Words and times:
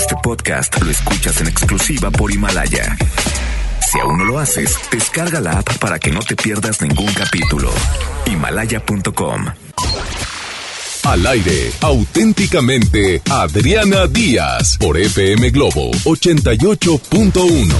Este 0.00 0.16
podcast 0.22 0.80
lo 0.80 0.90
escuchas 0.90 1.42
en 1.42 1.48
exclusiva 1.48 2.10
por 2.10 2.32
Himalaya. 2.32 2.96
Si 3.86 4.00
aún 4.00 4.16
no 4.16 4.24
lo 4.24 4.38
haces, 4.38 4.74
descarga 4.90 5.42
la 5.42 5.58
app 5.58 5.76
para 5.76 5.98
que 5.98 6.10
no 6.10 6.20
te 6.20 6.36
pierdas 6.36 6.80
ningún 6.80 7.12
capítulo. 7.12 7.70
Himalaya.com. 8.24 9.44
Al 11.02 11.26
aire, 11.26 11.70
auténticamente, 11.82 13.20
Adriana 13.30 14.06
Díaz, 14.06 14.78
por 14.78 14.96
FM 14.96 15.50
Globo 15.50 15.90
88.1. 15.90 17.74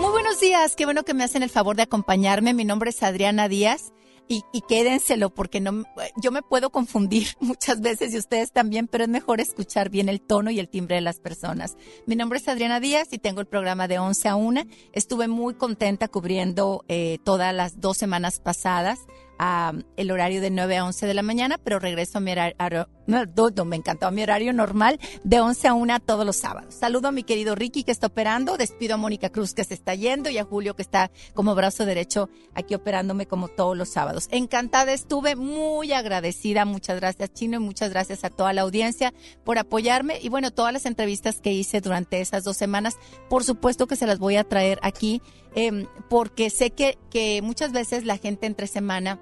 Muy 0.00 0.10
buenos 0.10 0.40
días, 0.40 0.74
qué 0.74 0.86
bueno 0.86 1.02
que 1.02 1.12
me 1.12 1.24
hacen 1.24 1.42
el 1.42 1.50
favor 1.50 1.76
de 1.76 1.82
acompañarme. 1.82 2.54
Mi 2.54 2.64
nombre 2.64 2.88
es 2.88 3.02
Adriana 3.02 3.46
Díaz 3.46 3.92
y, 4.28 4.42
y, 4.52 4.62
quédenselo 4.62 5.30
porque 5.30 5.60
no, 5.60 5.84
yo 6.16 6.30
me 6.30 6.42
puedo 6.42 6.70
confundir 6.70 7.28
muchas 7.40 7.80
veces 7.80 8.14
y 8.14 8.18
ustedes 8.18 8.52
también, 8.52 8.88
pero 8.88 9.04
es 9.04 9.10
mejor 9.10 9.40
escuchar 9.40 9.90
bien 9.90 10.08
el 10.08 10.20
tono 10.20 10.50
y 10.50 10.58
el 10.58 10.68
timbre 10.68 10.96
de 10.96 11.02
las 11.02 11.20
personas. 11.20 11.76
Mi 12.06 12.16
nombre 12.16 12.38
es 12.38 12.48
Adriana 12.48 12.80
Díaz 12.80 13.08
y 13.12 13.18
tengo 13.18 13.40
el 13.40 13.46
programa 13.46 13.88
de 13.88 13.98
11 13.98 14.28
a 14.28 14.36
1. 14.36 14.62
Estuve 14.92 15.28
muy 15.28 15.54
contenta 15.54 16.08
cubriendo 16.08 16.84
eh, 16.88 17.18
todas 17.24 17.54
las 17.54 17.80
dos 17.80 17.96
semanas 17.96 18.40
pasadas 18.40 19.00
a 19.38 19.72
el 19.96 20.10
horario 20.10 20.40
de 20.40 20.50
9 20.50 20.76
a 20.76 20.84
11 20.84 21.06
de 21.06 21.14
la 21.14 21.22
mañana, 21.22 21.58
pero 21.62 21.78
regreso 21.78 22.18
a 22.18 22.20
mi 22.20 22.32
horario, 22.32 22.88
no, 23.06 23.64
me 23.64 23.76
encantó, 23.76 24.06
a 24.06 24.10
mi 24.10 24.22
horario 24.22 24.52
normal 24.52 25.00
de 25.24 25.40
11 25.40 25.68
a 25.68 25.74
1 25.74 26.00
todos 26.00 26.24
los 26.24 26.36
sábados. 26.36 26.74
Saludo 26.74 27.08
a 27.08 27.12
mi 27.12 27.22
querido 27.24 27.54
Ricky 27.54 27.84
que 27.84 27.92
está 27.92 28.06
operando, 28.06 28.56
despido 28.56 28.94
a 28.94 28.96
Mónica 28.96 29.30
Cruz 29.30 29.54
que 29.54 29.64
se 29.64 29.74
está 29.74 29.94
yendo 29.94 30.30
y 30.30 30.38
a 30.38 30.44
Julio 30.44 30.74
que 30.74 30.82
está 30.82 31.10
como 31.34 31.54
brazo 31.54 31.84
derecho 31.84 32.28
aquí 32.54 32.74
operándome 32.74 33.26
como 33.26 33.48
todos 33.48 33.76
los 33.76 33.88
sábados. 33.88 34.28
Encantada 34.30 34.92
estuve, 34.92 35.36
muy 35.36 35.92
agradecida, 35.92 36.64
muchas 36.64 37.00
gracias 37.00 37.32
Chino 37.32 37.56
y 37.56 37.60
muchas 37.60 37.90
gracias 37.90 38.24
a 38.24 38.30
toda 38.30 38.52
la 38.52 38.62
audiencia 38.62 39.12
por 39.44 39.58
apoyarme 39.58 40.18
y 40.20 40.28
bueno, 40.28 40.50
todas 40.50 40.72
las 40.72 40.86
entrevistas 40.86 41.40
que 41.40 41.52
hice 41.52 41.80
durante 41.80 42.20
esas 42.20 42.44
dos 42.44 42.56
semanas, 42.56 42.96
por 43.28 43.44
supuesto 43.44 43.86
que 43.86 43.96
se 43.96 44.06
las 44.06 44.18
voy 44.18 44.36
a 44.36 44.44
traer 44.44 44.78
aquí 44.82 45.20
eh, 45.54 45.86
porque 46.08 46.50
sé 46.50 46.70
que, 46.70 46.98
que 47.10 47.40
muchas 47.42 47.72
veces 47.72 48.04
la 48.04 48.18
gente 48.18 48.46
entre 48.46 48.66
semana 48.66 49.20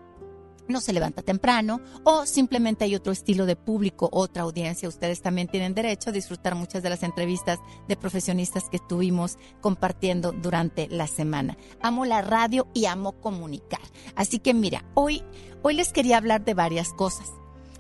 no 0.70 0.81
se 0.81 0.92
levanta 0.92 1.22
temprano 1.22 1.81
o 2.05 2.25
simplemente 2.25 2.84
hay 2.84 2.95
otro 2.95 3.12
estilo 3.12 3.45
de 3.47 3.56
público, 3.56 4.09
otra 4.12 4.45
audiencia. 4.45 4.89
Ustedes 4.89 5.20
también 5.20 5.48
tienen 5.48 5.75
derecho 5.75 6.11
a 6.11 6.12
disfrutar 6.12 6.55
muchas 6.55 6.83
de 6.83 6.91
las 6.91 7.03
entrevistas 7.03 7.59
de 7.89 7.97
profesionistas 7.97 8.69
que 8.70 8.77
estuvimos 8.77 9.37
compartiendo 9.61 10.33
durante 10.33 10.89
la 10.89 11.06
semana. 11.06 11.56
Amo 11.83 12.05
la 12.05 12.22
radio 12.22 12.69
y 12.72 12.87
amo 12.87 13.12
comunicar. 13.20 13.81
Así 14.15 14.39
que 14.39 14.55
mira, 14.55 14.84
hoy, 14.94 15.22
hoy 15.62 15.75
les 15.75 15.92
quería 15.92 16.17
hablar 16.17 16.44
de 16.44 16.55
varias 16.55 16.92
cosas. 16.92 17.28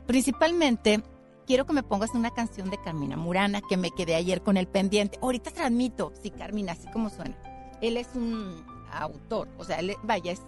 Principalmente 0.06 1.02
quiero 1.46 1.66
que 1.66 1.72
me 1.72 1.82
pongas 1.82 2.10
una 2.14 2.30
canción 2.30 2.70
de 2.70 2.80
Carmina 2.82 3.16
Murana 3.16 3.60
que 3.66 3.76
me 3.76 3.90
quedé 3.90 4.16
ayer 4.16 4.42
con 4.42 4.56
el 4.56 4.66
pendiente. 4.66 5.18
Ahorita 5.22 5.50
transmito, 5.50 6.12
sí, 6.22 6.30
Carmina, 6.30 6.72
así 6.72 6.88
como 6.92 7.10
suena. 7.10 7.49
Él 7.80 7.96
es 7.96 8.08
un 8.14 8.64
autor, 8.92 9.48
o 9.58 9.64
sea, 9.64 9.78
él, 9.78 9.94
vaya, 10.02 10.32
es 10.32 10.42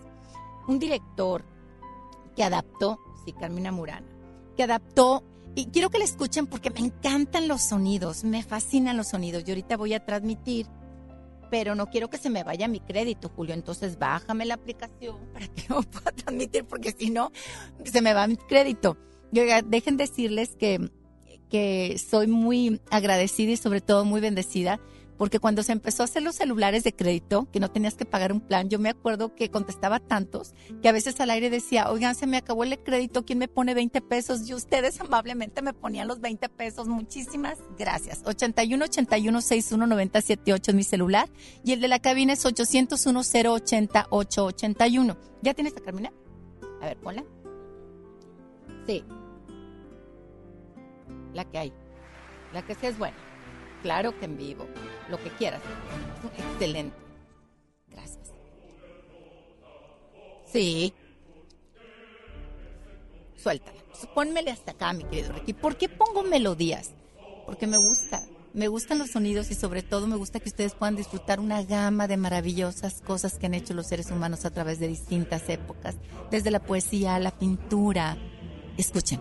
un 0.69 0.78
director, 0.78 1.44
que 2.34 2.44
adaptó, 2.44 2.98
sí, 3.25 3.33
Carmina 3.33 3.72
Murana, 3.72 4.06
que 4.56 4.62
adaptó, 4.62 5.22
y 5.55 5.66
quiero 5.66 5.91
que 5.91 5.98
la 5.98 6.05
escuchen 6.05 6.47
porque 6.47 6.70
me 6.70 6.80
encantan 6.80 7.47
los 7.47 7.62
sonidos, 7.62 8.25
me 8.25 8.42
fascinan 8.42 8.97
los 8.97 9.08
sonidos. 9.08 9.44
Yo 9.44 9.53
ahorita 9.53 9.77
voy 9.77 9.92
a 9.92 10.05
transmitir, 10.05 10.66
pero 11.50 11.75
no 11.75 11.91
quiero 11.91 12.08
que 12.08 12.16
se 12.16 12.30
me 12.30 12.42
vaya 12.42 12.69
mi 12.69 12.80
crédito, 12.80 13.28
Julio. 13.28 13.53
Entonces 13.53 13.98
bájame 13.98 14.47
la 14.47 14.55
aplicación 14.55 15.19
para 15.33 15.47
que 15.48 15.64
no 15.69 15.83
pueda 15.83 16.12
transmitir, 16.12 16.64
porque 16.64 16.92
si 16.92 17.10
no, 17.10 17.33
se 17.84 18.00
me 18.00 18.14
va 18.14 18.27
mi 18.27 18.36
crédito. 18.36 18.97
Yo, 19.30 19.42
dejen 19.66 19.98
decirles 19.98 20.56
que, 20.56 20.91
que 21.50 21.98
soy 21.98 22.28
muy 22.28 22.80
agradecida 22.91 23.53
y 23.53 23.56
sobre 23.56 23.83
todo 23.83 24.06
muy 24.06 24.20
bendecida 24.22 24.80
porque 25.23 25.39
cuando 25.39 25.62
se 25.62 25.70
empezó 25.70 26.03
a 26.03 26.06
hacer 26.06 26.25
los 26.25 26.34
celulares 26.34 26.83
de 26.83 26.97
crédito, 26.97 27.47
que 27.53 27.61
no 27.61 27.70
tenías 27.70 27.95
que 27.95 28.05
pagar 28.05 28.33
un 28.33 28.41
plan, 28.41 28.69
yo 28.69 28.81
me 28.81 28.89
acuerdo 28.89 29.37
que 29.37 29.53
contestaba 29.53 30.01
tantos 30.01 30.53
que 30.83 30.88
a 30.88 30.93
veces 30.93 31.21
al 31.21 31.31
aire 31.31 31.49
decía, 31.49 31.88
oigan, 31.93 32.16
se 32.16 32.27
me 32.27 32.38
acabó 32.38 32.65
el 32.65 32.77
crédito, 32.83 33.25
¿quién 33.25 33.38
me 33.38 33.47
pone 33.47 33.72
20 33.72 34.00
pesos? 34.00 34.49
Y 34.49 34.55
ustedes 34.55 35.00
amablemente 35.00 35.62
me 35.62 35.75
ponían 35.75 36.09
los 36.09 36.21
20 36.21 36.49
pesos. 36.49 36.88
Muchísimas 36.88 37.56
gracias. 37.78 38.22
81 38.25 38.84
81 38.84 39.41
61 39.41 39.87
90 39.87 40.21
78 40.21 40.71
es 40.72 40.75
mi 40.75 40.82
celular 40.82 41.31
y 41.62 41.71
el 41.71 41.81
de 41.81 41.87
la 41.87 42.00
cabina 42.00 42.32
es 42.32 42.44
801 42.44 43.21
080 43.21 44.06
881. 44.11 45.16
¿Ya 45.41 45.55
tienes 45.55 45.77
a 45.77 45.81
Carmina? 45.82 46.12
A 46.81 46.87
ver, 46.87 46.97
ponla. 46.97 47.22
Sí. 48.88 49.05
La 51.32 51.44
que 51.44 51.59
hay. 51.59 51.72
La 52.53 52.62
que 52.62 52.75
sí 52.75 52.87
es 52.87 52.99
buena. 52.99 53.16
Claro 53.82 54.16
que 54.16 54.27
en 54.27 54.37
vivo, 54.37 54.65
lo 55.12 55.23
que 55.23 55.31
quieras. 55.31 55.61
Excelente. 56.53 56.97
Gracias. 57.89 58.33
Sí. 60.50 60.93
Suéltala. 63.37 63.78
Pónmele 64.15 64.50
hasta 64.50 64.73
acá, 64.73 64.93
mi 64.93 65.05
querido 65.05 65.33
Ricky. 65.33 65.53
¿Por 65.53 65.77
qué 65.77 65.89
pongo 65.89 66.25
melodías? 66.25 66.91
Porque 67.47 67.69
me 67.69 67.77
gusta. 67.77 68.25
Me 68.55 68.69
gustan 68.69 68.99
los 68.99 69.11
sonidos 69.12 69.50
y 69.50 69.55
sobre 69.55 69.83
todo 69.83 70.06
me 70.06 70.17
gusta 70.17 70.41
que 70.41 70.49
ustedes 70.49 70.75
puedan 70.75 70.97
disfrutar 70.97 71.41
una 71.41 71.62
gama 71.62 72.06
de 72.06 72.19
maravillosas 72.19 73.00
cosas 73.00 73.39
que 73.39 73.47
han 73.47 73.55
hecho 73.55 73.73
los 73.73 73.87
seres 73.87 74.11
humanos 74.11 74.44
a 74.44 74.50
través 74.50 74.79
de 74.79 74.89
distintas 74.89 75.49
épocas, 75.49 75.97
desde 76.31 76.50
la 76.50 76.61
poesía 76.61 77.15
a 77.15 77.21
la 77.21 77.31
pintura. 77.31 78.19
Escuchen. 78.77 79.21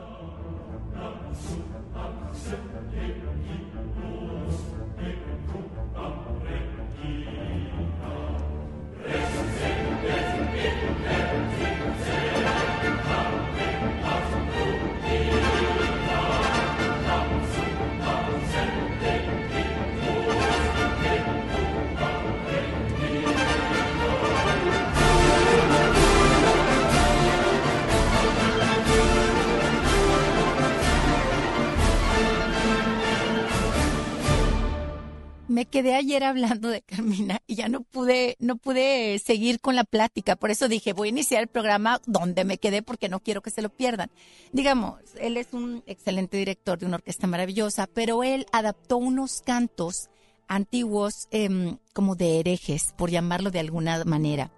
Me 35.52 35.66
quedé 35.66 35.96
ayer 35.96 36.24
hablando 36.24 36.70
de 36.70 36.82
Carmina 36.82 37.42
y 37.46 37.56
ya 37.56 37.68
no 37.68 37.82
pude, 37.82 38.38
no 38.40 38.56
pude 38.56 39.20
seguir 39.20 39.60
con 39.60 39.76
la 39.76 39.84
plática. 39.84 40.38
Por 40.38 40.50
eso 40.50 40.70
dije, 40.70 40.94
voy 40.94 41.10
a 41.10 41.12
iniciar 41.12 41.42
el 41.42 41.50
programa 41.50 42.02
donde 42.06 42.46
me 42.46 42.58
quedé 42.58 42.82
porque 42.82 43.10
no 43.10 43.20
quiero 43.20 43.42
que 43.42 43.50
se 43.50 43.62
lo 43.62 43.70
pierdan. 43.70 44.10
Digamos, 44.54 45.02
él 45.20 45.36
es 45.36 45.52
un 45.52 45.84
excelente 45.88 46.38
director 46.38 46.80
de 46.80 46.86
una 46.86 46.96
orquesta 46.96 47.28
maravillosa, 47.28 47.88
pero 47.88 48.24
él 48.24 48.46
adaptó 48.54 48.96
unos 48.96 49.42
cantos 49.42 50.10
antiguos 50.48 51.28
eh, 51.32 51.78
como 51.94 52.16
de 52.16 52.40
herejes, 52.40 52.94
por 52.98 53.10
llamarlo 53.10 53.52
de 53.52 53.60
alguna 53.60 54.04
manera. 54.06 54.54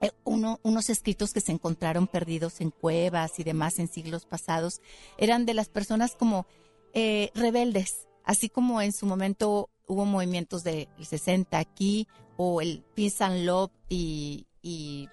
Eh, 0.00 0.10
uno, 0.24 0.58
unos 0.62 0.88
escritos 0.88 1.34
que 1.34 1.40
se 1.40 1.52
encontraron 1.52 2.06
perdidos 2.06 2.62
en 2.62 2.70
cuevas 2.70 3.38
y 3.38 3.44
demás 3.44 3.78
en 3.78 3.88
siglos 3.88 4.24
pasados 4.24 4.80
eran 5.18 5.44
de 5.44 5.52
las 5.52 5.68
personas 5.68 6.14
como 6.14 6.46
eh, 6.94 7.30
rebeldes, 7.34 8.08
así 8.24 8.48
como 8.48 8.80
en 8.80 8.92
su 8.92 9.04
momento 9.04 9.68
hubo 9.86 10.04
movimientos 10.04 10.64
del 10.64 10.88
60 11.00 11.58
aquí, 11.58 12.08
o 12.36 12.60
el 12.60 12.82
peace 12.94 13.22
and 13.22 13.44
love 13.44 13.70
y, 13.88 14.46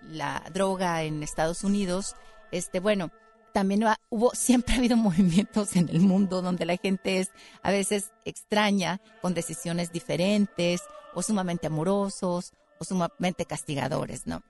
la 0.01 0.49
droga 0.53 1.03
en 1.03 1.23
Estados 1.23 1.65
Unidos, 1.65 2.15
este, 2.51 2.79
bueno, 2.79 3.11
también 3.53 3.83
hubo, 4.09 4.31
siempre 4.33 4.75
ha 4.75 4.77
habido 4.77 4.95
movimientos 4.95 5.75
en 5.75 5.89
el 5.89 5.99
mundo 5.99 6.41
donde 6.41 6.65
la 6.65 6.77
gente 6.77 7.19
es 7.19 7.31
a 7.61 7.71
veces 7.71 8.11
extraña, 8.23 9.01
con 9.21 9.33
decisiones 9.33 9.91
diferentes, 9.91 10.81
o 11.13 11.21
sumamente 11.21 11.67
amorosos, 11.67 12.53
o 12.79 12.85
sumamente 12.85 13.45
castigadores, 13.45 14.25
¿no? 14.25 14.41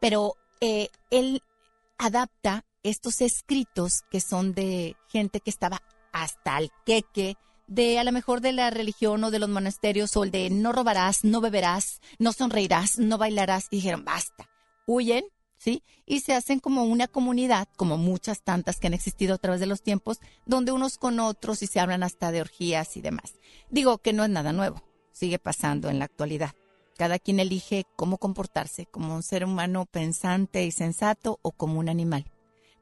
Pero 0.00 0.34
eh, 0.60 0.88
él 1.10 1.42
adapta 1.96 2.64
estos 2.82 3.20
escritos 3.20 4.02
que 4.10 4.20
son 4.20 4.52
de 4.52 4.96
gente 5.08 5.40
que 5.40 5.50
estaba 5.50 5.82
hasta 6.12 6.58
el 6.58 6.70
queque 6.84 7.36
de 7.68 7.98
a 7.98 8.04
lo 8.04 8.12
mejor 8.12 8.40
de 8.40 8.52
la 8.52 8.70
religión 8.70 9.22
o 9.22 9.30
de 9.30 9.38
los 9.38 9.48
monasterios 9.48 10.16
o 10.16 10.24
el 10.24 10.30
de 10.30 10.50
no 10.50 10.72
robarás, 10.72 11.22
no 11.22 11.40
beberás, 11.40 12.00
no 12.18 12.32
sonreirás, 12.32 12.98
no 12.98 13.18
bailarás 13.18 13.66
y 13.70 13.76
dijeron 13.76 14.04
basta, 14.04 14.48
huyen, 14.86 15.24
¿sí? 15.58 15.82
Y 16.06 16.20
se 16.20 16.34
hacen 16.34 16.60
como 16.60 16.84
una 16.84 17.06
comunidad, 17.06 17.68
como 17.76 17.98
muchas 17.98 18.42
tantas 18.42 18.78
que 18.80 18.86
han 18.86 18.94
existido 18.94 19.34
a 19.34 19.38
través 19.38 19.60
de 19.60 19.66
los 19.66 19.82
tiempos, 19.82 20.18
donde 20.46 20.72
unos 20.72 20.96
con 20.96 21.20
otros 21.20 21.62
y 21.62 21.66
se 21.66 21.78
hablan 21.78 22.02
hasta 22.02 22.32
de 22.32 22.40
orgías 22.40 22.96
y 22.96 23.02
demás. 23.02 23.34
Digo 23.70 23.98
que 23.98 24.14
no 24.14 24.24
es 24.24 24.30
nada 24.30 24.52
nuevo, 24.52 24.82
sigue 25.12 25.38
pasando 25.38 25.90
en 25.90 25.98
la 25.98 26.06
actualidad. 26.06 26.54
Cada 26.96 27.18
quien 27.18 27.38
elige 27.38 27.84
cómo 27.96 28.18
comportarse, 28.18 28.86
como 28.86 29.14
un 29.14 29.22
ser 29.22 29.44
humano 29.44 29.84
pensante 29.84 30.64
y 30.64 30.72
sensato 30.72 31.38
o 31.42 31.52
como 31.52 31.78
un 31.78 31.88
animal. 31.88 32.24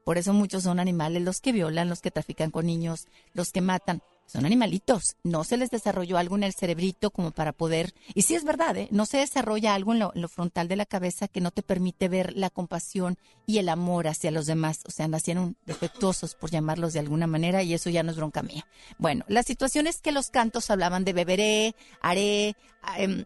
Por 0.04 0.16
eso 0.16 0.32
muchos 0.32 0.62
son 0.62 0.78
animales 0.78 1.22
los 1.22 1.40
que 1.40 1.50
violan, 1.50 1.88
los 1.88 2.00
que 2.00 2.12
trafican 2.12 2.52
con 2.52 2.66
niños, 2.66 3.08
los 3.34 3.50
que 3.50 3.60
matan 3.60 4.00
son 4.26 4.44
animalitos, 4.44 5.16
no 5.22 5.44
se 5.44 5.56
les 5.56 5.70
desarrolló 5.70 6.18
algo 6.18 6.36
en 6.36 6.42
el 6.42 6.52
cerebrito 6.52 7.10
como 7.10 7.30
para 7.30 7.52
poder, 7.52 7.94
y 8.14 8.22
sí 8.22 8.34
es 8.34 8.44
verdad, 8.44 8.76
¿eh? 8.76 8.88
no 8.90 9.06
se 9.06 9.18
desarrolla 9.18 9.74
algo 9.74 9.92
en 9.92 10.00
lo, 10.00 10.12
en 10.14 10.22
lo, 10.22 10.28
frontal 10.28 10.68
de 10.68 10.76
la 10.76 10.84
cabeza 10.84 11.28
que 11.28 11.40
no 11.40 11.52
te 11.52 11.62
permite 11.62 12.08
ver 12.08 12.36
la 12.36 12.50
compasión 12.50 13.18
y 13.46 13.58
el 13.58 13.68
amor 13.68 14.08
hacia 14.08 14.32
los 14.32 14.46
demás, 14.46 14.80
o 14.86 14.90
sea, 14.90 15.06
nacieron 15.06 15.56
defectuosos, 15.64 16.34
por 16.34 16.50
llamarlos 16.50 16.92
de 16.92 16.98
alguna 16.98 17.26
manera, 17.26 17.62
y 17.62 17.72
eso 17.72 17.88
ya 17.90 18.02
no 18.02 18.10
es 18.10 18.16
bronca 18.16 18.42
mía. 18.42 18.66
Bueno, 18.98 19.24
la 19.28 19.42
situación 19.42 19.86
es 19.86 20.00
que 20.00 20.12
los 20.12 20.30
cantos 20.30 20.70
hablaban 20.70 21.04
de 21.04 21.12
beberé, 21.12 21.74
haré, 22.00 22.56
eh, 22.98 23.24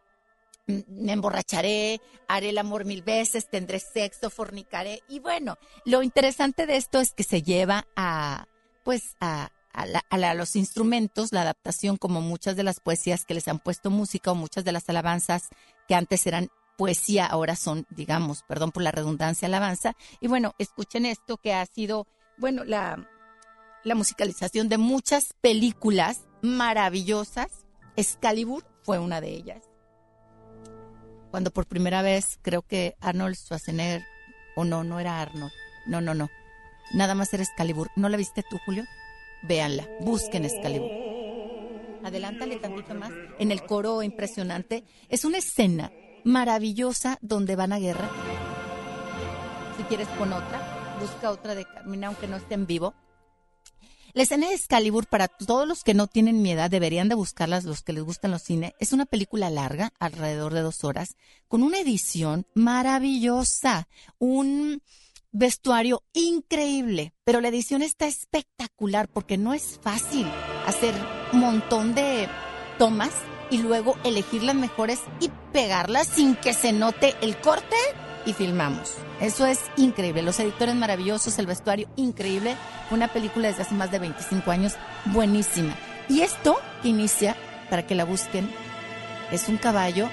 me 0.67 1.13
emborracharé, 1.13 2.01
haré 2.29 2.51
el 2.51 2.59
amor 2.59 2.85
mil 2.85 3.03
veces, 3.03 3.49
tendré 3.49 3.81
sexo, 3.81 4.31
fornicaré, 4.31 5.03
y 5.09 5.19
bueno, 5.19 5.57
lo 5.87 6.03
interesante 6.03 6.67
de 6.67 6.77
esto 6.77 7.01
es 7.01 7.13
que 7.13 7.25
se 7.25 7.43
lleva 7.43 7.87
a, 7.97 8.47
pues, 8.85 9.17
a 9.21 9.51
a, 9.73 9.87
la, 9.87 10.05
a, 10.11 10.35
los 10.35 10.57
instrumentos, 10.57 11.33
la 11.33 11.43
adaptación, 11.43 11.97
como 11.97 12.21
muchas 12.21 12.57
de 12.57 12.63
las 12.63 12.81
poesías 12.81 13.25
que 13.25 13.35
les 13.35 13.49
han 13.49 13.59
puesto 13.59 13.91
música 13.91 14.33
o 14.33 14.35
muchas 14.35 14.65
de 14.65 14.73
las 14.73 14.89
alabanzas 14.89 15.49
que 15.89 15.95
antes 15.95 16.27
eran 16.27 16.49
poesía, 16.77 17.27
ahora 17.27 17.57
son, 17.57 17.87
digamos, 17.91 18.43
perdón 18.49 18.73
por 18.73 18.83
la 18.83 18.91
redundancia, 18.91 19.47
alabanza. 19.47 19.95
Y 20.21 20.29
bueno, 20.29 20.55
escuchen 20.59 21.05
esto 21.05 21.37
que 21.37 21.53
ha 21.53 21.67
sido, 21.67 22.07
bueno, 22.39 22.65
la, 22.65 23.07
la 23.85 23.95
musicalización 23.95 24.69
de 24.69 24.79
muchas 24.79 25.35
películas 25.41 26.23
maravillosas. 26.43 27.67
Excalibur 27.97 28.65
fue 28.83 28.99
una 28.99 29.21
de 29.21 29.29
ellas. 29.29 29.63
Cuando 31.31 31.51
por 31.51 31.67
primera 31.67 32.03
vez 32.03 32.39
creo 32.43 32.63
que 32.63 32.97
Arnold 33.01 33.37
Schwarzenegger, 33.37 34.05
o 34.57 34.65
no, 34.65 34.83
no 34.83 35.01
era 35.01 35.21
Arnold, 35.21 35.53
no, 35.87 36.01
no, 36.01 36.15
no, 36.15 36.29
nada 36.93 37.15
más 37.15 37.33
era 37.35 37.43
Excalibur. 37.43 37.91
¿No 37.95 38.09
la 38.09 38.17
viste 38.17 38.43
tú, 38.49 38.59
Julio? 38.65 38.85
Véanla, 39.43 39.89
busquen 40.01 40.45
Excalibur. 40.45 40.91
Adelántale 42.05 42.57
tantito 42.57 42.95
más. 42.95 43.13
En 43.39 43.51
el 43.51 43.63
coro 43.65 44.03
impresionante. 44.03 44.85
Es 45.09 45.25
una 45.25 45.39
escena 45.39 45.93
maravillosa 46.25 47.19
donde 47.21 47.57
van 47.57 47.73
a 47.73 47.79
guerra. 47.79 48.09
Si 49.77 49.83
quieres 49.85 50.09
pon 50.09 50.33
otra. 50.33 50.99
Busca 51.01 51.31
otra 51.31 51.55
de 51.55 51.65
Carmina, 51.65 52.09
aunque 52.09 52.27
no 52.27 52.37
esté 52.37 52.55
en 52.55 52.67
vivo. 52.67 52.95
La 54.13 54.25
escena 54.25 54.49
de 54.49 54.55
Excalibur, 54.55 55.07
para 55.07 55.29
todos 55.29 55.69
los 55.69 55.85
que 55.85 55.95
no 55.95 56.09
tienen 56.09 56.43
mi 56.43 56.51
edad, 56.51 56.69
deberían 56.69 57.09
de 57.09 57.15
buscarlas, 57.15 57.65
los 57.65 57.83
que 57.83 57.93
les 57.93 58.03
gustan 58.03 58.33
los 58.33 58.43
cines. 58.43 58.73
Es 58.81 58.93
una 58.93 59.07
película 59.07 59.51
larga, 59.51 59.93
alrededor 60.01 60.53
de 60.53 60.63
dos 60.63 60.83
horas, 60.83 61.17
con 61.47 61.63
una 61.63 61.79
edición 61.79 62.45
maravillosa. 62.55 63.89
Un 64.19 64.83
vestuario 65.33 66.03
increíble, 66.13 67.13
pero 67.25 67.41
la 67.41 67.49
edición 67.49 67.83
está 67.83 68.07
espectacular 68.07 69.09
porque 69.09 69.39
no 69.39 69.55
es 69.55 69.79
fácil 69.83 70.27
hacer 70.67 70.95
un 71.33 71.41
montón 71.41 71.95
de 71.95 72.29
tomas 72.79 73.13
y 73.51 73.59
luego 73.59 73.97
elegir 74.05 74.43
las 74.43 74.55
mejores 74.55 75.01
y 75.21 75.31
pegarlas 75.53 76.07
sin 76.09 76.37
que 76.37 76.53
se 76.53 76.73
note 76.73 77.15
el 77.21 77.37
corte 77.41 77.77
y 78.27 78.33
filmamos. 78.33 78.95
Eso 79.21 79.47
es 79.47 79.61
increíble. 79.77 80.23
Los 80.23 80.41
editores 80.41 80.75
maravillosos, 80.75 81.39
el 81.39 81.47
vestuario 81.47 81.89
increíble. 81.97 82.57
Una 82.91 83.09
película 83.09 83.49
desde 83.49 83.63
hace 83.63 83.75
más 83.75 83.91
de 83.91 83.99
25 83.99 84.51
años, 84.51 84.75
buenísima. 85.07 85.75
Y 86.09 86.21
esto 86.23 86.57
que 86.83 86.89
inicia, 86.89 87.37
para 87.69 87.87
que 87.87 87.95
la 87.95 88.05
busquen, 88.05 88.51
es 89.31 89.49
un 89.49 89.59
caballo 89.59 90.09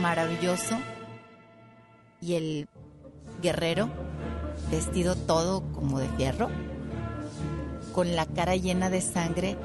maravilloso 0.00 0.78
y 2.20 2.34
el 2.34 2.68
guerrero 3.40 3.90
vestido 4.72 5.14
todo 5.16 5.62
como 5.74 6.00
de 6.00 6.08
fierro, 6.16 6.48
con 7.92 8.16
la 8.16 8.24
cara 8.24 8.56
llena 8.56 8.88
de 8.88 9.02
sangre, 9.02 9.58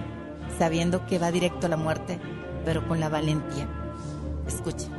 sabiendo 0.60 1.06
que 1.08 1.18
va 1.18 1.32
directo 1.32 1.68
a 1.68 1.70
la 1.70 1.78
muerte, 1.78 2.20
pero 2.66 2.86
con 2.90 3.00
la 3.00 3.08
valentía. 3.08 3.70
Escuche. 4.46 4.97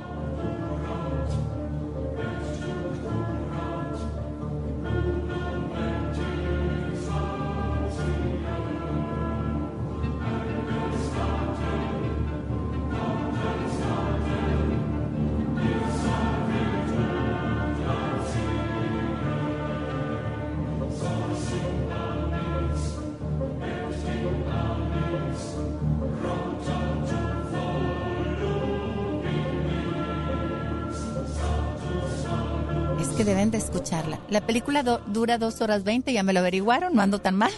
La 34.28 34.46
película 34.46 34.82
dura 34.82 35.38
dos 35.38 35.60
horas 35.60 35.84
20, 35.84 36.12
ya 36.12 36.22
me 36.22 36.32
lo 36.32 36.40
averiguaron, 36.40 36.94
no 36.94 37.02
ando 37.02 37.20
tan 37.20 37.36
mal. 37.36 37.52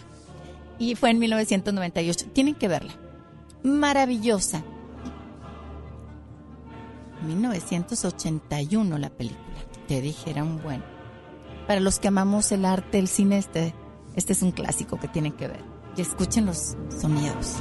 Y 0.78 0.94
fue 0.94 1.10
en 1.10 1.18
1998. 1.18 2.26
Tienen 2.32 2.54
que 2.54 2.68
verla. 2.68 2.92
Maravillosa. 3.62 4.62
1981 7.26 8.98
la 8.98 9.10
película. 9.10 9.40
Te 9.88 10.00
dije, 10.00 10.30
era 10.30 10.42
un 10.42 10.62
buen. 10.62 10.82
Para 11.66 11.80
los 11.80 11.98
que 11.98 12.08
amamos 12.08 12.50
el 12.52 12.64
arte, 12.64 12.98
el 12.98 13.08
cine, 13.08 13.38
este, 13.38 13.74
este 14.16 14.32
es 14.32 14.42
un 14.42 14.52
clásico 14.52 14.98
que 14.98 15.08
tienen 15.08 15.32
que 15.32 15.48
ver. 15.48 15.62
Y 15.96 16.00
escuchen 16.00 16.46
los 16.46 16.76
sonidos. 17.00 17.56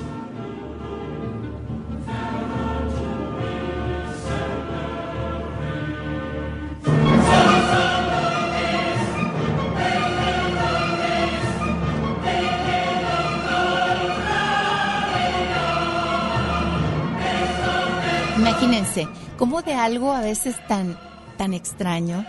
Cómo 19.38 19.62
de 19.62 19.76
algo 19.76 20.14
a 20.14 20.22
veces 20.22 20.56
tan, 20.68 20.98
tan 21.38 21.54
extraño, 21.54 22.26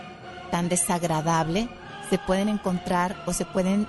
tan 0.51 0.69
desagradable, 0.69 1.69
se 2.09 2.17
pueden 2.17 2.49
encontrar 2.49 3.23
o 3.25 3.33
se 3.33 3.45
pueden 3.45 3.87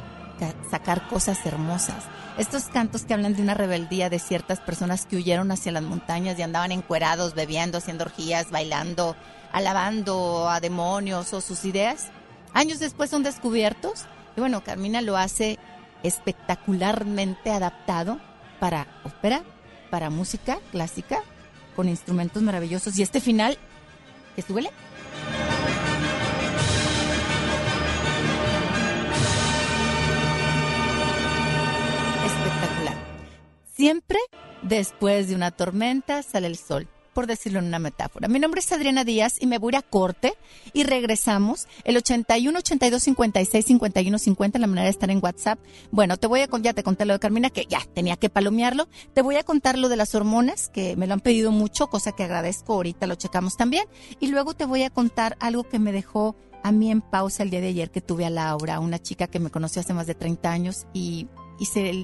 sacar 0.71 1.07
cosas 1.09 1.45
hermosas. 1.45 2.05
Estos 2.39 2.65
cantos 2.65 3.05
que 3.05 3.15
hablan 3.15 3.35
de 3.35 3.43
una 3.43 3.55
rebeldía 3.55 4.09
de 4.09 4.19
ciertas 4.19 4.61
personas 4.61 5.07
que 5.07 5.17
huyeron 5.17 5.51
hacia 5.53 5.73
las 5.73 5.83
montañas 5.83 6.39
y 6.39 6.43
andaban 6.43 6.73
encuerados, 6.73 7.35
bebiendo, 7.35 7.79
haciendo 7.79 8.05
orgías, 8.05 8.51
bailando, 8.51 9.15
alabando 9.53 10.49
a 10.49 10.61
demonios 10.61 11.33
o 11.35 11.41
sus 11.41 11.65
ideas, 11.65 12.09
años 12.55 12.79
después 12.79 13.11
son 13.11 13.23
descubiertos. 13.23 14.07
Y 14.37 14.41
bueno, 14.41 14.65
Carmina 14.65 15.03
lo 15.03 15.17
hace 15.17 15.59
espectacularmente 16.03 17.51
adaptado 17.51 18.19
para 18.59 18.87
ópera, 19.05 19.43
para 19.91 20.11
música 20.11 20.59
clásica 20.71 21.23
con 21.75 21.89
instrumentos 21.89 22.43
maravillosos. 22.43 22.99
Y 22.99 23.03
este 23.03 23.21
final, 23.21 23.59
¿que 24.37 24.43
duele? 24.43 24.71
Espectacular. 32.27 32.97
Siempre 33.75 34.19
después 34.63 35.29
de 35.29 35.35
una 35.35 35.51
tormenta 35.51 36.23
sale 36.23 36.47
el 36.47 36.57
sol 36.57 36.89
por 37.13 37.27
decirlo 37.27 37.59
en 37.59 37.67
una 37.67 37.79
metáfora. 37.79 38.29
Mi 38.29 38.39
nombre 38.39 38.61
es 38.61 38.73
Adriana 38.73 39.05
Díaz 39.05 39.37
y 39.41 39.47
me 39.47 39.59
voy 39.59 39.75
a 39.75 39.83
corte 39.83 40.35
y 40.73 40.85
regresamos. 40.85 41.67
El 41.85 41.97
81 41.97 42.59
82 42.59 43.03
56 43.03 43.65
51 43.65 44.19
50, 44.19 44.59
la 44.59 44.67
manera 44.67 44.85
de 44.85 44.91
estar 44.91 45.11
en 45.11 45.21
WhatsApp. 45.23 45.59
Bueno, 45.91 46.17
te 46.17 46.27
voy 46.27 46.41
a 46.41 46.49
ya 46.61 46.73
te 46.73 46.83
conté 46.83 47.05
lo 47.05 47.15
de 47.15 47.19
Carmina, 47.19 47.51
que 47.51 47.67
ya 47.67 47.81
tenía 47.95 48.17
que 48.17 48.31
palomearlo. 48.31 48.89
Te 49.15 49.23
voy 49.23 49.37
a 49.37 49.43
contar 49.43 49.79
lo 49.79 49.89
de 49.89 49.97
las 49.97 50.15
hormonas, 50.15 50.69
que 50.69 50.97
me 50.97 51.07
lo 51.07 51.15
han 51.15 51.21
pedido 51.21 51.51
mucho, 51.51 51.89
cosa 51.89 52.13
que 52.13 52.25
agradezco. 52.25 52.75
Ahorita 52.75 53.07
lo 53.07 53.15
checamos 53.15 53.57
también. 53.57 53.85
Y 54.21 54.29
luego 54.29 54.55
te 54.55 54.65
voy 54.65 54.83
a 54.83 54.91
contar 54.91 55.37
algo 55.41 55.65
que 55.65 55.79
me 55.79 55.93
dejó 55.93 56.37
a 56.63 56.73
mí 56.73 56.91
en 56.91 57.01
pausa 57.01 57.43
el 57.43 57.51
día 57.51 57.61
de 57.61 57.69
ayer, 57.69 57.91
que 57.91 58.01
tuve 58.01 58.25
a 58.25 58.31
Laura, 58.31 58.81
una 58.81 59.01
chica 59.01 59.27
que 59.27 59.41
me 59.41 59.51
conoció 59.51 59.81
hace 59.81 59.95
más 59.95 60.07
de 60.07 60.15
30 60.15 60.51
años 60.51 60.87
y, 60.93 61.29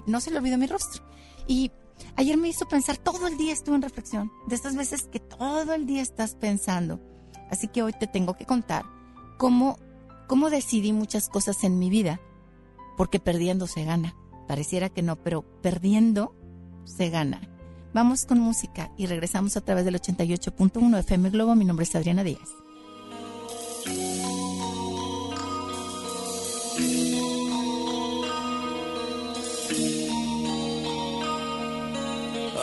no 0.07 0.21
se 0.21 0.31
le 0.31 0.39
olvidó 0.39 0.59
mi 0.59 0.67
rostro. 0.67 1.03
Y 1.47 1.71
Ayer 2.19 2.37
me 2.37 2.49
hizo 2.49 2.67
pensar, 2.67 2.97
todo 2.97 3.29
el 3.29 3.39
día 3.39 3.53
estuve 3.53 3.77
en 3.77 3.83
reflexión, 3.83 4.33
de 4.49 4.57
estas 4.57 4.75
veces 4.75 5.05
que 5.05 5.21
todo 5.21 5.73
el 5.73 5.87
día 5.87 6.03
estás 6.03 6.35
pensando. 6.35 6.99
Así 7.49 7.69
que 7.69 7.85
hoy 7.85 7.93
te 7.93 8.09
tengo 8.09 8.35
que 8.35 8.45
contar 8.45 8.85
cómo, 9.37 9.79
cómo 10.27 10.51
decidí 10.51 10.93
muchas 10.93 11.29
cosas 11.29 11.63
en 11.63 11.79
mi 11.79 11.91
vida, 11.91 12.21
porque 12.97 13.21
perdiendo 13.21 13.69
se 13.69 13.85
gana. 13.85 14.17
Pareciera 14.49 14.89
que 14.89 15.01
no, 15.01 15.15
pero 15.15 15.43
perdiendo 15.63 16.35
se 16.83 17.09
gana. 17.09 17.41
Vamos 17.95 18.27
con 18.27 18.41
música 18.41 18.91
y 18.97 19.07
regresamos 19.07 19.57
a 19.57 19.61
través 19.61 19.85
del 19.85 19.95
88.1 19.95 20.99
FM 20.99 21.31
Globo. 21.31 21.55
Mi 21.55 21.65
nombre 21.65 21.85
es 21.85 21.95
Adriana 21.95 22.25
Díaz. 22.25 22.49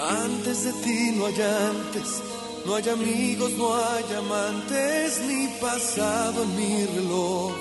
Antes 0.08 0.66
de 0.66 0.74
ti 0.84 1.12
no 1.16 1.26
hay 1.26 1.42
antes, 1.42 2.22
no 2.64 2.76
hay 2.76 2.88
amigos, 2.90 3.52
no 3.54 3.76
hay 3.76 4.14
amantes, 4.16 5.20
ni 5.22 5.48
pasado 5.60 6.44
en 6.44 6.56
mi 6.56 6.86
reloj 6.86 7.52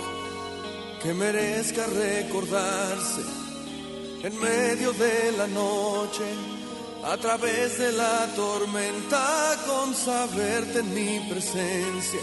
que 1.03 1.15
merezca 1.15 1.87
recordarse 1.87 3.23
en 4.23 4.39
medio 4.41 4.93
de 4.93 5.33
la 5.39 5.47
noche, 5.47 6.25
a 7.05 7.17
través 7.17 7.79
de 7.79 7.93
la 7.93 8.27
tormenta, 8.35 9.57
con 9.67 9.95
saberte 9.95 10.81
en 10.81 10.95
mi 10.95 11.21
presencia. 11.31 12.21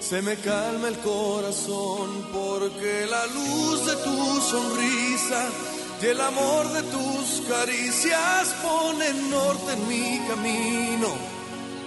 Se 0.00 0.22
me 0.22 0.36
calma 0.36 0.88
el 0.88 0.98
corazón 0.98 2.26
porque 2.32 3.06
la 3.08 3.26
luz 3.26 3.86
de 3.86 3.94
tu 3.96 4.40
sonrisa 4.40 5.48
y 6.02 6.06
el 6.06 6.20
amor 6.20 6.68
de 6.72 6.82
tus 6.82 7.42
caricias 7.48 8.48
ponen 8.60 9.30
norte 9.30 9.72
en 9.72 9.88
mi 9.88 10.18
camino 10.26 11.08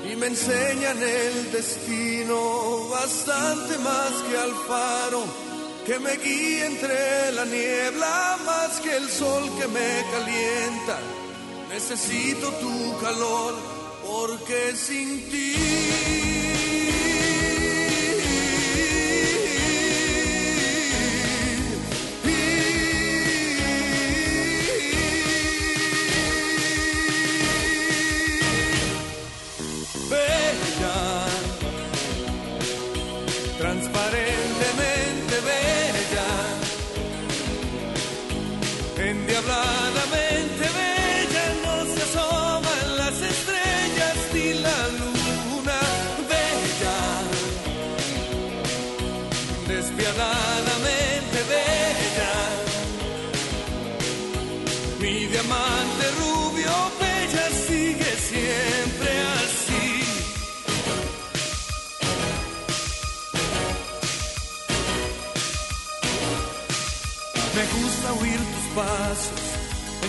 y 0.09 0.15
me 0.15 0.27
enseñan 0.27 0.97
el 1.03 1.51
destino 1.51 2.87
bastante 2.89 3.77
más 3.79 4.11
que 4.29 4.37
al 4.37 4.53
faro 4.67 5.23
que 5.85 5.99
me 5.99 6.15
guíe 6.15 6.65
entre 6.65 7.31
la 7.33 7.43
niebla 7.45 8.37
más 8.45 8.79
que 8.79 8.95
el 8.95 9.09
sol 9.09 9.43
que 9.59 9.67
me 9.67 10.05
calienta. 10.11 10.99
Necesito 11.69 12.51
tu 12.53 12.97
calor 13.01 13.53
porque 14.07 14.75
sin 14.75 15.29
ti 15.29 16.34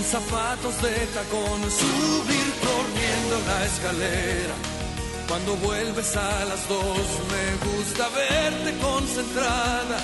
zapatos 0.06 0.80
de 0.82 0.94
tacón, 1.14 1.60
subir 1.68 2.48
corriendo 2.62 3.34
la 3.48 3.66
escalera. 3.66 4.54
Cuando 5.28 5.56
vuelves 5.56 6.16
a 6.16 6.44
las 6.44 6.68
dos, 6.68 7.06
me 7.32 7.46
gusta 7.66 8.08
verte 8.10 8.78
concentrada, 8.78 9.98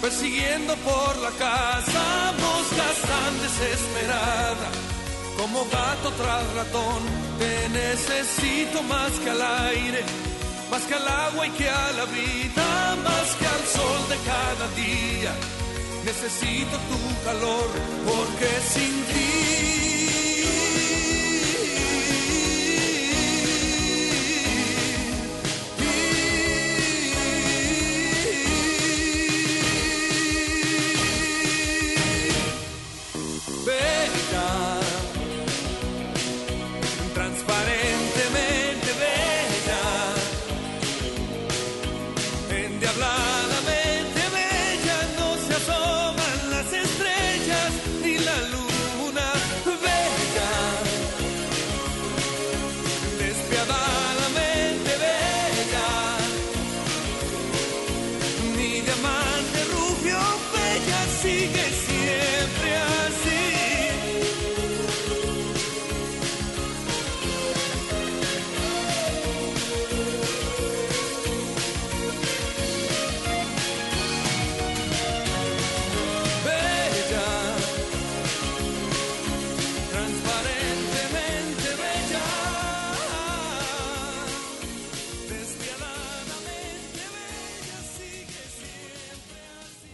persiguiendo 0.00 0.74
por 0.76 1.16
la 1.18 1.30
casa, 1.30 2.34
moscas 2.40 2.96
tan 3.10 3.32
desesperada. 3.40 4.68
Como 5.38 5.64
gato 5.66 6.10
tras 6.20 6.44
ratón, 6.54 7.00
te 7.38 7.68
necesito 7.68 8.82
más 8.82 9.12
que 9.22 9.30
al 9.30 9.42
aire, 9.70 10.02
más 10.70 10.82
que 10.82 10.94
al 10.94 11.06
agua 11.06 11.46
y 11.46 11.50
que 11.50 11.68
a 11.70 11.92
la 11.92 12.04
vida, 12.06 12.96
más 13.04 13.28
que 13.38 13.46
al 13.46 13.64
sol 13.76 14.00
de 14.08 14.16
cada 14.30 14.66
día 14.74 15.55
necesito 16.06 16.76
tu 16.88 17.24
calor, 17.24 17.68
porque 18.06 18.48
sin 18.72 18.94
ti 19.06 19.85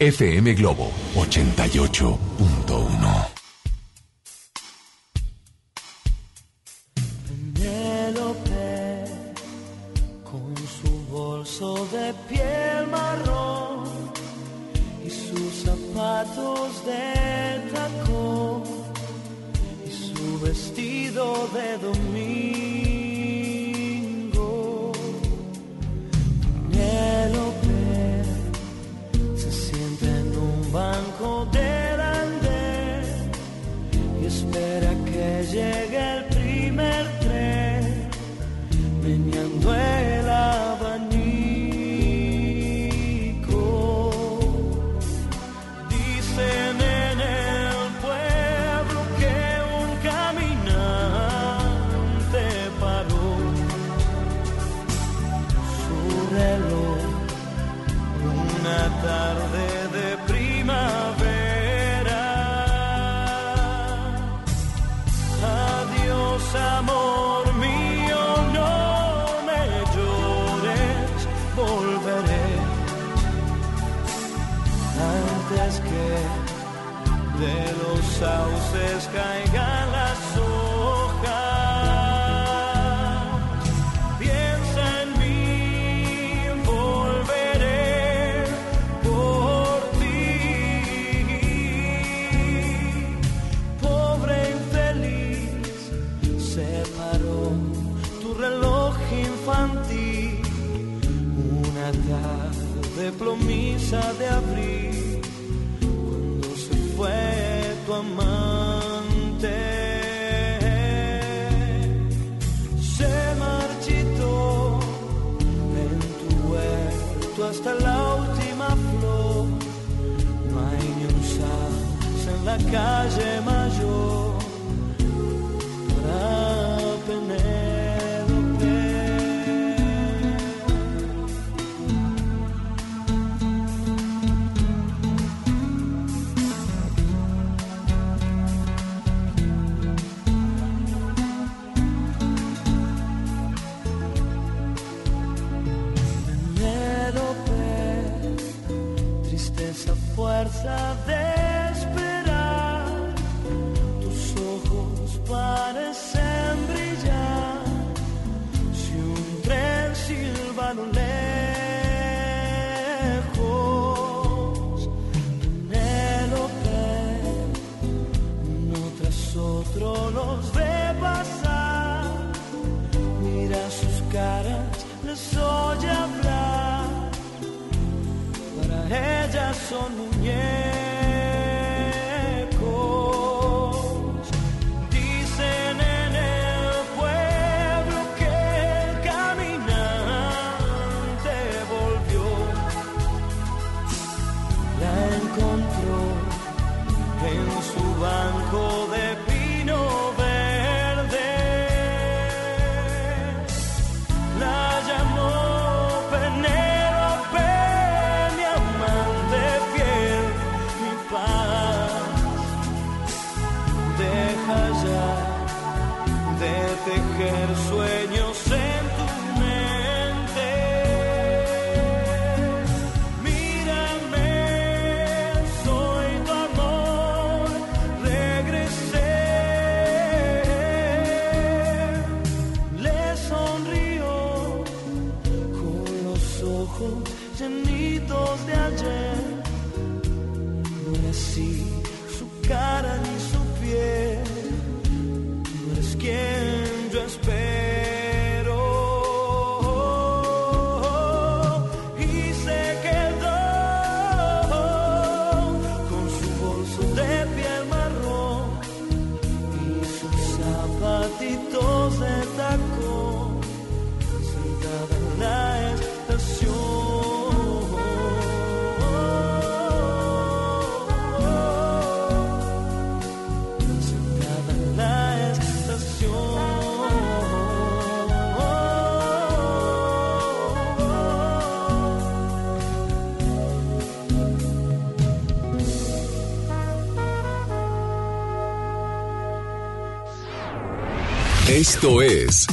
FM 0.03 0.53
Globo 0.57 0.91
88.1. 1.15 2.22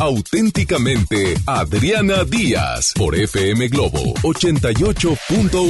auténticamente 0.10 1.36
Adriana 1.46 2.24
Díaz 2.24 2.94
por 2.98 3.16
FM 3.16 3.68
Globo 3.68 4.16
88.1. 4.24 5.70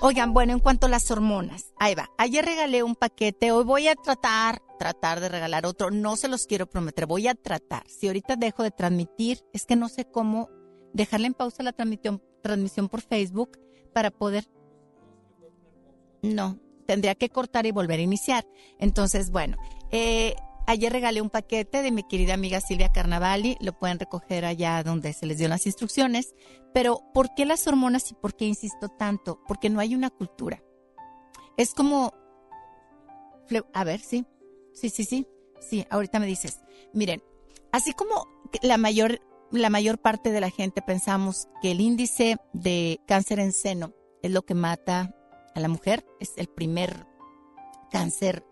Oigan, 0.00 0.32
bueno, 0.32 0.52
en 0.52 0.60
cuanto 0.60 0.86
a 0.86 0.88
las 0.88 1.10
hormonas, 1.10 1.72
ahí 1.80 1.96
va. 1.96 2.10
Ayer 2.16 2.44
regalé 2.44 2.84
un 2.84 2.94
paquete, 2.94 3.50
hoy 3.50 3.64
voy 3.64 3.88
a 3.88 3.96
tratar, 3.96 4.62
tratar 4.78 5.18
de 5.18 5.28
regalar 5.28 5.66
otro. 5.66 5.90
No 5.90 6.14
se 6.14 6.28
los 6.28 6.46
quiero 6.46 6.66
prometer, 6.66 7.06
voy 7.06 7.26
a 7.26 7.34
tratar. 7.34 7.82
Si 7.88 8.06
ahorita 8.06 8.36
dejo 8.36 8.62
de 8.62 8.70
transmitir, 8.70 9.40
es 9.52 9.66
que 9.66 9.74
no 9.74 9.88
sé 9.88 10.04
cómo 10.04 10.48
dejarle 10.92 11.26
en 11.26 11.34
pausa 11.34 11.64
la 11.64 11.72
transmisión, 11.72 12.22
transmisión 12.40 12.88
por 12.88 13.00
Facebook 13.00 13.58
para 13.92 14.12
poder... 14.12 14.48
No, 16.22 16.56
tendría 16.86 17.16
que 17.16 17.30
cortar 17.30 17.66
y 17.66 17.72
volver 17.72 17.98
a 17.98 18.04
iniciar. 18.04 18.46
Entonces, 18.78 19.32
bueno, 19.32 19.56
eh, 19.90 20.36
ayer 20.66 20.92
regalé 20.92 21.20
un 21.20 21.30
paquete 21.30 21.82
de 21.82 21.90
mi 21.90 22.02
querida 22.02 22.34
amiga 22.34 22.60
Silvia 22.60 22.92
Carnavali, 22.92 23.56
lo 23.60 23.78
pueden 23.78 23.98
recoger 23.98 24.44
allá 24.44 24.82
donde 24.82 25.12
se 25.12 25.26
les 25.26 25.38
dio 25.38 25.48
las 25.48 25.66
instrucciones, 25.66 26.34
pero 26.72 27.00
¿por 27.12 27.34
qué 27.34 27.44
las 27.46 27.66
hormonas 27.66 28.10
y 28.10 28.14
por 28.14 28.34
qué 28.34 28.46
insisto 28.46 28.88
tanto? 28.88 29.40
Porque 29.46 29.70
no 29.70 29.80
hay 29.80 29.94
una 29.94 30.10
cultura. 30.10 30.62
Es 31.56 31.74
como... 31.74 32.14
A 33.74 33.84
ver, 33.84 34.00
sí, 34.00 34.24
sí, 34.72 34.88
sí, 34.88 35.04
sí, 35.04 35.26
sí, 35.60 35.86
ahorita 35.90 36.18
me 36.18 36.26
dices. 36.26 36.60
Miren, 36.94 37.22
así 37.70 37.92
como 37.92 38.26
la 38.62 38.78
mayor, 38.78 39.20
la 39.50 39.68
mayor 39.68 39.98
parte 39.98 40.30
de 40.30 40.40
la 40.40 40.50
gente 40.50 40.80
pensamos 40.80 41.48
que 41.60 41.72
el 41.72 41.80
índice 41.80 42.38
de 42.54 43.00
cáncer 43.06 43.40
en 43.40 43.52
seno 43.52 43.92
es 44.22 44.30
lo 44.30 44.42
que 44.42 44.54
mata 44.54 45.14
a 45.54 45.60
la 45.60 45.68
mujer, 45.68 46.06
es 46.18 46.32
el 46.36 46.48
primer 46.48 47.06
cáncer 47.90 48.44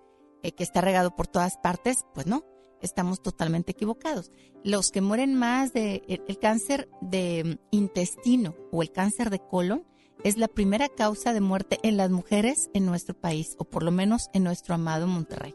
eh, 0.42 0.52
que 0.52 0.62
está 0.62 0.80
regado 0.80 1.14
por 1.14 1.26
todas 1.26 1.56
partes, 1.58 2.06
pues 2.14 2.26
no, 2.26 2.44
estamos 2.80 3.22
totalmente 3.22 3.72
equivocados. 3.72 4.30
Los 4.64 4.90
que 4.90 5.00
mueren 5.00 5.34
más 5.34 5.72
de 5.72 6.02
el, 6.06 6.38
cáncer 6.38 6.88
de 7.00 7.44
mm, 7.44 7.76
intestino 7.76 8.54
o 8.70 8.82
el 8.82 8.90
cáncer 8.90 9.30
de 9.30 9.40
colon 9.40 9.86
es 10.24 10.36
la 10.36 10.48
primera 10.48 10.88
causa 10.88 11.32
de 11.32 11.40
muerte 11.40 11.78
en 11.82 11.96
las 11.96 12.10
mujeres 12.10 12.70
en 12.74 12.84
nuestro 12.86 13.14
país, 13.14 13.54
o 13.58 13.64
por 13.64 13.82
lo 13.82 13.90
menos 13.90 14.28
en 14.34 14.44
nuestro 14.44 14.74
amado 14.74 15.06
Monterrey. 15.06 15.54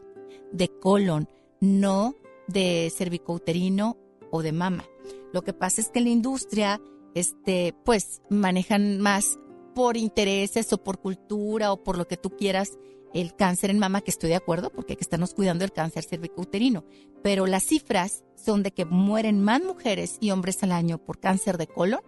De 0.52 0.68
colon, 0.68 1.28
no 1.60 2.14
de 2.48 2.92
cervicouterino 2.96 3.96
o 4.30 4.42
de 4.42 4.52
mama. 4.52 4.84
Lo 5.32 5.42
que 5.42 5.52
pasa 5.52 5.80
es 5.80 5.90
que 5.90 6.00
en 6.00 6.04
la 6.06 6.10
industria, 6.10 6.80
este, 7.14 7.74
pues 7.84 8.22
manejan 8.28 9.00
más 9.00 9.38
por 9.74 9.96
intereses 9.96 10.72
o 10.72 10.82
por 10.82 10.98
cultura 10.98 11.72
o 11.72 11.84
por 11.84 11.98
lo 11.98 12.08
que 12.08 12.16
tú 12.16 12.30
quieras 12.30 12.78
el 13.20 13.34
cáncer 13.34 13.70
en 13.70 13.78
mama, 13.78 14.02
que 14.02 14.10
estoy 14.10 14.28
de 14.28 14.36
acuerdo, 14.36 14.70
porque 14.70 14.92
hay 14.92 14.96
que 14.96 15.04
estarnos 15.04 15.34
cuidando 15.34 15.62
del 15.62 15.72
cáncer 15.72 16.04
cervicouterino. 16.04 16.84
Pero 17.22 17.46
las 17.46 17.64
cifras 17.64 18.24
son 18.34 18.62
de 18.62 18.72
que 18.72 18.84
mueren 18.84 19.42
más 19.42 19.62
mujeres 19.62 20.18
y 20.20 20.30
hombres 20.30 20.62
al 20.62 20.72
año 20.72 20.98
por 20.98 21.18
cáncer 21.18 21.56
de 21.56 21.66
colon 21.66 22.00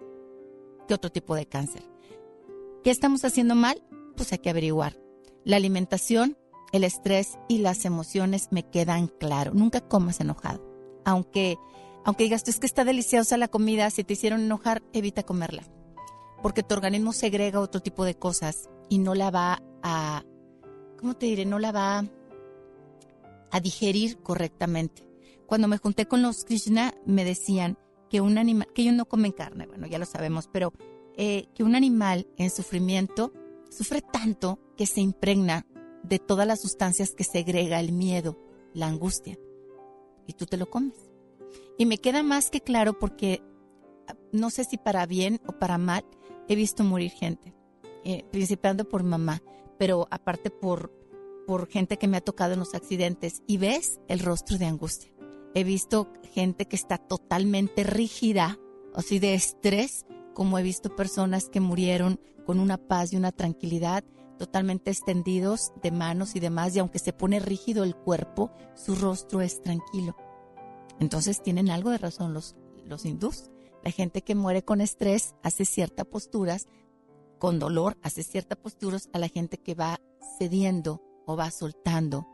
que 0.87 0.95
otro 0.95 1.11
tipo 1.11 1.35
de 1.35 1.47
cáncer. 1.47 1.83
¿Qué 2.85 2.91
estamos 2.91 3.25
haciendo 3.25 3.55
mal? 3.55 3.83
Pues 4.17 4.33
hay 4.33 4.39
que 4.39 4.51
averiguar. 4.51 4.99
La 5.45 5.57
alimentación, 5.57 6.37
el 6.73 6.85
estrés 6.85 7.39
y 7.49 7.59
las 7.59 7.85
emociones 7.85 8.49
me 8.51 8.69
quedan 8.69 9.09
claro. 9.09 9.53
Nunca 9.55 9.81
comas 9.81 10.21
enojado. 10.21 10.63
Aunque, 11.05 11.57
aunque 12.05 12.25
digas 12.25 12.45
tú 12.45 12.51
es 12.51 12.61
que 12.61 12.67
está 12.67 12.85
deliciosa 12.85 13.37
la 13.39 13.49
comida, 13.49 13.89
si 13.91 14.05
te 14.05 14.13
hicieron 14.13 14.43
enojar, 14.43 14.83
evita 14.93 15.23
comerla. 15.23 15.63
porque 16.43 16.63
tu 16.63 16.75
organismo 16.75 17.13
segrega 17.13 17.61
otro 17.61 17.81
tipo 17.81 18.05
de 18.05 18.15
cosas 18.15 18.69
y 18.89 18.99
no 18.99 19.15
la 19.15 19.31
va 19.31 19.63
a, 19.83 20.23
¿cómo 20.99 21.15
te 21.15 21.27
diré? 21.27 21.45
No 21.45 21.59
la 21.59 21.73
va 21.73 22.05
a 23.51 23.61
digerir 23.61 24.19
correctamente. 24.19 25.05
Cuando 25.47 25.69
me 25.69 25.79
junté 25.79 26.07
con 26.07 26.23
los 26.23 26.45
Krishna, 26.45 26.95
me 27.07 27.25
decían 27.25 27.79
que 28.11 28.21
un 28.21 28.39
animal, 28.39 28.69
que 28.75 28.83
ellos 28.83 28.95
no 28.95 29.07
comen 29.07 29.33
carne, 29.33 29.67
bueno, 29.67 29.87
ya 29.87 29.99
lo 29.99 30.05
sabemos, 30.05 30.49
pero 30.53 30.73
eh, 31.17 31.47
que 31.55 31.65
un 31.65 31.75
animal 31.75 32.27
en 32.37 32.51
sufrimiento 32.51 33.33
sufre 33.71 34.03
tanto 34.03 34.59
que 34.77 34.87
se 34.87 35.01
impregna 35.01 35.67
de 36.03 36.19
todas 36.19 36.47
las 36.47 36.61
sustancias 36.61 37.11
que 37.15 37.25
segrega 37.25 37.81
el 37.81 37.93
miedo, 37.93 38.39
la 38.73 38.87
angustia, 38.87 39.39
y 40.27 40.35
tú 40.35 40.47
te 40.47 40.57
lo 40.57 40.71
comes. 40.71 40.95
Y 41.77 41.87
me 41.87 41.99
queda 41.99 42.23
más 42.23 42.51
que 42.51 42.61
claro 42.61 42.99
porque 42.99 43.43
no 44.33 44.51
sé 44.51 44.65
si 44.65 44.79
para 44.79 45.07
bien 45.07 45.41
o 45.47 45.53
para 45.53 45.79
mal, 45.79 46.05
he 46.49 46.57
visto 46.57 46.85
morir 46.85 47.11
gente, 47.11 47.55
eh, 48.05 48.25
principando 48.31 48.89
por 48.89 49.03
mamá, 49.03 49.43
pero 49.79 50.09
aparte 50.11 50.51
por, 50.51 50.93
por 51.47 51.69
gente 51.69 51.97
que 51.97 52.09
me 52.09 52.17
ha 52.17 52.21
tocado 52.21 52.53
en 52.53 52.59
los 52.59 52.75
accidentes 52.75 53.43
y 53.47 53.59
ves 53.59 54.01
el 54.09 54.21
rostro 54.21 54.59
de 54.59 54.67
angustia. 54.67 55.11
He 55.55 55.65
visto 55.65 56.13
gente 56.35 56.67
que 56.67 56.77
está 56.77 56.99
totalmente 56.99 57.85
rígida, 57.85 58.59
así 58.95 59.19
de 59.19 59.35
estrés, 59.35 60.05
como 60.35 60.59
he 60.59 60.63
visto 60.63 60.95
personas 60.95 61.49
que 61.49 61.61
murieron 61.61 62.21
con 62.45 62.61
una 62.61 62.77
paz 62.77 63.13
y 63.13 63.17
una 63.17 63.33
tranquilidad, 63.33 64.05
totalmente 64.39 64.91
extendidos 64.91 65.73
de 65.83 65.91
manos 65.91 66.37
y 66.37 66.41
demás, 66.41 66.75
y 66.75 66.79
aunque 66.79 66.99
se 66.99 67.13
pone 67.13 67.41
rígido 67.41 67.85
el 67.85 67.97
cuerpo, 67.97 68.53
su 68.75 68.95
rostro 68.95 69.41
es 69.41 69.63
tranquilo. 69.63 70.17
Entonces 71.01 71.43
tienen 71.43 71.71
algo 71.71 71.91
de 71.91 71.99
razón 71.99 72.35
los, 72.35 72.57
los 72.85 73.05
hindús. 73.05 73.51
La 73.85 73.91
gente 73.91 74.23
que 74.23 74.35
muere 74.35 74.63
con 74.63 74.81
estrés 74.81 75.35
hace 75.43 75.65
ciertas 75.65 76.07
posturas, 76.07 76.67
con 77.39 77.59
dolor 77.59 77.97
hace 78.03 78.23
ciertas 78.23 78.59
posturas 78.59 79.09
a 79.13 79.19
la 79.19 79.29
gente 79.29 79.59
que 79.59 79.75
va 79.75 80.01
cediendo 80.39 81.03
o 81.27 81.37
va 81.37 81.51
soltando 81.51 82.27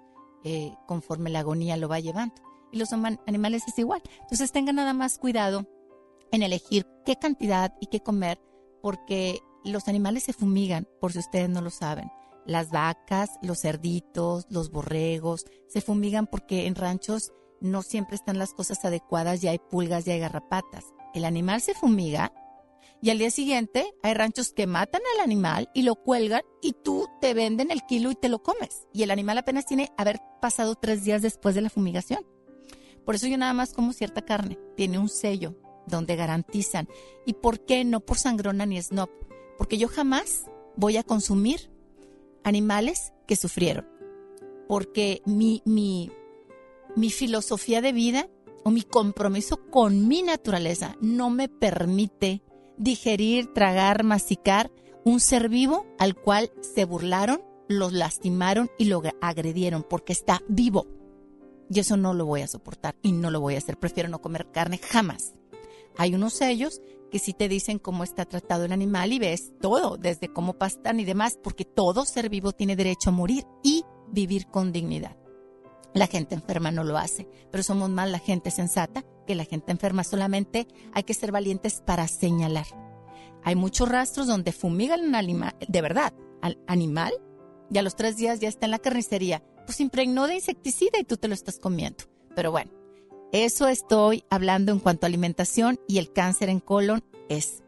eh, 0.44 0.74
conforme 0.86 1.30
la 1.30 1.40
agonía 1.40 1.76
lo 1.76 1.88
va 1.88 2.00
llevando. 2.00 2.34
Y 2.72 2.78
los 2.78 2.92
animales 2.92 3.62
es 3.68 3.78
igual. 3.78 4.02
Entonces 4.22 4.52
tengan 4.52 4.76
nada 4.76 4.92
más 4.92 5.18
cuidado 5.18 5.66
en 6.32 6.42
elegir 6.42 6.86
qué 7.04 7.16
cantidad 7.16 7.74
y 7.80 7.86
qué 7.86 8.00
comer, 8.00 8.40
porque 8.82 9.38
los 9.64 9.86
animales 9.86 10.24
se 10.24 10.32
fumigan, 10.32 10.88
por 11.00 11.12
si 11.12 11.20
ustedes 11.20 11.48
no 11.48 11.60
lo 11.60 11.70
saben. 11.70 12.10
Las 12.46 12.70
vacas, 12.70 13.30
los 13.42 13.60
cerditos, 13.60 14.46
los 14.50 14.70
borregos, 14.70 15.46
se 15.68 15.80
fumigan 15.80 16.26
porque 16.26 16.66
en 16.66 16.74
ranchos 16.74 17.32
no 17.60 17.82
siempre 17.82 18.16
están 18.16 18.38
las 18.38 18.52
cosas 18.52 18.84
adecuadas 18.84 19.42
y 19.44 19.48
hay 19.48 19.58
pulgas 19.58 20.06
y 20.06 20.10
hay 20.10 20.18
garrapatas 20.18 20.84
el 21.14 21.24
animal 21.24 21.60
se 21.60 21.74
fumiga 21.74 22.32
y 23.04 23.10
al 23.10 23.18
día 23.18 23.30
siguiente 23.30 23.94
hay 24.02 24.14
ranchos 24.14 24.54
que 24.54 24.66
matan 24.66 25.02
al 25.14 25.20
animal 25.20 25.68
y 25.74 25.82
lo 25.82 25.94
cuelgan 25.94 26.40
y 26.62 26.72
tú 26.72 27.06
te 27.20 27.34
venden 27.34 27.70
el 27.70 27.82
kilo 27.82 28.10
y 28.10 28.14
te 28.14 28.30
lo 28.30 28.42
comes. 28.42 28.88
Y 28.94 29.02
el 29.02 29.10
animal 29.10 29.36
apenas 29.36 29.66
tiene 29.66 29.92
haber 29.98 30.22
pasado 30.40 30.74
tres 30.74 31.04
días 31.04 31.20
después 31.20 31.54
de 31.54 31.60
la 31.60 31.68
fumigación. 31.68 32.24
Por 33.04 33.14
eso 33.14 33.26
yo 33.26 33.36
nada 33.36 33.52
más 33.52 33.74
como 33.74 33.92
cierta 33.92 34.22
carne. 34.22 34.58
Tiene 34.74 34.98
un 34.98 35.10
sello 35.10 35.54
donde 35.86 36.16
garantizan. 36.16 36.88
¿Y 37.26 37.34
por 37.34 37.66
qué 37.66 37.84
no 37.84 38.00
por 38.00 38.16
sangrona 38.16 38.64
ni 38.64 38.80
snob? 38.80 39.10
Porque 39.58 39.76
yo 39.76 39.88
jamás 39.88 40.46
voy 40.74 40.96
a 40.96 41.02
consumir 41.02 41.70
animales 42.42 43.12
que 43.26 43.36
sufrieron. 43.36 43.86
Porque 44.66 45.20
mi, 45.26 45.60
mi, 45.66 46.10
mi 46.96 47.10
filosofía 47.10 47.82
de 47.82 47.92
vida 47.92 48.30
o 48.64 48.70
mi 48.70 48.80
compromiso 48.80 49.68
con 49.68 50.08
mi 50.08 50.22
naturaleza 50.22 50.96
no 51.02 51.28
me 51.28 51.50
permite 51.50 52.40
digerir, 52.76 53.52
tragar, 53.52 54.04
masticar 54.04 54.70
un 55.04 55.20
ser 55.20 55.48
vivo 55.48 55.86
al 55.98 56.14
cual 56.14 56.50
se 56.60 56.84
burlaron, 56.84 57.42
los 57.68 57.92
lastimaron 57.92 58.70
y 58.78 58.86
lo 58.86 59.02
agredieron 59.20 59.84
porque 59.88 60.12
está 60.12 60.42
vivo. 60.48 60.86
Y 61.70 61.80
eso 61.80 61.96
no 61.96 62.14
lo 62.14 62.26
voy 62.26 62.42
a 62.42 62.46
soportar 62.46 62.96
y 63.02 63.12
no 63.12 63.30
lo 63.30 63.40
voy 63.40 63.54
a 63.54 63.58
hacer. 63.58 63.78
Prefiero 63.78 64.08
no 64.08 64.20
comer 64.20 64.50
carne 64.50 64.78
jamás. 64.78 65.34
Hay 65.96 66.14
unos 66.14 66.34
sellos 66.34 66.80
que 67.10 67.18
sí 67.18 67.32
te 67.32 67.48
dicen 67.48 67.78
cómo 67.78 68.02
está 68.02 68.24
tratado 68.24 68.64
el 68.64 68.72
animal 68.72 69.12
y 69.12 69.18
ves 69.18 69.52
todo, 69.60 69.96
desde 69.96 70.28
cómo 70.28 70.54
pastan 70.54 70.98
y 70.98 71.04
demás, 71.04 71.38
porque 71.42 71.64
todo 71.64 72.04
ser 72.04 72.28
vivo 72.28 72.52
tiene 72.52 72.76
derecho 72.76 73.10
a 73.10 73.12
morir 73.12 73.44
y 73.62 73.84
vivir 74.08 74.46
con 74.48 74.72
dignidad. 74.72 75.16
La 75.92 76.08
gente 76.08 76.34
enferma 76.34 76.72
no 76.72 76.82
lo 76.82 76.98
hace, 76.98 77.28
pero 77.52 77.62
somos 77.62 77.88
más 77.88 78.10
la 78.10 78.18
gente 78.18 78.50
sensata 78.50 79.04
que 79.24 79.34
la 79.34 79.44
gente 79.44 79.72
enferma. 79.72 80.04
Solamente 80.04 80.66
hay 80.92 81.02
que 81.04 81.14
ser 81.14 81.32
valientes 81.32 81.82
para 81.84 82.08
señalar. 82.08 82.66
Hay 83.42 83.56
muchos 83.56 83.88
rastros 83.88 84.26
donde 84.26 84.52
fumigan 84.52 85.00
un 85.00 85.14
animal, 85.14 85.54
de 85.66 85.82
verdad, 85.82 86.14
al 86.40 86.58
animal, 86.66 87.12
y 87.70 87.78
a 87.78 87.82
los 87.82 87.96
tres 87.96 88.16
días 88.16 88.40
ya 88.40 88.48
está 88.48 88.66
en 88.66 88.70
la 88.70 88.78
carnicería. 88.78 89.42
Pues 89.66 89.80
impregnó 89.80 90.26
de 90.26 90.36
insecticida 90.36 90.98
y 90.98 91.04
tú 91.04 91.16
te 91.16 91.28
lo 91.28 91.34
estás 91.34 91.58
comiendo. 91.58 92.04
Pero 92.34 92.50
bueno, 92.50 92.70
eso 93.32 93.68
estoy 93.68 94.24
hablando 94.30 94.72
en 94.72 94.78
cuanto 94.78 95.06
a 95.06 95.08
alimentación 95.08 95.78
y 95.88 95.98
el 95.98 96.12
cáncer 96.12 96.48
en 96.48 96.60
colon 96.60 97.02
es, 97.28 97.62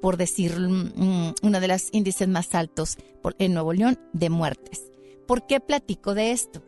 por 0.00 0.16
decir, 0.16 0.58
mm, 0.58 1.34
uno 1.42 1.60
de 1.60 1.68
los 1.68 1.88
índices 1.92 2.28
más 2.28 2.54
altos 2.54 2.96
en 3.38 3.54
Nuevo 3.54 3.72
León 3.72 3.98
de 4.12 4.30
muertes. 4.30 4.90
¿Por 5.26 5.46
qué 5.46 5.60
platico 5.60 6.14
de 6.14 6.32
esto? 6.32 6.62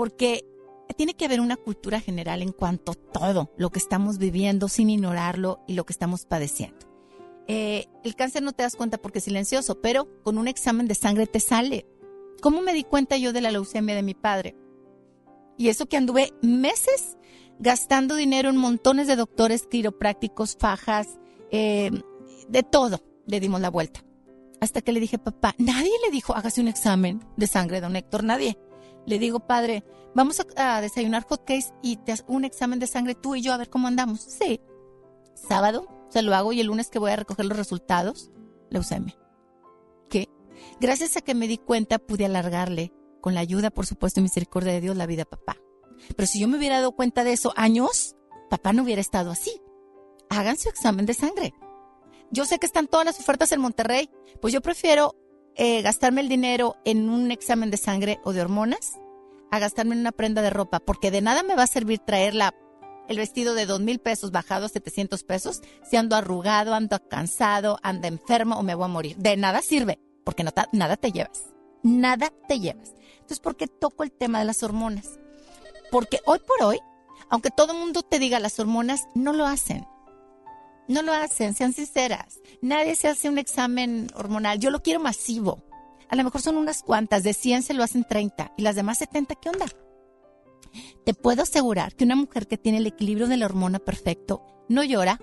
porque 0.00 0.46
tiene 0.94 1.14
que 1.14 1.24
haber 1.24 1.40
una 1.40 1.56
cultura 1.56 2.00
general 2.00 2.42
en 2.42 2.52
cuanto 2.52 2.92
a 2.92 2.94
todo 2.94 3.50
lo 3.56 3.70
que 3.70 3.78
estamos 3.78 4.18
viviendo 4.18 4.68
sin 4.68 4.90
ignorarlo 4.90 5.60
y 5.66 5.74
lo 5.74 5.84
que 5.84 5.92
estamos 5.92 6.26
padeciendo. 6.26 6.90
Eh, 7.46 7.86
el 8.04 8.14
cáncer 8.14 8.42
no 8.42 8.52
te 8.52 8.62
das 8.62 8.76
cuenta 8.76 8.98
porque 8.98 9.18
es 9.18 9.24
silencioso, 9.24 9.80
pero 9.80 10.08
con 10.22 10.38
un 10.38 10.48
examen 10.48 10.86
de 10.86 10.94
sangre 10.94 11.26
te 11.26 11.40
sale. 11.40 11.86
¿Cómo 12.40 12.62
me 12.62 12.72
di 12.72 12.84
cuenta 12.84 13.16
yo 13.16 13.32
de 13.32 13.40
la 13.40 13.50
leucemia 13.50 13.94
de 13.94 14.02
mi 14.02 14.14
padre? 14.14 14.56
Y 15.58 15.68
eso 15.68 15.86
que 15.86 15.96
anduve 15.96 16.32
meses 16.42 17.18
gastando 17.58 18.14
dinero 18.14 18.48
en 18.48 18.56
montones 18.56 19.06
de 19.06 19.16
doctores 19.16 19.66
quiroprácticos, 19.66 20.56
fajas, 20.58 21.18
eh, 21.50 21.90
de 22.48 22.62
todo, 22.62 23.02
le 23.26 23.40
dimos 23.40 23.60
la 23.60 23.68
vuelta. 23.68 24.02
Hasta 24.60 24.80
que 24.80 24.92
le 24.92 25.00
dije, 25.00 25.18
papá, 25.18 25.54
nadie 25.58 25.92
le 26.04 26.10
dijo, 26.10 26.34
hágase 26.34 26.60
un 26.60 26.68
examen 26.68 27.20
de 27.36 27.46
sangre, 27.46 27.80
don 27.80 27.96
Héctor, 27.96 28.24
nadie. 28.24 28.58
Le 29.06 29.18
digo, 29.18 29.40
padre, 29.40 29.84
vamos 30.14 30.44
a, 30.56 30.80
desayunar 30.80 31.24
hotcakes 31.24 31.72
y 31.82 31.96
te 31.96 32.14
un 32.26 32.44
examen 32.44 32.78
de 32.78 32.86
sangre 32.86 33.14
tú 33.14 33.34
y 33.34 33.42
yo 33.42 33.52
a 33.52 33.56
ver 33.56 33.70
cómo 33.70 33.88
andamos. 33.88 34.20
Sí. 34.20 34.60
Sábado 35.34 35.86
se 36.08 36.22
lo 36.22 36.34
hago 36.34 36.52
y 36.52 36.60
el 36.60 36.66
lunes 36.66 36.90
que 36.90 36.98
voy 36.98 37.12
a 37.12 37.16
recoger 37.16 37.46
los 37.46 37.56
resultados, 37.56 38.30
leucemia. 38.68 39.16
¿Qué? 40.08 40.28
Gracias 40.80 41.16
a 41.16 41.20
que 41.20 41.34
me 41.34 41.48
di 41.48 41.58
cuenta 41.58 41.98
pude 41.98 42.26
alargarle, 42.26 42.92
con 43.20 43.34
la 43.34 43.40
ayuda, 43.40 43.70
por 43.70 43.86
supuesto, 43.86 44.20
y 44.20 44.24
misericordia 44.24 44.72
de 44.72 44.80
Dios, 44.80 44.96
la 44.96 45.06
vida 45.06 45.22
a 45.22 45.26
papá. 45.26 45.56
Pero 46.16 46.26
si 46.26 46.40
yo 46.40 46.48
me 46.48 46.58
hubiera 46.58 46.76
dado 46.76 46.92
cuenta 46.92 47.24
de 47.24 47.32
eso 47.32 47.52
años, 47.56 48.16
papá 48.48 48.72
no 48.72 48.82
hubiera 48.82 49.00
estado 49.00 49.30
así. 49.30 49.60
Hagan 50.28 50.56
su 50.56 50.68
examen 50.68 51.06
de 51.06 51.14
sangre. 51.14 51.54
Yo 52.30 52.44
sé 52.44 52.58
que 52.58 52.66
están 52.66 52.86
todas 52.86 53.06
las 53.06 53.18
ofertas 53.18 53.52
en 53.52 53.60
Monterrey, 53.60 54.08
pues 54.40 54.52
yo 54.52 54.60
prefiero 54.60 55.16
eh, 55.56 55.82
gastarme 55.82 56.20
el 56.20 56.28
dinero 56.28 56.76
en 56.84 57.08
un 57.08 57.30
examen 57.30 57.70
de 57.70 57.76
sangre 57.76 58.20
o 58.24 58.32
de 58.32 58.40
hormonas 58.40 58.98
a 59.50 59.58
gastarme 59.58 59.94
en 59.94 60.00
una 60.00 60.12
prenda 60.12 60.42
de 60.42 60.50
ropa, 60.50 60.80
porque 60.80 61.10
de 61.10 61.20
nada 61.20 61.42
me 61.42 61.56
va 61.56 61.64
a 61.64 61.66
servir 61.66 61.98
traer 61.98 62.34
el 63.08 63.16
vestido 63.16 63.54
de 63.54 63.66
dos 63.66 63.80
mil 63.80 63.98
pesos 63.98 64.30
bajado 64.30 64.66
a 64.66 64.68
700 64.68 65.24
pesos 65.24 65.60
si 65.82 65.96
ando 65.96 66.14
arrugado, 66.14 66.74
ando 66.74 67.00
cansado, 67.08 67.78
ando 67.82 68.06
enfermo 68.06 68.56
o 68.56 68.62
me 68.62 68.74
voy 68.74 68.84
a 68.84 68.88
morir. 68.88 69.16
De 69.16 69.36
nada 69.36 69.62
sirve, 69.62 69.98
porque 70.24 70.44
nada 70.44 70.96
te 70.96 71.10
llevas. 71.10 71.50
Nada 71.82 72.32
te 72.46 72.60
llevas. 72.60 72.94
Entonces, 73.14 73.40
¿por 73.40 73.56
qué 73.56 73.66
toco 73.66 74.04
el 74.04 74.12
tema 74.12 74.38
de 74.38 74.44
las 74.44 74.62
hormonas? 74.62 75.18
Porque 75.90 76.20
hoy 76.26 76.38
por 76.46 76.66
hoy, 76.66 76.78
aunque 77.28 77.50
todo 77.50 77.72
el 77.72 77.78
mundo 77.78 78.02
te 78.02 78.18
diga 78.18 78.38
las 78.38 78.58
hormonas, 78.60 79.08
no 79.14 79.32
lo 79.32 79.46
hacen. 79.46 79.86
No 80.88 81.02
lo 81.02 81.12
hacen, 81.12 81.54
sean 81.54 81.72
sinceras. 81.72 82.40
Nadie 82.60 82.96
se 82.96 83.08
hace 83.08 83.28
un 83.28 83.38
examen 83.38 84.08
hormonal. 84.14 84.58
Yo 84.58 84.70
lo 84.70 84.82
quiero 84.82 85.00
masivo. 85.00 85.62
A 86.08 86.16
lo 86.16 86.24
mejor 86.24 86.40
son 86.40 86.56
unas 86.56 86.82
cuantas, 86.82 87.22
de 87.22 87.32
100 87.32 87.62
se 87.62 87.74
lo 87.74 87.84
hacen 87.84 88.04
30 88.04 88.52
y 88.56 88.62
las 88.62 88.74
demás 88.74 88.98
70, 88.98 89.36
¿qué 89.36 89.48
onda? 89.48 89.66
Te 91.04 91.14
puedo 91.14 91.42
asegurar 91.42 91.94
que 91.94 92.04
una 92.04 92.16
mujer 92.16 92.48
que 92.48 92.58
tiene 92.58 92.78
el 92.78 92.86
equilibrio 92.86 93.28
de 93.28 93.36
la 93.36 93.46
hormona 93.46 93.78
perfecto 93.78 94.42
no 94.68 94.82
llora, 94.82 95.20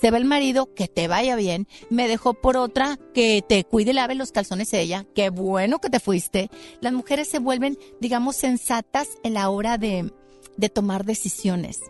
se 0.00 0.10
va 0.10 0.18
el 0.18 0.24
marido, 0.24 0.74
que 0.74 0.88
te 0.88 1.08
vaya 1.08 1.36
bien, 1.36 1.66
me 1.88 2.08
dejó 2.08 2.34
por 2.34 2.56
otra, 2.56 2.98
que 3.14 3.44
te 3.46 3.64
cuide 3.64 3.90
y 3.90 3.94
lave 3.94 4.14
los 4.14 4.32
calzones 4.32 4.72
ella, 4.72 5.06
qué 5.14 5.30
bueno 5.30 5.80
que 5.80 5.90
te 5.90 6.00
fuiste. 6.00 6.50
Las 6.80 6.92
mujeres 6.92 7.28
se 7.28 7.38
vuelven, 7.38 7.78
digamos, 8.00 8.36
sensatas 8.36 9.08
en 9.22 9.34
la 9.34 9.50
hora 9.50 9.78
de, 9.78 10.12
de 10.56 10.68
tomar 10.68 11.04
decisiones, 11.04 11.80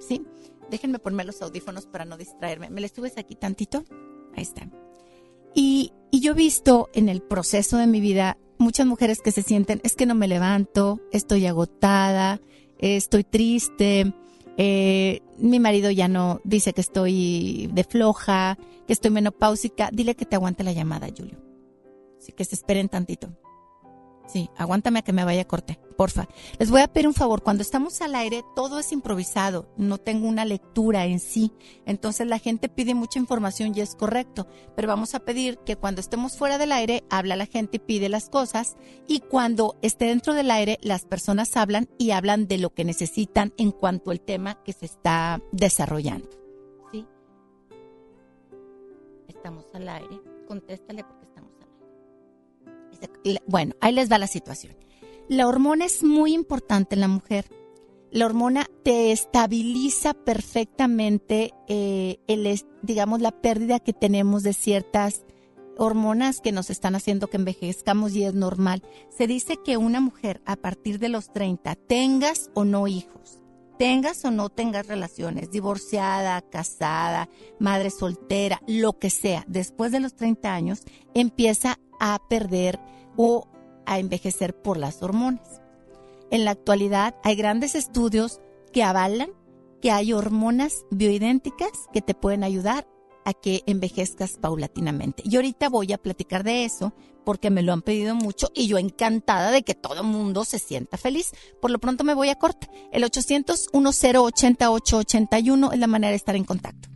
¿sí? 0.00 0.22
Déjenme 0.70 0.98
ponerme 0.98 1.24
los 1.24 1.42
audífonos 1.42 1.86
para 1.86 2.04
no 2.04 2.16
distraerme. 2.16 2.70
¿Me 2.70 2.80
les 2.80 2.92
subes 2.92 3.18
aquí 3.18 3.34
tantito? 3.34 3.84
Ahí 4.34 4.42
está. 4.42 4.68
Y, 5.54 5.92
y 6.10 6.20
yo 6.20 6.32
he 6.32 6.34
visto 6.34 6.90
en 6.92 7.08
el 7.08 7.22
proceso 7.22 7.78
de 7.78 7.86
mi 7.86 8.00
vida 8.00 8.36
muchas 8.58 8.86
mujeres 8.86 9.20
que 9.20 9.32
se 9.32 9.42
sienten, 9.42 9.80
es 9.84 9.96
que 9.96 10.06
no 10.06 10.14
me 10.14 10.28
levanto, 10.28 11.00
estoy 11.12 11.46
agotada, 11.46 12.40
estoy 12.78 13.24
triste, 13.24 14.14
eh, 14.56 15.20
mi 15.38 15.60
marido 15.60 15.90
ya 15.90 16.08
no 16.08 16.40
dice 16.44 16.72
que 16.72 16.80
estoy 16.80 17.68
de 17.72 17.84
floja, 17.84 18.58
que 18.86 18.92
estoy 18.92 19.10
menopáusica, 19.10 19.90
dile 19.92 20.14
que 20.14 20.24
te 20.24 20.36
aguante 20.36 20.64
la 20.64 20.72
llamada, 20.72 21.08
Julio. 21.16 21.38
Así 22.18 22.32
que 22.32 22.44
se 22.44 22.54
esperen 22.54 22.88
tantito. 22.88 23.28
Sí, 24.26 24.50
aguántame 24.56 24.98
a 24.98 25.02
que 25.02 25.12
me 25.12 25.24
vaya 25.24 25.42
a 25.42 25.46
corte, 25.46 25.78
porfa. 25.96 26.28
Les 26.58 26.70
voy 26.70 26.80
a 26.80 26.88
pedir 26.88 27.06
un 27.06 27.14
favor, 27.14 27.42
cuando 27.42 27.62
estamos 27.62 28.00
al 28.00 28.16
aire 28.16 28.42
todo 28.56 28.80
es 28.80 28.90
improvisado, 28.90 29.68
no 29.76 29.98
tengo 29.98 30.26
una 30.26 30.44
lectura 30.44 31.06
en 31.06 31.20
sí, 31.20 31.52
entonces 31.84 32.26
la 32.26 32.40
gente 32.40 32.68
pide 32.68 32.94
mucha 32.94 33.20
información 33.20 33.72
y 33.74 33.80
es 33.80 33.94
correcto, 33.94 34.48
pero 34.74 34.88
vamos 34.88 35.14
a 35.14 35.20
pedir 35.20 35.58
que 35.58 35.76
cuando 35.76 36.00
estemos 36.00 36.36
fuera 36.36 36.58
del 36.58 36.72
aire 36.72 37.04
habla 37.08 37.36
la 37.36 37.46
gente 37.46 37.76
y 37.76 37.80
pide 37.80 38.08
las 38.08 38.28
cosas 38.28 38.76
y 39.06 39.20
cuando 39.20 39.76
esté 39.80 40.06
dentro 40.06 40.34
del 40.34 40.50
aire 40.50 40.78
las 40.82 41.04
personas 41.04 41.56
hablan 41.56 41.88
y 41.96 42.10
hablan 42.10 42.48
de 42.48 42.58
lo 42.58 42.74
que 42.74 42.84
necesitan 42.84 43.52
en 43.56 43.70
cuanto 43.70 44.10
al 44.10 44.20
tema 44.20 44.62
que 44.64 44.72
se 44.72 44.86
está 44.86 45.40
desarrollando. 45.52 46.28
¿Sí? 46.90 47.06
Estamos 49.28 49.66
al 49.72 49.88
aire, 49.88 50.20
contéstale 50.48 51.04
Bueno, 53.46 53.74
ahí 53.80 53.92
les 53.92 54.08
da 54.08 54.18
la 54.18 54.26
situación. 54.26 54.74
La 55.28 55.48
hormona 55.48 55.84
es 55.84 56.04
muy 56.04 56.34
importante 56.34 56.94
en 56.94 57.00
la 57.00 57.08
mujer. 57.08 57.46
La 58.10 58.26
hormona 58.26 58.66
te 58.84 59.12
estabiliza 59.12 60.14
perfectamente, 60.14 61.52
eh, 61.68 62.18
el, 62.28 62.60
digamos, 62.82 63.20
la 63.20 63.32
pérdida 63.32 63.80
que 63.80 63.92
tenemos 63.92 64.42
de 64.42 64.52
ciertas 64.52 65.24
hormonas 65.76 66.40
que 66.40 66.52
nos 66.52 66.70
están 66.70 66.94
haciendo 66.94 67.28
que 67.28 67.36
envejezcamos 67.36 68.14
y 68.14 68.24
es 68.24 68.34
normal. 68.34 68.82
Se 69.10 69.26
dice 69.26 69.58
que 69.64 69.76
una 69.76 70.00
mujer 70.00 70.40
a 70.46 70.56
partir 70.56 70.98
de 70.98 71.08
los 71.08 71.32
30, 71.32 71.74
tengas 71.74 72.50
o 72.54 72.64
no 72.64 72.86
hijos, 72.86 73.40
tengas 73.78 74.24
o 74.24 74.30
no 74.30 74.48
tengas 74.48 74.86
relaciones, 74.86 75.50
divorciada, 75.50 76.40
casada, 76.42 77.28
madre 77.58 77.90
soltera, 77.90 78.62
lo 78.66 78.98
que 78.98 79.10
sea, 79.10 79.44
después 79.46 79.92
de 79.92 80.00
los 80.00 80.14
30 80.14 80.52
años 80.52 80.82
empieza 81.14 81.78
a 82.00 82.18
perder 82.28 82.80
o 83.16 83.48
a 83.86 83.98
envejecer 83.98 84.54
por 84.60 84.76
las 84.76 85.02
hormonas. 85.02 85.60
En 86.30 86.44
la 86.44 86.52
actualidad 86.52 87.14
hay 87.22 87.36
grandes 87.36 87.74
estudios 87.74 88.40
que 88.72 88.82
avalan 88.82 89.30
que 89.80 89.90
hay 89.90 90.12
hormonas 90.12 90.84
bioidénticas 90.90 91.70
que 91.92 92.02
te 92.02 92.14
pueden 92.14 92.44
ayudar 92.44 92.86
a 93.24 93.34
que 93.34 93.62
envejezcas 93.66 94.38
paulatinamente. 94.40 95.22
Y 95.26 95.36
ahorita 95.36 95.68
voy 95.68 95.92
a 95.92 95.98
platicar 95.98 96.44
de 96.44 96.64
eso 96.64 96.92
porque 97.24 97.50
me 97.50 97.62
lo 97.62 97.72
han 97.72 97.82
pedido 97.82 98.14
mucho 98.14 98.50
y 98.54 98.68
yo 98.68 98.78
encantada 98.78 99.50
de 99.50 99.62
que 99.62 99.74
todo 99.74 100.00
el 100.00 100.06
mundo 100.06 100.44
se 100.44 100.60
sienta 100.60 100.96
feliz. 100.96 101.32
Por 101.60 101.72
lo 101.72 101.80
pronto 101.80 102.04
me 102.04 102.14
voy 102.14 102.28
a 102.28 102.36
corte. 102.36 102.68
El 102.92 103.02
800 103.02 103.70
1080 103.74 104.70
881 104.70 105.72
es 105.72 105.78
la 105.78 105.86
manera 105.88 106.10
de 106.10 106.16
estar 106.16 106.36
en 106.36 106.44
contacto. 106.44 106.88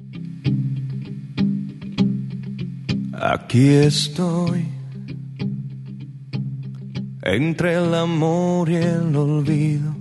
Aquí 3.21 3.69
estoy, 3.75 4.67
entre 7.33 7.75
el 7.75 7.95
amor 7.95 8.69
y 8.71 8.75
el 8.75 9.15
olvido, 9.15 9.95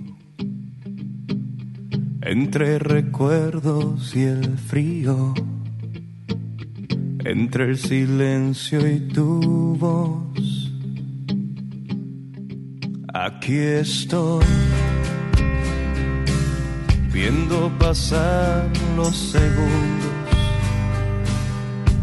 entre 2.21 2.79
recuerdos 2.79 4.15
y 4.15 4.23
el 4.23 4.57
frío, 4.57 5.35
entre 7.23 7.65
el 7.65 7.77
silencio 7.77 8.79
y 8.89 8.99
tu 9.09 9.75
voz. 9.77 10.73
Aquí 13.13 13.57
estoy, 13.57 14.45
viendo 17.13 17.71
pasar 17.77 18.67
los 18.95 19.15
segundos. 19.15 20.09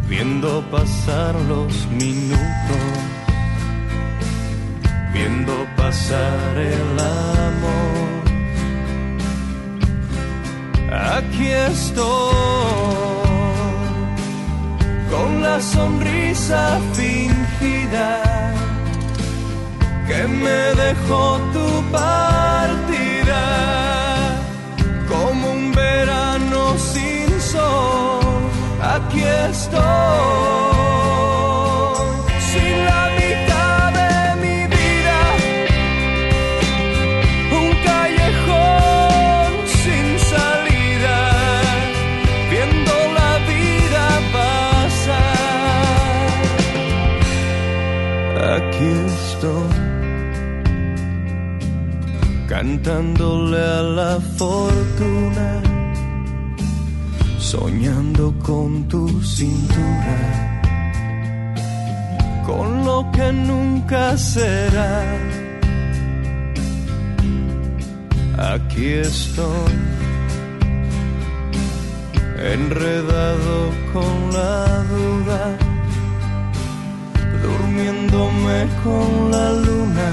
Viendo 0.09 0.63
pasar 0.71 1.35
los 1.49 1.89
minutos, 1.89 3.16
viendo 5.17 5.55
pasar 5.77 6.53
el 6.75 6.91
amor. 7.25 8.23
Aquí 11.17 11.49
estoy, 11.73 12.05
con 15.13 15.29
la 15.43 15.57
sonrisa 15.61 16.63
fingida 16.99 18.11
que 20.09 20.21
me 20.43 20.61
dejó 20.85 21.23
tu 21.55 21.69
partida, 22.01 23.45
como 25.13 25.43
un 25.59 25.73
verano 25.73 26.61
sin 26.93 27.29
sol 27.41 28.43
aquí 28.95 29.23
estoy. 29.51 30.76
Aquí 48.77 48.93
estoy, 49.07 49.71
cantándole 52.47 53.57
a 53.57 53.83
la 53.83 54.21
fortuna 54.37 55.63
soñando 57.39 58.35
con 58.45 58.87
tu 58.87 59.09
cintura, 59.23 60.63
con 62.45 62.85
lo 62.85 63.11
que 63.13 63.33
nunca 63.33 64.15
será. 64.19 65.03
Aquí 68.37 68.89
estoy, 68.89 69.73
enredado 72.53 73.71
con 73.95 74.35
la 74.35 74.85
duda, 74.93 75.76
durmiéndome 77.47 78.59
con 78.83 79.31
la 79.31 79.49
luna, 79.67 80.13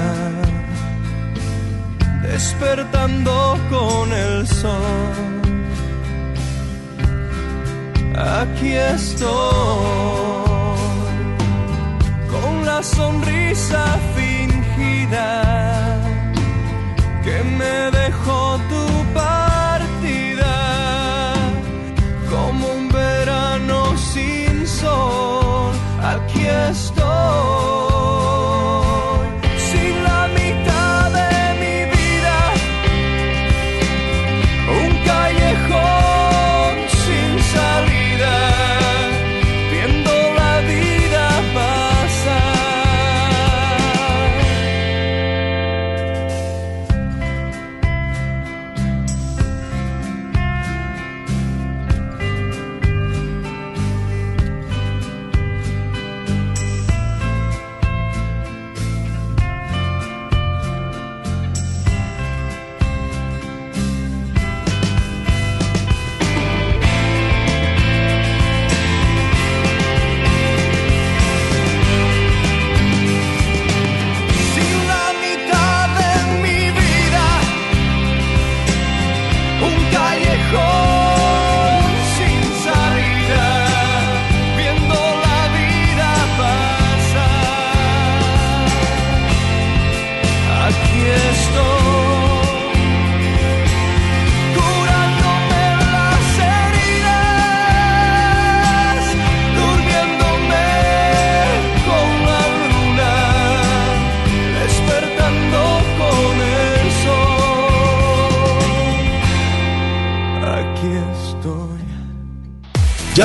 despertando 2.22 3.58
con 3.70 4.12
el 4.12 4.46
sol. 4.46 5.34
Aquí 8.40 8.72
estoy, 8.72 9.28
con 12.32 12.52
la 12.64 12.80
sonrisa 12.82 13.84
fingida 14.16 15.30
que 17.24 17.36
me 17.58 17.76
dejó 18.00 18.58
tu 18.70 18.84
partida, 19.14 19.43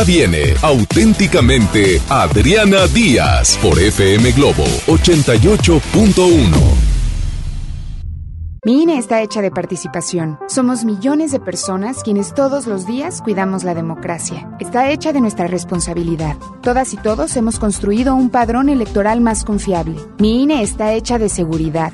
Viene 0.06 0.54
auténticamente 0.62 2.02
Adriana 2.10 2.88
Díaz 2.88 3.58
por 3.62 3.78
FM 3.78 4.32
Globo 4.32 4.64
88.1. 4.88 6.90
Mi 8.66 8.84
INE 8.84 8.98
está 8.98 9.22
hecha 9.22 9.42
de 9.42 9.52
participación. 9.52 10.38
Somos 10.48 10.84
millones 10.84 11.32
de 11.32 11.40
personas 11.40 12.04
quienes 12.04 12.34
todos 12.34 12.68
los 12.68 12.86
días 12.86 13.22
cuidamos 13.22 13.64
la 13.64 13.74
democracia. 13.74 14.50
Está 14.60 14.92
hecha 14.92 15.14
de 15.14 15.22
nuestra 15.22 15.48
responsabilidad. 15.48 16.36
Todas 16.62 16.94
y 16.94 16.98
todos 16.98 17.38
hemos 17.38 17.58
construido 17.58 18.16
un 18.16 18.30
padrón 18.30 18.70
electoral 18.70 19.22
más 19.22 19.46
confiable. 19.46 19.96
Mi 20.18 20.44
INE 20.44 20.62
está 20.62 20.94
hecha 20.94 21.18
de 21.18 21.30
seguridad. 21.30 21.94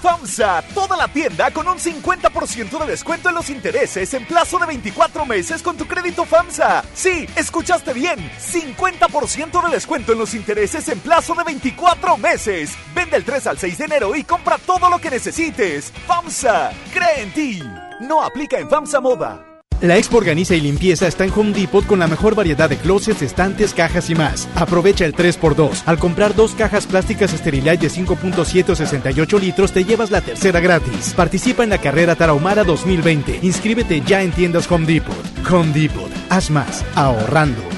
FAMSA, 0.00 0.62
toda 0.74 0.96
la 0.96 1.08
tienda 1.08 1.50
con 1.50 1.66
un 1.68 1.78
50% 1.78 2.78
de 2.78 2.86
descuento 2.86 3.28
en 3.28 3.34
los 3.34 3.50
intereses 3.50 4.12
en 4.14 4.24
plazo 4.26 4.58
de 4.58 4.66
24 4.66 5.26
meses 5.26 5.62
con 5.62 5.76
tu 5.76 5.86
crédito 5.86 6.24
FAMSA. 6.24 6.84
Sí, 6.94 7.26
escuchaste 7.36 7.92
bien, 7.92 8.18
50% 8.38 9.64
de 9.64 9.70
descuento 9.70 10.12
en 10.12 10.18
los 10.18 10.34
intereses 10.34 10.88
en 10.88 11.00
plazo 11.00 11.34
de 11.34 11.44
24 11.44 12.16
meses. 12.18 12.76
Vende 12.94 13.16
el 13.16 13.24
3 13.24 13.46
al 13.46 13.58
6 13.58 13.78
de 13.78 13.84
enero 13.84 14.14
y 14.14 14.24
compra 14.24 14.58
todo 14.58 14.88
lo 14.90 14.98
que 14.98 15.10
necesites. 15.10 15.92
FAMSA, 16.06 16.72
cree 16.92 17.22
en 17.22 17.32
ti. 17.32 17.62
No 18.00 18.22
aplica 18.22 18.58
en 18.58 18.68
FAMSA 18.68 19.00
Moda. 19.00 19.47
La 19.80 19.96
Expo 19.96 20.16
Organiza 20.16 20.56
y 20.56 20.60
Limpieza 20.60 21.06
está 21.06 21.24
en 21.24 21.32
Home 21.36 21.52
Depot 21.52 21.86
con 21.86 22.00
la 22.00 22.08
mejor 22.08 22.34
variedad 22.34 22.68
de 22.68 22.76
closets, 22.76 23.22
estantes, 23.22 23.72
cajas 23.72 24.10
y 24.10 24.16
más. 24.16 24.48
Aprovecha 24.56 25.04
el 25.04 25.14
3x2. 25.14 25.82
Al 25.86 25.98
comprar 25.98 26.34
dos 26.34 26.56
cajas 26.56 26.86
plásticas 26.86 27.30
Sterilite 27.30 27.76
de 27.76 27.88
5.7 27.88 28.70
o 28.70 28.74
68 28.74 29.38
litros, 29.38 29.72
te 29.72 29.84
llevas 29.84 30.10
la 30.10 30.20
tercera 30.20 30.58
gratis. 30.58 31.14
Participa 31.14 31.62
en 31.62 31.70
la 31.70 31.78
carrera 31.78 32.16
Tarahumara 32.16 32.64
2020. 32.64 33.38
Inscríbete 33.42 34.02
ya 34.04 34.22
en 34.22 34.32
tiendas 34.32 34.70
Home 34.70 34.86
Depot. 34.86 35.14
Home 35.48 35.72
Depot. 35.72 36.10
Haz 36.28 36.50
más. 36.50 36.84
Ahorrando. 36.96 37.77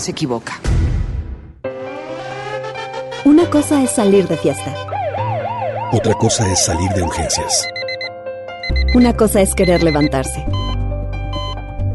se 0.01 0.11
equivoca. 0.11 0.59
Una 3.23 3.49
cosa 3.49 3.81
es 3.83 3.91
salir 3.91 4.27
de 4.27 4.35
fiesta. 4.35 4.75
Otra 5.93 6.13
cosa 6.15 6.51
es 6.51 6.65
salir 6.65 6.89
de 6.91 7.03
urgencias. 7.03 7.67
Una 8.95 9.15
cosa 9.15 9.41
es 9.41 9.53
querer 9.53 9.83
levantarse. 9.83 10.43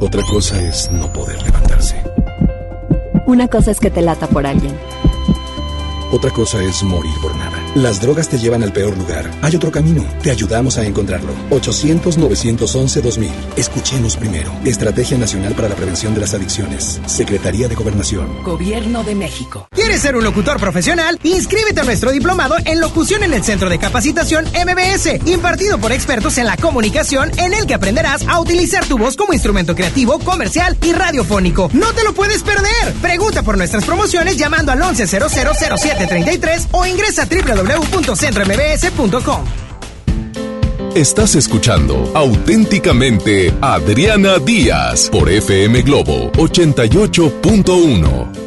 Otra 0.00 0.22
cosa 0.30 0.60
es 0.60 0.90
no 0.90 1.12
poder 1.12 1.42
levantarse. 1.42 2.00
Una 3.26 3.48
cosa 3.48 3.72
es 3.72 3.80
que 3.80 3.90
te 3.90 4.02
lata 4.02 4.26
por 4.28 4.46
alguien. 4.46 4.78
Otra 6.12 6.30
cosa 6.30 6.62
es 6.62 6.82
morir 6.84 7.14
por 7.20 7.34
nada. 7.36 7.55
Las 7.76 8.00
drogas 8.00 8.30
te 8.30 8.38
llevan 8.38 8.62
al 8.62 8.72
peor 8.72 8.96
lugar. 8.96 9.30
Hay 9.42 9.54
otro 9.54 9.70
camino. 9.70 10.02
Te 10.22 10.30
ayudamos 10.30 10.78
a 10.78 10.86
encontrarlo. 10.86 11.34
800-911-2000. 11.50 13.28
Escuchemos 13.54 14.16
primero. 14.16 14.50
Estrategia 14.64 15.18
Nacional 15.18 15.52
para 15.52 15.68
la 15.68 15.74
Prevención 15.74 16.14
de 16.14 16.22
las 16.22 16.32
Adicciones. 16.32 16.98
Secretaría 17.04 17.68
de 17.68 17.74
Gobernación. 17.74 18.42
Gobierno 18.44 19.04
de 19.04 19.14
México. 19.14 19.68
¿Quieres 19.72 20.00
ser 20.00 20.16
un 20.16 20.24
locutor 20.24 20.58
profesional? 20.58 21.20
Inscríbete 21.22 21.82
a 21.82 21.84
nuestro 21.84 22.12
diplomado 22.12 22.56
en 22.64 22.80
locución 22.80 23.22
en 23.24 23.34
el 23.34 23.44
Centro 23.44 23.68
de 23.68 23.78
Capacitación 23.78 24.46
MBS, 24.46 25.26
impartido 25.26 25.76
por 25.76 25.92
expertos 25.92 26.38
en 26.38 26.46
la 26.46 26.56
comunicación, 26.56 27.30
en 27.36 27.52
el 27.52 27.66
que 27.66 27.74
aprenderás 27.74 28.26
a 28.26 28.40
utilizar 28.40 28.86
tu 28.86 28.96
voz 28.96 29.16
como 29.16 29.34
instrumento 29.34 29.74
creativo, 29.74 30.18
comercial 30.20 30.78
y 30.82 30.94
radiofónico. 30.94 31.68
No 31.74 31.92
te 31.92 32.04
lo 32.04 32.14
puedes 32.14 32.42
perder. 32.42 32.94
Pregunta 33.02 33.42
por 33.42 33.58
nuestras 33.58 33.84
promociones 33.84 34.38
llamando 34.38 34.72
al 34.72 34.80
11000733 34.80 36.68
o 36.72 36.86
ingresa 36.86 37.24
a 37.24 37.26
www.centrombs.com. 37.66 39.44
Estás 40.94 41.34
escuchando 41.34 42.10
auténticamente 42.14 43.52
Adriana 43.60 44.38
Díaz 44.38 45.10
por 45.10 45.28
FM 45.28 45.82
Globo 45.82 46.30
88.1. 46.32 48.45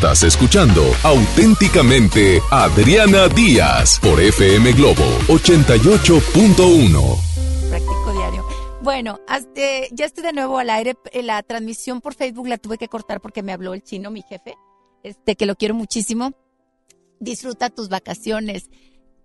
Estás 0.00 0.22
escuchando 0.22 0.80
auténticamente 1.02 2.40
Adriana 2.50 3.28
Díaz 3.28 4.00
por 4.00 4.18
FM 4.18 4.72
Globo 4.72 5.02
88.1. 5.28 7.18
Práctico 7.68 8.12
diario. 8.14 8.46
Bueno, 8.82 9.20
hasta- 9.28 9.60
ya 9.92 10.06
estoy 10.06 10.24
de 10.24 10.32
nuevo 10.32 10.56
al 10.56 10.70
aire. 10.70 10.94
Eh, 11.12 11.22
La 11.22 11.42
transmisión 11.42 12.00
por 12.00 12.14
Facebook 12.14 12.48
la 12.48 12.56
tuve 12.56 12.78
que 12.78 12.88
cortar 12.88 13.20
porque 13.20 13.42
me 13.42 13.52
habló 13.52 13.74
el 13.74 13.82
chino, 13.82 14.10
mi 14.10 14.22
jefe, 14.22 14.54
este 15.02 15.36
que 15.36 15.44
lo 15.44 15.54
quiero 15.54 15.74
muchísimo. 15.74 16.32
Disfruta 17.18 17.68
tus 17.68 17.90
vacaciones. 17.90 18.70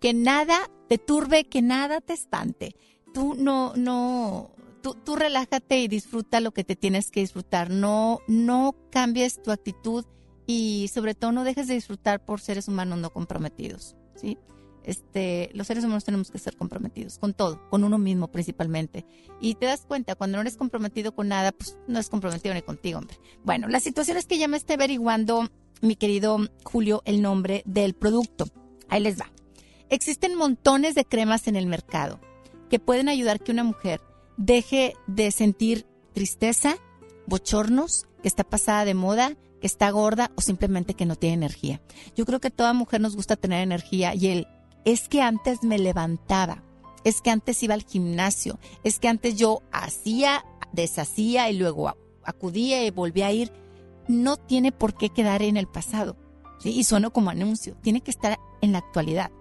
Que 0.01 0.13
nada 0.13 0.59
te 0.89 0.97
turbe, 0.97 1.45
que 1.45 1.61
nada 1.61 2.01
te 2.01 2.11
espante. 2.11 2.75
Tú 3.13 3.33
no, 3.39 3.71
no, 3.77 4.51
tú, 4.81 4.93
tú 5.05 5.15
relájate 5.15 5.79
y 5.79 5.87
disfruta 5.87 6.41
lo 6.41 6.51
que 6.51 6.65
te 6.65 6.75
tienes 6.75 7.11
que 7.11 7.21
disfrutar. 7.21 7.69
No, 7.69 8.19
no 8.27 8.75
cambies 8.91 9.41
tu 9.41 9.51
actitud 9.51 10.03
y 10.45 10.89
sobre 10.93 11.15
todo 11.15 11.31
no 11.31 11.43
dejes 11.43 11.67
de 11.67 11.73
disfrutar 11.73 12.23
por 12.23 12.41
seres 12.41 12.67
humanos 12.67 12.99
no 12.99 13.09
comprometidos, 13.11 13.95
¿sí? 14.15 14.37
Este, 14.83 15.49
los 15.53 15.65
seres 15.65 15.83
humanos 15.83 16.03
tenemos 16.03 16.29
que 16.29 16.37
ser 16.37 16.55
comprometidos 16.55 17.17
con 17.17 17.33
todo, 17.33 17.59
con 17.69 17.83
uno 17.83 17.97
mismo 17.97 18.31
principalmente. 18.31 19.03
Y 19.41 19.55
te 19.55 19.65
das 19.65 19.85
cuenta, 19.87 20.13
cuando 20.13 20.37
no 20.37 20.41
eres 20.41 20.57
comprometido 20.57 21.15
con 21.15 21.27
nada, 21.27 21.51
pues 21.51 21.75
no 21.87 21.97
es 21.99 22.07
comprometido 22.07 22.53
ni 22.53 22.61
contigo, 22.61 22.99
hombre. 22.99 23.17
Bueno, 23.43 23.67
la 23.67 23.79
situación 23.79 24.17
es 24.17 24.27
que 24.27 24.37
ya 24.37 24.47
me 24.47 24.57
esté 24.57 24.73
averiguando, 24.73 25.49
mi 25.81 25.95
querido 25.95 26.37
Julio, 26.63 27.01
el 27.05 27.23
nombre 27.23 27.63
del 27.65 27.95
producto. 27.95 28.45
Ahí 28.87 29.01
les 29.01 29.19
va. 29.19 29.31
Existen 29.89 30.35
montones 30.35 30.93
de 30.93 31.05
cremas 31.05 31.47
en 31.47 31.55
el 31.55 31.65
mercado 31.65 32.19
que 32.69 32.79
pueden 32.79 33.09
ayudar 33.09 33.39
que 33.39 33.51
una 33.51 33.63
mujer 33.63 34.01
deje 34.37 34.93
de 35.07 35.31
sentir 35.31 35.87
tristeza, 36.13 36.77
bochornos, 37.25 38.07
que 38.21 38.27
está 38.27 38.43
pasada 38.43 38.85
de 38.85 38.93
moda, 38.93 39.35
está 39.65 39.89
gorda 39.89 40.31
o 40.35 40.41
simplemente 40.41 40.93
que 40.93 41.05
no 41.05 41.15
tiene 41.15 41.35
energía. 41.35 41.81
Yo 42.15 42.25
creo 42.25 42.39
que 42.39 42.51
toda 42.51 42.73
mujer 42.73 43.01
nos 43.01 43.15
gusta 43.15 43.35
tener 43.35 43.61
energía 43.61 44.15
y 44.15 44.27
el 44.27 44.47
es 44.85 45.09
que 45.09 45.21
antes 45.21 45.63
me 45.63 45.79
levantaba, 45.79 46.63
es 47.03 47.21
que 47.21 47.31
antes 47.31 47.61
iba 47.63 47.73
al 47.73 47.83
gimnasio, 47.83 48.59
es 48.83 48.99
que 48.99 49.07
antes 49.07 49.35
yo 49.35 49.61
hacía, 49.71 50.45
deshacía 50.71 51.49
y 51.49 51.57
luego 51.57 51.95
acudía 52.23 52.85
y 52.85 52.91
volvía 52.91 53.27
a 53.27 53.31
ir, 53.31 53.51
no 54.07 54.37
tiene 54.37 54.71
por 54.71 54.95
qué 54.95 55.09
quedar 55.09 55.41
en 55.41 55.57
el 55.57 55.67
pasado. 55.67 56.15
Y 56.63 56.83
sueno 56.83 57.11
como 57.11 57.29
anuncio, 57.29 57.75
tiene 57.81 58.01
que 58.01 58.11
estar 58.11 58.39
en 58.61 58.71
la 58.71 58.79
actualidad. 58.79 59.31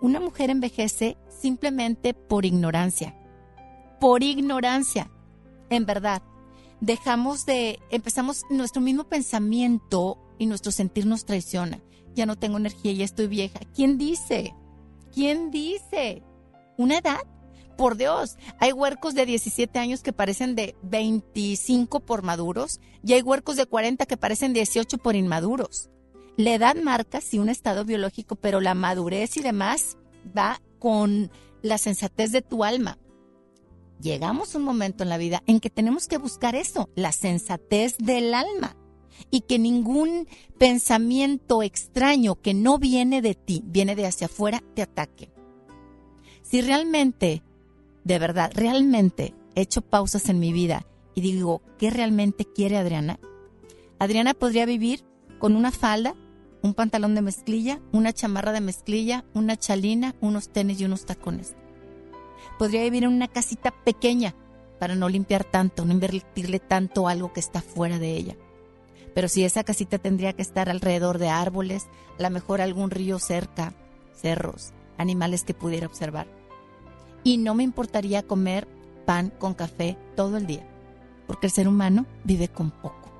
Una 0.00 0.20
mujer 0.20 0.50
envejece 0.50 1.16
simplemente 1.28 2.12
por 2.12 2.44
ignorancia, 2.44 3.14
por 4.00 4.22
ignorancia, 4.22 5.10
en 5.70 5.86
verdad. 5.86 6.22
Dejamos 6.80 7.46
de, 7.46 7.78
empezamos, 7.90 8.42
nuestro 8.50 8.82
mismo 8.82 9.04
pensamiento 9.04 10.18
y 10.38 10.46
nuestro 10.46 10.72
sentir 10.72 11.06
nos 11.06 11.24
traiciona. 11.24 11.80
Ya 12.14 12.26
no 12.26 12.36
tengo 12.36 12.58
energía, 12.58 12.92
ya 12.92 13.04
estoy 13.04 13.26
vieja. 13.26 13.60
¿Quién 13.74 13.98
dice? 13.98 14.54
¿Quién 15.12 15.50
dice? 15.50 16.22
¿Una 16.76 16.98
edad? 16.98 17.20
Por 17.76 17.96
Dios, 17.96 18.36
hay 18.58 18.72
huercos 18.72 19.14
de 19.14 19.26
17 19.26 19.78
años 19.78 20.02
que 20.02 20.14
parecen 20.14 20.54
de 20.54 20.76
25 20.82 22.00
por 22.00 22.22
maduros 22.22 22.80
y 23.04 23.12
hay 23.12 23.20
huercos 23.20 23.56
de 23.56 23.66
40 23.66 24.06
que 24.06 24.16
parecen 24.16 24.54
18 24.54 24.96
por 24.98 25.14
inmaduros. 25.14 25.90
La 26.38 26.54
edad 26.54 26.76
marca 26.76 27.20
sí 27.20 27.38
un 27.38 27.50
estado 27.50 27.84
biológico, 27.84 28.36
pero 28.36 28.60
la 28.60 28.74
madurez 28.74 29.36
y 29.36 29.42
demás 29.42 29.98
va 30.36 30.60
con 30.78 31.30
la 31.62 31.78
sensatez 31.78 32.32
de 32.32 32.42
tu 32.42 32.64
alma. 32.64 32.98
Llegamos 34.00 34.54
un 34.54 34.62
momento 34.62 35.02
en 35.02 35.08
la 35.08 35.18
vida 35.18 35.42
en 35.46 35.60
que 35.60 35.70
tenemos 35.70 36.06
que 36.06 36.18
buscar 36.18 36.54
eso, 36.54 36.90
la 36.94 37.12
sensatez 37.12 37.96
del 37.98 38.34
alma. 38.34 38.76
Y 39.30 39.42
que 39.42 39.58
ningún 39.58 40.28
pensamiento 40.58 41.62
extraño 41.62 42.34
que 42.34 42.52
no 42.52 42.78
viene 42.78 43.22
de 43.22 43.34
ti, 43.34 43.62
viene 43.64 43.96
de 43.96 44.06
hacia 44.06 44.26
afuera, 44.26 44.62
te 44.74 44.82
ataque. 44.82 45.30
Si 46.42 46.60
realmente, 46.60 47.42
de 48.04 48.18
verdad, 48.18 48.52
realmente 48.54 49.34
he 49.54 49.62
hecho 49.62 49.80
pausas 49.80 50.28
en 50.28 50.38
mi 50.38 50.52
vida 50.52 50.86
y 51.14 51.22
digo, 51.22 51.62
¿qué 51.78 51.88
realmente 51.88 52.44
quiere 52.44 52.76
Adriana? 52.76 53.18
Adriana 53.98 54.34
podría 54.34 54.66
vivir 54.66 55.02
con 55.38 55.56
una 55.56 55.72
falda, 55.72 56.14
un 56.62 56.74
pantalón 56.74 57.14
de 57.14 57.22
mezclilla, 57.22 57.80
una 57.92 58.12
chamarra 58.12 58.52
de 58.52 58.60
mezclilla, 58.60 59.24
una 59.32 59.56
chalina, 59.56 60.14
unos 60.20 60.50
tenis 60.50 60.80
y 60.80 60.84
unos 60.84 61.06
tacones. 61.06 61.54
Podría 62.58 62.82
vivir 62.82 63.04
en 63.04 63.12
una 63.12 63.28
casita 63.28 63.70
pequeña 63.84 64.34
para 64.78 64.94
no 64.94 65.08
limpiar 65.08 65.44
tanto, 65.44 65.84
no 65.84 65.92
invertirle 65.92 66.58
tanto 66.58 67.08
algo 67.08 67.32
que 67.32 67.40
está 67.40 67.60
fuera 67.60 67.98
de 67.98 68.12
ella. 68.12 68.36
Pero 69.14 69.28
si 69.28 69.44
esa 69.44 69.64
casita 69.64 69.98
tendría 69.98 70.32
que 70.34 70.42
estar 70.42 70.68
alrededor 70.68 71.18
de 71.18 71.28
árboles, 71.28 71.86
a 72.18 72.22
lo 72.22 72.30
mejor 72.30 72.60
algún 72.60 72.90
río 72.90 73.18
cerca, 73.18 73.74
cerros, 74.14 74.72
animales 74.98 75.44
que 75.44 75.54
pudiera 75.54 75.86
observar. 75.86 76.26
Y 77.24 77.38
no 77.38 77.54
me 77.54 77.62
importaría 77.62 78.22
comer 78.22 78.68
pan 79.04 79.30
con 79.38 79.54
café 79.54 79.96
todo 80.16 80.36
el 80.36 80.46
día, 80.46 80.66
porque 81.26 81.46
el 81.46 81.52
ser 81.52 81.68
humano 81.68 82.06
vive 82.24 82.48
con 82.48 82.70
poco. 82.70 83.10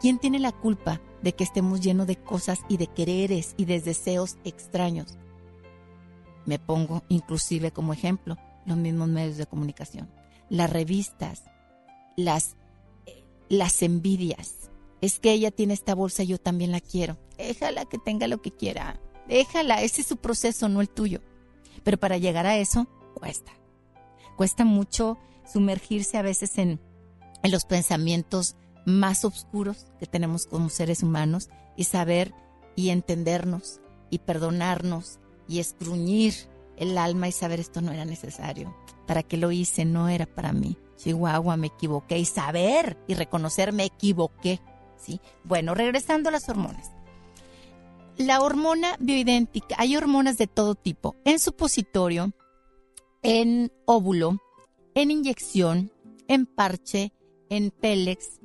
¿Quién 0.00 0.18
tiene 0.18 0.38
la 0.38 0.52
culpa 0.52 1.00
de 1.22 1.34
que 1.34 1.44
estemos 1.44 1.80
llenos 1.80 2.06
de 2.06 2.16
cosas 2.16 2.60
y 2.68 2.76
de 2.76 2.86
quereres 2.86 3.54
y 3.56 3.64
de 3.64 3.80
deseos 3.80 4.36
extraños? 4.44 5.16
Me 6.44 6.58
pongo 6.58 7.02
inclusive 7.08 7.72
como 7.72 7.92
ejemplo 7.92 8.36
los 8.66 8.76
mismos 8.76 9.08
medios 9.08 9.36
de 9.36 9.46
comunicación, 9.46 10.10
las 10.48 10.70
revistas, 10.70 11.44
las, 12.16 12.56
eh, 13.06 13.24
las 13.48 13.82
envidias. 13.82 14.70
Es 15.00 15.18
que 15.18 15.32
ella 15.32 15.50
tiene 15.50 15.74
esta 15.74 15.94
bolsa, 15.94 16.22
yo 16.22 16.38
también 16.38 16.72
la 16.72 16.80
quiero. 16.80 17.16
Déjala 17.38 17.84
que 17.84 17.98
tenga 17.98 18.26
lo 18.28 18.42
que 18.42 18.50
quiera. 18.50 19.00
Déjala, 19.28 19.82
ese 19.82 20.00
es 20.00 20.06
su 20.06 20.16
proceso, 20.16 20.68
no 20.68 20.80
el 20.80 20.88
tuyo. 20.88 21.20
Pero 21.84 21.98
para 21.98 22.18
llegar 22.18 22.46
a 22.46 22.56
eso, 22.56 22.86
cuesta. 23.14 23.52
Cuesta 24.36 24.64
mucho 24.64 25.18
sumergirse 25.50 26.16
a 26.18 26.22
veces 26.22 26.58
en, 26.58 26.80
en 27.42 27.50
los 27.50 27.64
pensamientos 27.64 28.56
más 28.84 29.24
oscuros 29.24 29.86
que 29.98 30.06
tenemos 30.06 30.46
como 30.46 30.68
seres 30.68 31.02
humanos 31.02 31.50
y 31.76 31.84
saber 31.84 32.34
y 32.74 32.90
entendernos 32.90 33.80
y 34.10 34.18
perdonarnos 34.18 35.18
y 35.48 35.58
esgruñir 35.58 36.34
el 36.76 36.98
alma 36.98 37.28
y 37.28 37.32
saber 37.32 37.60
esto 37.60 37.80
no 37.80 37.92
era 37.92 38.04
necesario. 38.04 38.74
¿Para 39.06 39.22
qué 39.22 39.36
lo 39.36 39.52
hice? 39.52 39.84
No 39.84 40.08
era 40.08 40.26
para 40.26 40.52
mí. 40.52 40.76
Chihuahua, 40.96 41.56
me 41.56 41.68
equivoqué 41.68 42.18
y 42.18 42.24
saber 42.24 42.96
y 43.06 43.14
reconocer 43.14 43.72
me 43.72 43.84
equivoqué. 43.84 44.60
¿sí? 44.98 45.20
Bueno, 45.44 45.74
regresando 45.74 46.28
a 46.28 46.32
las 46.32 46.48
hormonas. 46.48 46.90
La 48.16 48.40
hormona 48.40 48.96
bioidéntica, 48.98 49.76
hay 49.78 49.94
hormonas 49.96 50.38
de 50.38 50.46
todo 50.46 50.74
tipo, 50.74 51.16
en 51.24 51.38
supositorio, 51.38 52.32
en 53.22 53.70
óvulo, 53.84 54.38
en 54.94 55.10
inyección, 55.10 55.92
en 56.26 56.46
parche, 56.46 57.12
en 57.50 57.70
pélex, 57.70 58.40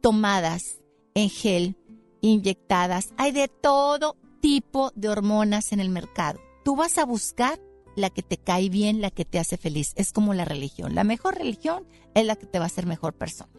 tomadas, 0.00 0.78
en 1.14 1.28
gel, 1.28 1.76
inyectadas. 2.22 3.12
Hay 3.18 3.32
de 3.32 3.48
todo 3.48 4.16
tipo 4.40 4.90
de 4.94 5.10
hormonas 5.10 5.72
en 5.72 5.80
el 5.80 5.90
mercado. 5.90 6.40
Tú 6.64 6.76
vas 6.76 6.96
a 6.96 7.04
buscar 7.04 7.60
la 8.00 8.10
que 8.10 8.22
te 8.22 8.36
cae 8.36 8.68
bien, 8.68 9.00
la 9.00 9.10
que 9.10 9.24
te 9.24 9.38
hace 9.38 9.56
feliz. 9.56 9.92
Es 9.96 10.12
como 10.12 10.34
la 10.34 10.44
religión. 10.44 10.94
La 10.94 11.04
mejor 11.04 11.36
religión 11.36 11.86
es 12.14 12.26
la 12.26 12.36
que 12.36 12.46
te 12.46 12.58
va 12.58 12.64
a 12.64 12.66
hacer 12.66 12.86
mejor 12.86 13.14
persona. 13.14 13.52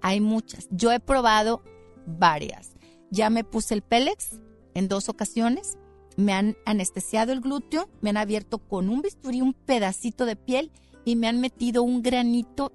Hay 0.00 0.20
muchas. 0.20 0.68
Yo 0.70 0.92
he 0.92 1.00
probado 1.00 1.62
varias. 2.06 2.72
Ya 3.10 3.30
me 3.30 3.44
puse 3.44 3.74
el 3.74 3.82
Pélex 3.82 4.40
en 4.74 4.88
dos 4.88 5.08
ocasiones. 5.08 5.76
Me 6.16 6.32
han 6.32 6.56
anestesiado 6.66 7.32
el 7.32 7.40
glúteo, 7.40 7.88
me 8.00 8.10
han 8.10 8.16
abierto 8.16 8.58
con 8.58 8.88
un 8.88 9.02
bisturí 9.02 9.40
un 9.40 9.54
pedacito 9.54 10.26
de 10.26 10.34
piel 10.34 10.72
y 11.04 11.16
me 11.16 11.28
han 11.28 11.40
metido 11.40 11.84
un 11.84 12.02
granito, 12.02 12.72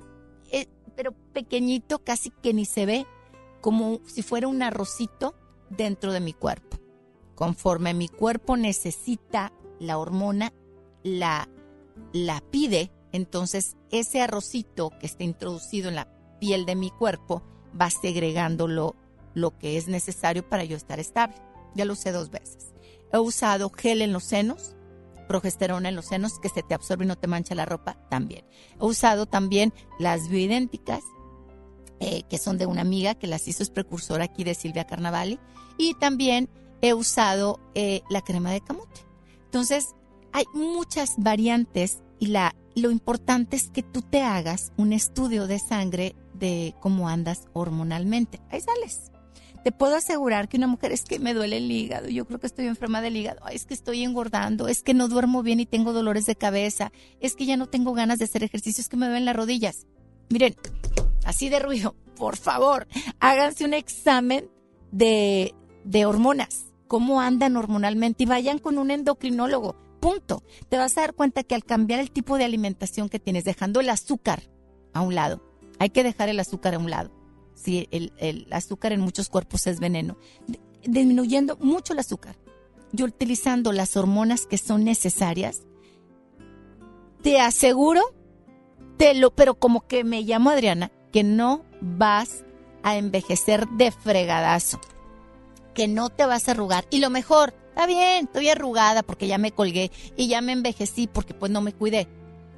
eh, 0.50 0.68
pero 0.96 1.12
pequeñito, 1.34 2.00
casi 2.00 2.30
que 2.30 2.54
ni 2.54 2.66
se 2.66 2.86
ve, 2.86 3.06
como 3.60 4.00
si 4.06 4.22
fuera 4.22 4.48
un 4.48 4.64
arrocito 4.64 5.36
dentro 5.70 6.14
de 6.14 6.22
mi 6.22 6.34
cuerpo. 6.34 6.78
Conforme 7.36 7.94
mi 7.94 8.08
cuerpo 8.08 8.56
necesita 8.56 9.52
la 9.80 9.98
hormona, 9.98 10.54
la, 11.04 11.50
la 12.12 12.42
pide, 12.52 12.92
entonces 13.12 13.78
ese 13.92 14.22
arrocito 14.22 14.92
que 15.00 15.06
está 15.06 15.24
introducido 15.24 15.90
en 15.90 15.96
la 15.96 16.08
piel 16.40 16.66
de 16.66 16.76
mi 16.76 16.90
cuerpo 16.90 17.44
va 17.80 17.90
segregando 17.90 18.68
lo, 18.68 18.96
que 19.60 19.78
es 19.78 19.88
necesario 19.88 20.48
para 20.48 20.64
yo 20.64 20.76
estar 20.76 21.00
estable. 21.00 21.36
Ya 21.76 21.86
lo 21.86 21.94
usé 21.94 22.12
dos 22.12 22.30
veces. 22.30 22.74
He 23.12 23.20
usado 23.20 23.70
gel 23.70 24.02
en 24.02 24.14
los 24.14 24.24
senos, 24.24 24.76
progesterona 25.28 25.90
en 25.90 25.96
los 25.96 26.06
senos, 26.06 26.40
que 26.40 26.50
se 26.50 26.64
te 26.64 26.74
absorbe 26.74 27.06
y 27.06 27.08
no 27.08 27.18
te 27.18 27.28
mancha 27.28 27.56
la 27.56 27.66
ropa, 27.66 27.98
también. 28.10 28.46
He 28.80 28.86
usado 28.86 29.26
también 29.26 29.74
las 30.00 30.28
bioidénticas, 30.28 31.04
eh, 32.00 32.24
que 32.30 32.38
son 32.38 32.58
de 32.58 32.66
una 32.66 32.82
amiga 32.82 33.16
que 33.16 33.28
las 33.28 33.48
hizo, 33.48 33.64
es 33.64 33.70
precursora 33.70 34.26
aquí 34.26 34.44
de 34.44 34.56
Silvia 34.56 34.86
Carnavali, 34.86 35.40
y 35.78 35.94
también 35.96 36.50
he 36.82 36.94
usado 36.94 37.60
eh, 37.76 38.02
la 38.10 38.22
crema 38.22 38.52
de 38.52 38.62
camote. 38.62 39.02
Entonces, 39.46 39.96
hay 40.34 40.46
muchas 40.54 41.16
variantes 41.18 42.00
y 42.20 42.28
la, 42.28 42.56
lo 42.76 42.92
importante 42.92 43.56
es 43.56 43.70
que 43.70 43.84
tú 43.84 44.02
te 44.02 44.22
hagas 44.22 44.74
un 44.78 44.92
estudio 44.92 45.48
de 45.48 45.60
sangre 45.60 46.16
de 46.34 46.74
cómo 46.80 47.08
andas 47.08 47.46
hormonalmente. 47.54 48.42
Ahí 48.50 48.60
sales. 48.60 49.12
te 49.64 49.72
puedo 49.72 49.96
asegurar 49.96 50.50
que 50.50 50.58
una 50.58 50.68
mujer 50.68 50.92
es 50.92 51.04
que 51.04 51.20
me 51.20 51.34
duele 51.34 51.58
el 51.58 51.72
hígado, 51.72 52.10
yo 52.10 52.26
creo 52.26 52.40
que 52.40 52.48
estoy 52.48 52.66
enferma 52.68 53.00
del 53.02 53.16
hígado, 53.16 53.40
Ay, 53.44 53.56
es 53.56 53.66
que 53.66 53.74
estoy 53.74 54.04
engordando, 54.04 54.68
es 54.68 54.84
que 54.84 54.94
no 54.94 55.08
duermo 55.08 55.44
bien 55.44 55.60
y 55.60 55.66
tengo 55.66 55.94
dolores 55.94 56.26
de 56.26 56.36
cabeza, 56.36 56.92
es 57.22 57.36
que 57.36 57.46
ya 57.46 57.56
no 57.56 57.68
tengo 57.68 57.94
ganas 57.94 58.20
de 58.20 58.26
hacer 58.26 58.44
ejercicio, 58.44 58.82
es 58.82 58.90
que 58.90 58.98
me 58.98 59.06
duelen 59.06 59.26
las 59.26 59.36
rodillas. 59.36 59.86
Miren, 60.30 60.56
así 61.24 61.50
de 61.50 61.60
ruido, 61.60 61.96
por 62.16 62.38
favor, 62.38 62.88
háganse 63.20 63.66
un 63.66 63.74
examen 63.74 64.50
de, 64.92 65.54
de 65.86 66.06
hormonas, 66.06 66.66
cómo 66.88 67.22
andan 67.22 67.56
hormonalmente 67.56 68.24
y 68.24 68.28
vayan 68.28 68.60
con 68.60 68.78
un 68.78 68.92
endocrinólogo. 68.92 69.83
Punto. 70.04 70.44
Te 70.68 70.78
vas 70.78 70.98
a 70.98 71.02
dar 71.02 71.14
cuenta 71.14 71.44
que 71.44 71.56
al 71.56 71.64
cambiar 71.64 72.02
el 72.02 72.12
tipo 72.12 72.38
de 72.38 72.44
alimentación 72.44 73.08
que 73.08 73.20
tienes, 73.20 73.46
dejando 73.46 73.80
el 73.80 73.90
azúcar 73.90 74.44
a 74.92 75.00
un 75.00 75.16
lado, 75.16 75.42
hay 75.80 75.92
que 75.92 76.04
dejar 76.04 76.28
el 76.28 76.42
azúcar 76.42 76.74
a 76.74 76.78
un 76.78 76.90
lado. 76.90 77.10
Sí, 77.56 77.88
el, 77.90 78.46
azúcar 78.52 78.92
en 78.92 79.00
muchos 79.00 79.30
cuerpos 79.30 79.66
es 79.66 79.80
veneno. 79.80 80.18
Disminuyendo 80.86 81.56
mucho 81.56 81.94
el 81.94 82.00
azúcar 82.00 82.36
y 82.92 83.02
utilizando 83.02 83.72
las 83.72 83.96
hormonas 83.96 84.46
que 84.46 84.58
son 84.58 84.84
necesarias, 84.84 85.62
te 87.22 87.40
aseguro, 87.40 88.02
te 88.98 89.14
lo, 89.14 89.34
pero 89.34 89.58
como 89.58 89.88
que 89.88 90.04
me 90.04 90.24
llamo 90.24 90.50
Adriana, 90.50 90.92
que 91.14 91.24
no 91.24 91.64
vas 91.80 92.44
a 92.84 92.98
envejecer 92.98 93.70
de 93.70 93.92
fregadazo, 93.92 94.82
que 95.74 95.88
no 95.88 96.10
te 96.10 96.26
vas 96.26 96.50
a 96.50 96.52
arrugar. 96.52 96.88
Y 96.90 97.00
lo 97.00 97.10
mejor, 97.10 97.54
está 97.74 97.88
bien, 97.88 98.26
estoy 98.26 98.50
arrugada 98.50 99.02
porque 99.02 99.28
ya 99.28 99.40
me 99.40 99.52
colgué 99.52 99.92
y 100.16 100.28
ya 100.28 100.42
me 100.42 100.52
envejecí 100.52 101.08
porque 101.08 101.34
pues 101.34 101.52
no 101.52 101.62
me 101.62 101.74
cuidé, 101.74 102.08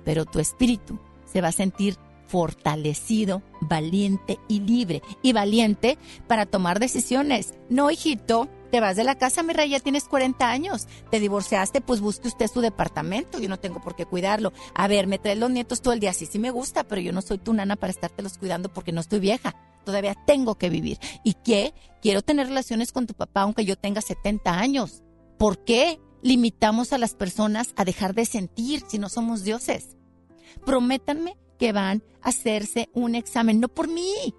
pero 0.04 0.26
tu 0.26 0.40
espíritu 0.40 1.00
se 1.26 1.40
va 1.42 1.48
a 1.48 1.54
sentir 1.54 1.98
fortalecido, 2.28 3.44
valiente 3.62 4.40
y 4.48 4.60
libre. 4.60 5.02
Y 5.22 5.34
valiente 5.34 5.98
para 6.28 6.46
tomar 6.46 6.80
decisiones. 6.80 7.54
No, 7.70 7.92
hijito, 7.92 8.50
te 8.72 8.80
vas 8.80 8.96
de 8.96 9.04
la 9.04 9.16
casa, 9.16 9.44
mi 9.44 9.54
rey, 9.54 9.70
ya 9.70 9.80
tienes 9.80 10.06
40 10.06 10.50
años. 10.50 10.88
Te 11.12 11.20
divorciaste, 11.20 11.82
pues 11.82 12.02
busque 12.02 12.28
usted 12.28 12.48
su 12.48 12.62
departamento. 12.62 13.40
Yo 13.40 13.48
no 13.48 13.60
tengo 13.60 13.82
por 13.82 13.96
qué 13.96 14.06
cuidarlo. 14.06 14.52
A 14.74 14.88
ver, 14.88 15.08
me 15.08 15.20
traes 15.20 15.38
los 15.38 15.50
nietos 15.50 15.82
todo 15.82 15.94
el 15.94 16.00
día. 16.00 16.14
Sí, 16.14 16.26
sí 16.26 16.40
me 16.40 16.52
gusta, 16.52 16.84
pero 16.84 17.00
yo 17.00 17.14
no 17.14 17.22
soy 17.22 17.38
tu 17.38 17.54
nana 17.54 17.76
para 17.76 17.92
estártelos 17.92 18.38
cuidando 18.38 18.68
porque 18.68 18.92
no 18.92 19.02
estoy 19.02 19.20
vieja. 19.20 19.56
Todavía 19.86 20.16
tengo 20.26 20.56
que 20.56 20.70
vivir. 20.70 20.98
¿Y 21.24 21.36
qué? 21.36 21.74
Quiero 22.02 22.22
tener 22.22 22.48
relaciones 22.48 22.92
con 22.92 23.08
tu 23.08 23.14
papá 23.14 23.42
aunque 23.42 23.66
yo 23.66 23.78
tenga 23.78 24.02
70 24.02 24.60
años. 24.60 25.04
¿Por 25.38 25.64
qué 25.64 26.00
limitamos 26.22 26.94
a 26.94 26.98
las 26.98 27.14
personas 27.14 27.74
a 27.76 27.86
dejar 27.86 28.16
de 28.16 28.26
sentir 28.26 28.84
si 28.88 29.00
no 29.00 29.10
somos 29.10 29.44
dioses? 29.44 29.96
Prométanme 30.66 31.38
que 31.60 31.72
van 31.72 32.04
a 32.22 32.30
hacerse 32.30 32.90
un 32.94 33.16
examen, 33.16 33.60
no 33.60 33.68
por 33.68 33.88
mí, 33.88 34.34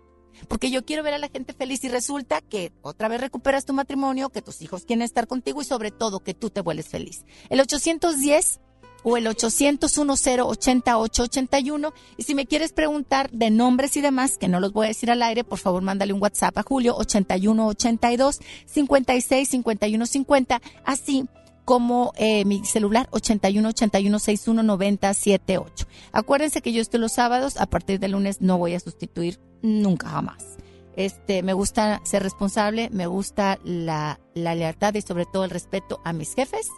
porque 0.49 0.70
yo 0.70 0.84
quiero 0.84 1.03
ver 1.03 1.14
a 1.14 1.18
la 1.18 1.28
gente 1.28 1.53
feliz 1.53 1.82
y 1.84 1.88
resulta 1.88 2.40
que 2.40 2.72
otra 2.82 3.09
vez 3.09 3.20
recuperas 3.20 3.64
tu 3.64 3.72
matrimonio, 3.72 4.30
que 4.30 4.42
tus 4.42 4.62
hijos 4.62 4.84
quieren 4.84 5.03
estar 5.03 5.26
contigo 5.26 5.62
y 5.62 5.64
sobre 5.64 5.90
todo 5.90 6.20
que 6.20 6.34
tú 6.34 6.51
te 6.51 6.61
vuelves 6.61 6.88
feliz. 6.88 7.24
El 7.49 7.61
810 7.61 8.61
o 9.03 9.16
el 9.16 9.26
800-10-88-81. 9.26 11.92
Y 12.16 12.22
si 12.24 12.34
me 12.34 12.47
quieres 12.47 12.72
preguntar 12.72 13.30
de 13.30 13.51
nombres 13.51 13.97
y 13.97 14.01
demás, 14.01 14.38
que 14.38 14.49
no 14.49 14.59
los 14.61 14.72
voy 14.72 14.86
a 14.86 14.88
decir 14.88 15.11
al 15.11 15.22
aire, 15.22 15.44
por 15.44 15.59
favor 15.59 15.82
mándale 15.82 16.12
un 16.12 16.22
WhatsApp 16.22 16.59
a 16.59 16.62
Julio 16.62 16.97
8182 16.97 18.40
56 18.66 19.49
51 19.49 20.07
50, 20.07 20.62
así 20.84 21.26
como 21.64 22.12
eh, 22.16 22.44
mi 22.44 22.64
celular 22.64 23.09
81 23.11 23.68
81 23.68 24.18
61 24.18 24.62
90 24.62 25.14
78. 25.14 25.86
Acuérdense 26.12 26.62
que 26.62 26.72
yo 26.72 26.80
estoy 26.80 27.01
los 27.01 27.12
sábados, 27.12 27.57
a 27.59 27.66
partir 27.66 27.99
del 27.99 28.12
lunes 28.12 28.40
no 28.40 28.57
voy 28.57 28.74
a 28.74 28.80
sustituir 28.80 29.40
nunca 29.62 30.09
jamás. 30.09 30.57
Este, 30.97 31.42
me 31.42 31.53
gusta 31.53 32.01
ser 32.05 32.22
responsable, 32.22 32.88
me 32.90 33.07
gusta 33.07 33.59
la, 33.64 34.18
la 34.34 34.55
lealtad 34.55 34.94
y 34.94 35.03
sobre 35.03 35.26
todo 35.26 35.44
el 35.44 35.51
respeto 35.51 36.01
a 36.05 36.12
mis 36.12 36.34
jefes, 36.34 36.68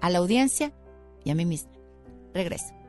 a 0.00 0.10
la 0.10 0.18
audiencia 0.18 0.72
y 1.24 1.30
a 1.30 1.34
mí 1.34 1.44
misma. 1.44 1.70
Regreso. 2.34 2.81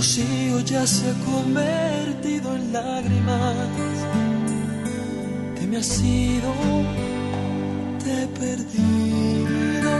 Rocío 0.00 0.60
ya 0.60 0.86
se 0.86 1.10
ha 1.10 1.14
convertido 1.30 2.56
en 2.56 2.72
lágrimas. 2.72 3.68
Te 5.56 5.66
me 5.66 5.76
has 5.76 6.00
ido, 6.00 6.54
te 8.02 8.22
he 8.22 8.26
perdido. 8.28 9.92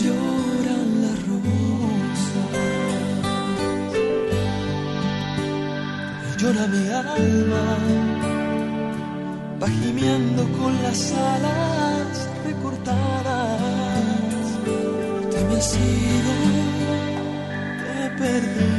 Lloran 0.00 0.88
las 1.04 1.18
rosas, 1.30 2.50
llora 6.40 6.64
mi 6.66 6.84
alma 7.14 7.66
va 9.62 9.68
gimiendo 9.82 10.42
con 10.58 10.72
las 10.82 11.00
alas 11.12 12.28
recortadas. 12.44 13.60
Te 15.30 15.38
me 15.44 15.54
has 15.60 15.76
ido, 15.76 16.07
te 18.40 18.77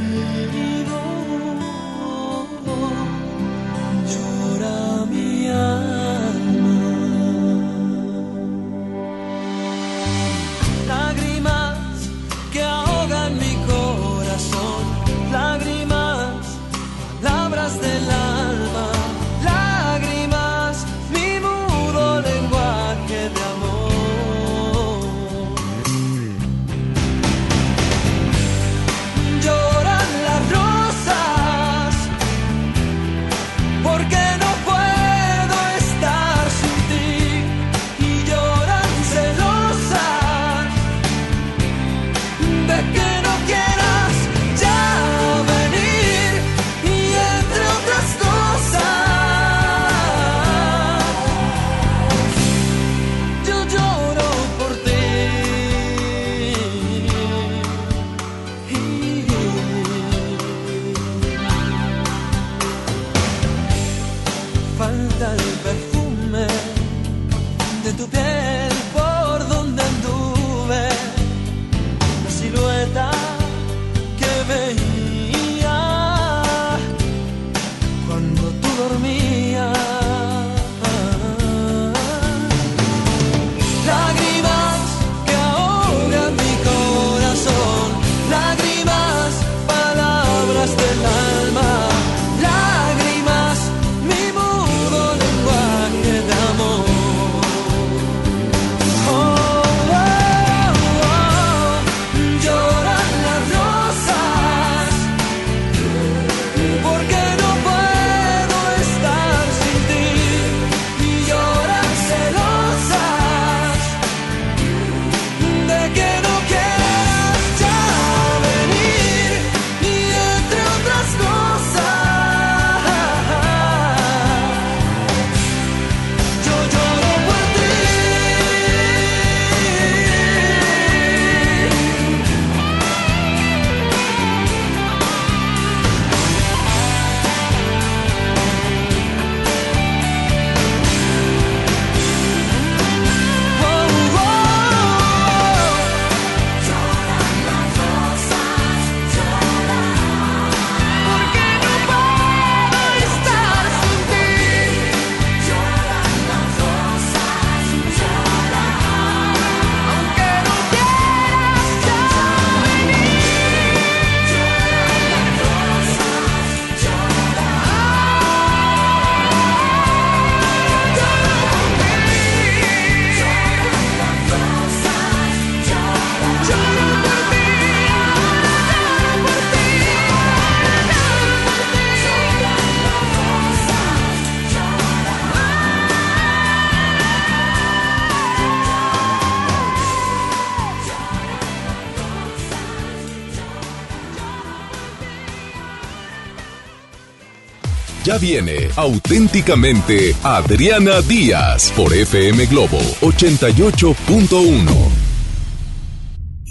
Ya 198.10 198.18
viene 198.18 198.70
auténticamente 198.76 200.16
Adriana 200.24 201.00
Díaz 201.02 201.72
por 201.78 201.94
FM 201.94 202.48
Globo 202.48 202.80
88.1. 203.02 204.66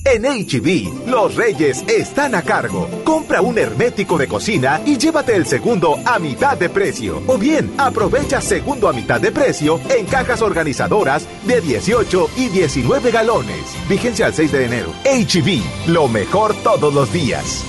En 0.05 0.23
HB, 0.23 1.09
los 1.09 1.35
reyes 1.35 1.83
están 1.89 2.37
a 2.37 2.43
cargo. 2.43 2.89
Compra 3.03 3.41
un 3.41 3.59
hermético 3.59 4.17
de 4.17 4.29
cocina 4.29 4.81
y 4.87 4.99
llévate 4.99 5.35
el 5.35 5.47
segundo 5.47 5.99
a 6.05 6.21
mitad 6.21 6.57
de 6.57 6.69
precio. 6.69 7.25
O 7.27 7.37
bien, 7.37 7.73
aprovecha 7.77 8.41
segundo 8.41 8.89
a 8.89 8.93
mitad 8.93 9.21
de 9.21 9.33
precio 9.33 9.81
en 9.91 10.07
cajas 10.07 10.43
organizadoras 10.43 11.27
de 11.45 11.61
18 11.61 12.31
y 12.37 12.51
19 12.51 13.11
galones. 13.11 13.65
Vigencia 13.89 14.27
al 14.27 14.35
6 14.35 14.53
de 14.53 14.65
enero. 14.65 14.93
HB, 15.05 15.89
lo 15.89 16.07
mejor 16.07 16.55
todos 16.63 16.95
los 16.95 17.13
días. 17.13 17.65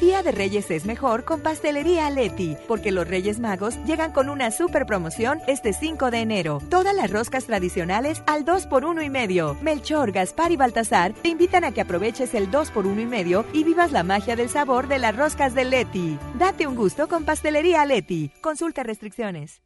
Día 0.00 0.22
de 0.22 0.30
Reyes 0.30 0.70
es 0.70 0.84
mejor 0.84 1.24
con 1.24 1.40
Pastelería 1.40 2.08
Leti, 2.08 2.56
porque 2.68 2.92
los 2.92 3.08
Reyes 3.08 3.40
Magos 3.40 3.74
llegan 3.84 4.12
con 4.12 4.28
una 4.28 4.52
super 4.52 4.86
promoción 4.86 5.40
este 5.48 5.72
5 5.72 6.12
de 6.12 6.20
enero. 6.20 6.62
Todas 6.70 6.94
las 6.94 7.10
roscas 7.10 7.46
tradicionales 7.46 8.22
al 8.28 8.44
2 8.44 8.66
por 8.66 8.84
1 8.84 9.02
y 9.02 9.10
medio. 9.10 9.56
Melchor, 9.60 10.12
Gaspar 10.12 10.52
y 10.52 10.56
Baltasar 10.56 11.14
te 11.14 11.30
invitan 11.30 11.64
a 11.64 11.72
que 11.72 11.80
aproveches 11.80 12.32
el 12.34 12.48
2 12.48 12.70
por 12.70 12.86
1 12.86 13.00
y 13.00 13.06
medio 13.06 13.44
y 13.52 13.64
vivas 13.64 13.90
la 13.90 14.04
magia 14.04 14.36
del 14.36 14.48
sabor 14.48 14.86
de 14.86 15.00
las 15.00 15.16
roscas 15.16 15.52
de 15.56 15.64
Leti. 15.64 16.16
Date 16.38 16.68
un 16.68 16.76
gusto 16.76 17.08
con 17.08 17.24
Pastelería 17.24 17.84
Leti. 17.84 18.30
Consulta 18.40 18.84
restricciones. 18.84 19.62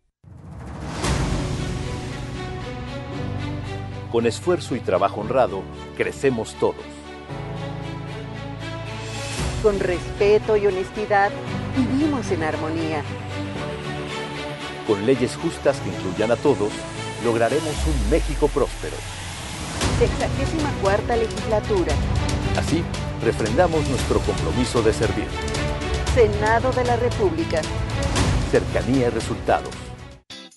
Con 4.10 4.26
esfuerzo 4.26 4.76
y 4.76 4.80
trabajo 4.80 5.20
honrado, 5.20 5.62
crecemos 5.94 6.54
todos. 6.54 7.01
Con 9.62 9.78
respeto 9.78 10.56
y 10.56 10.66
honestidad, 10.66 11.30
vivimos 11.76 12.28
en 12.32 12.42
armonía. 12.42 13.04
Con 14.88 15.06
leyes 15.06 15.36
justas 15.36 15.78
que 15.78 15.88
incluyan 15.90 16.32
a 16.32 16.36
todos, 16.36 16.72
lograremos 17.24 17.74
un 17.86 18.10
México 18.10 18.48
próspero. 18.48 18.96
Sexagésima 20.00 20.68
cuarta 20.82 21.14
legislatura. 21.14 21.94
Así, 22.58 22.82
refrendamos 23.22 23.88
nuestro 23.88 24.18
compromiso 24.20 24.82
de 24.82 24.92
servir. 24.92 25.28
Senado 26.12 26.72
de 26.72 26.84
la 26.84 26.96
República. 26.96 27.62
Cercanía 28.50 29.06
y 29.06 29.10
resultados. 29.10 29.81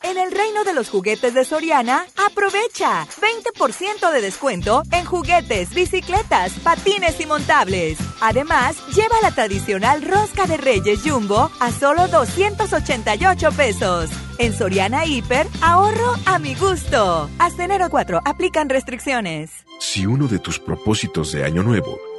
En 0.03 0.17
el 0.17 0.31
reino 0.31 0.63
de 0.63 0.73
los 0.73 0.89
juguetes 0.89 1.33
de 1.33 1.45
Soriana, 1.45 2.05
aprovecha 2.27 3.07
20% 3.07 4.11
de 4.11 4.21
descuento 4.21 4.83
en 4.91 5.05
juguetes, 5.05 5.73
bicicletas, 5.73 6.53
patines 6.63 7.19
y 7.19 7.25
montables. 7.25 7.97
Además, 8.21 8.77
lleva 8.95 9.15
la 9.21 9.31
tradicional 9.31 10.01
rosca 10.01 10.45
de 10.45 10.57
Reyes 10.57 11.01
Jumbo 11.03 11.49
a 11.59 11.71
solo 11.71 12.07
288 12.07 13.51
pesos. 13.51 14.09
En 14.37 14.53
Soriana 14.53 15.05
Hiper, 15.05 15.47
ahorro 15.61 16.15
a 16.25 16.39
mi 16.39 16.55
gusto. 16.55 17.29
Hasta 17.39 17.63
enero 17.63 17.89
4, 17.89 18.21
aplican 18.25 18.69
restricciones. 18.69 19.51
Si 19.79 20.05
uno 20.05 20.27
de 20.27 20.39
tus 20.39 20.59
propósitos 20.59 21.31
de 21.31 21.45
Año 21.45 21.63
Nuevo 21.63 22.14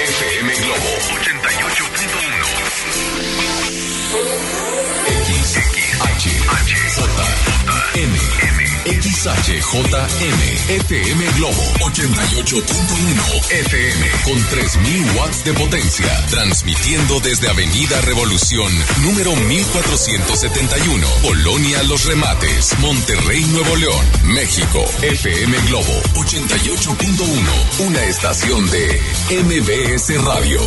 FM 0.00 0.48
Globo. 0.64 0.92
FM 1.20 1.36
Globo 1.36 1.44
88.1. 1.44 3.20
X, 5.28 5.56
H, 5.56 5.76
H, 6.00 6.24
J, 6.64 6.72
M, 8.00 8.59
XHJM, 8.84 10.40
FM 10.68 11.24
Globo 11.36 11.62
88.1 11.80 13.50
FM 13.50 14.10
con 14.24 14.42
3000 14.48 15.16
watts 15.16 15.44
de 15.44 15.52
potencia, 15.52 16.26
transmitiendo 16.30 17.20
desde 17.20 17.48
Avenida 17.48 18.00
Revolución, 18.02 18.72
número 19.02 19.36
1471, 19.36 21.06
Colonia 21.22 21.82
Los 21.84 22.04
Remates, 22.06 22.78
Monterrey, 22.78 23.44
Nuevo 23.52 23.76
León, 23.76 24.06
México, 24.24 24.84
FM 25.02 25.58
Globo 25.68 26.02
88.1, 26.14 27.86
una 27.86 28.04
estación 28.04 28.70
de 28.70 29.00
MBS 29.44 30.24
Radio. 30.24 30.60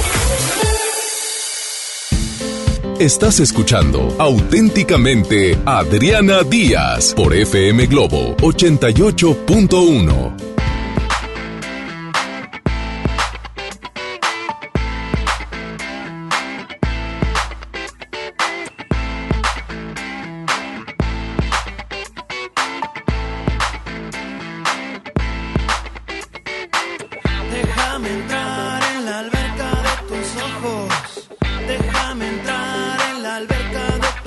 Estás 2.99 3.39
escuchando 3.39 4.13
auténticamente 4.19 5.57
Adriana 5.65 6.43
Díaz 6.43 7.11
por 7.15 7.33
FM 7.33 7.87
Globo 7.87 8.35
88.1. 8.37 10.42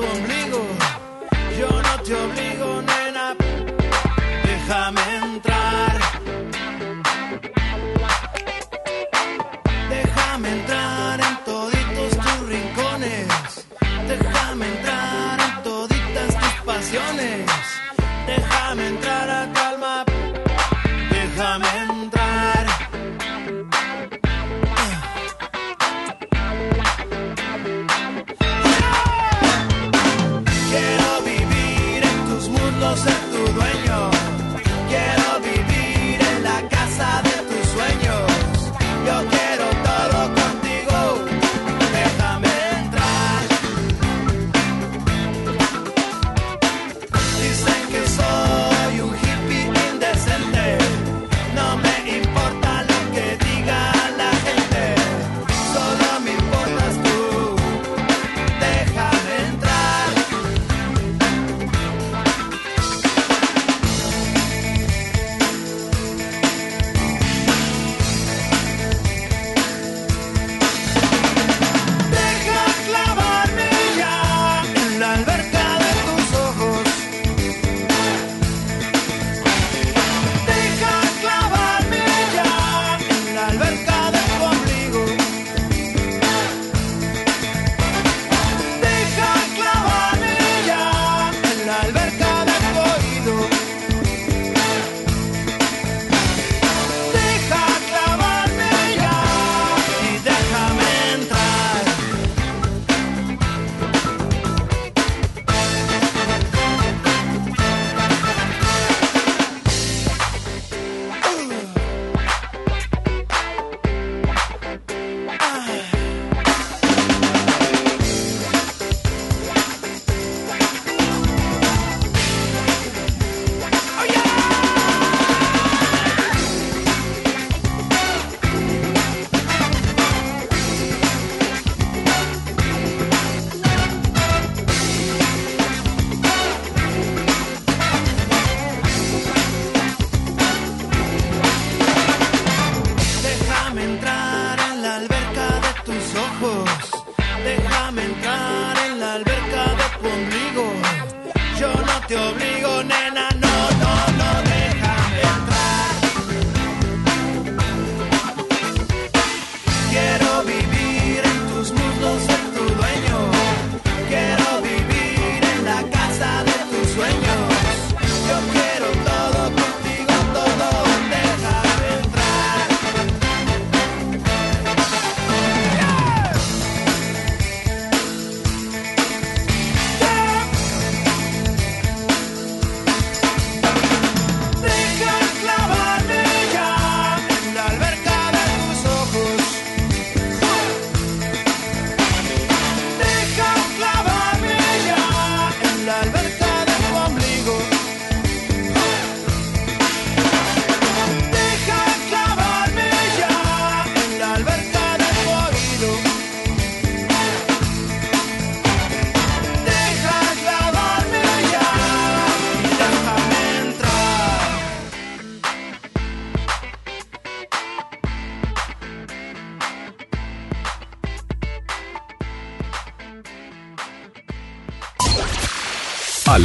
ombligo. 0.02 0.60
Yo 1.58 1.68
no 1.70 2.02
te 2.02 2.14
obligo, 2.14 2.55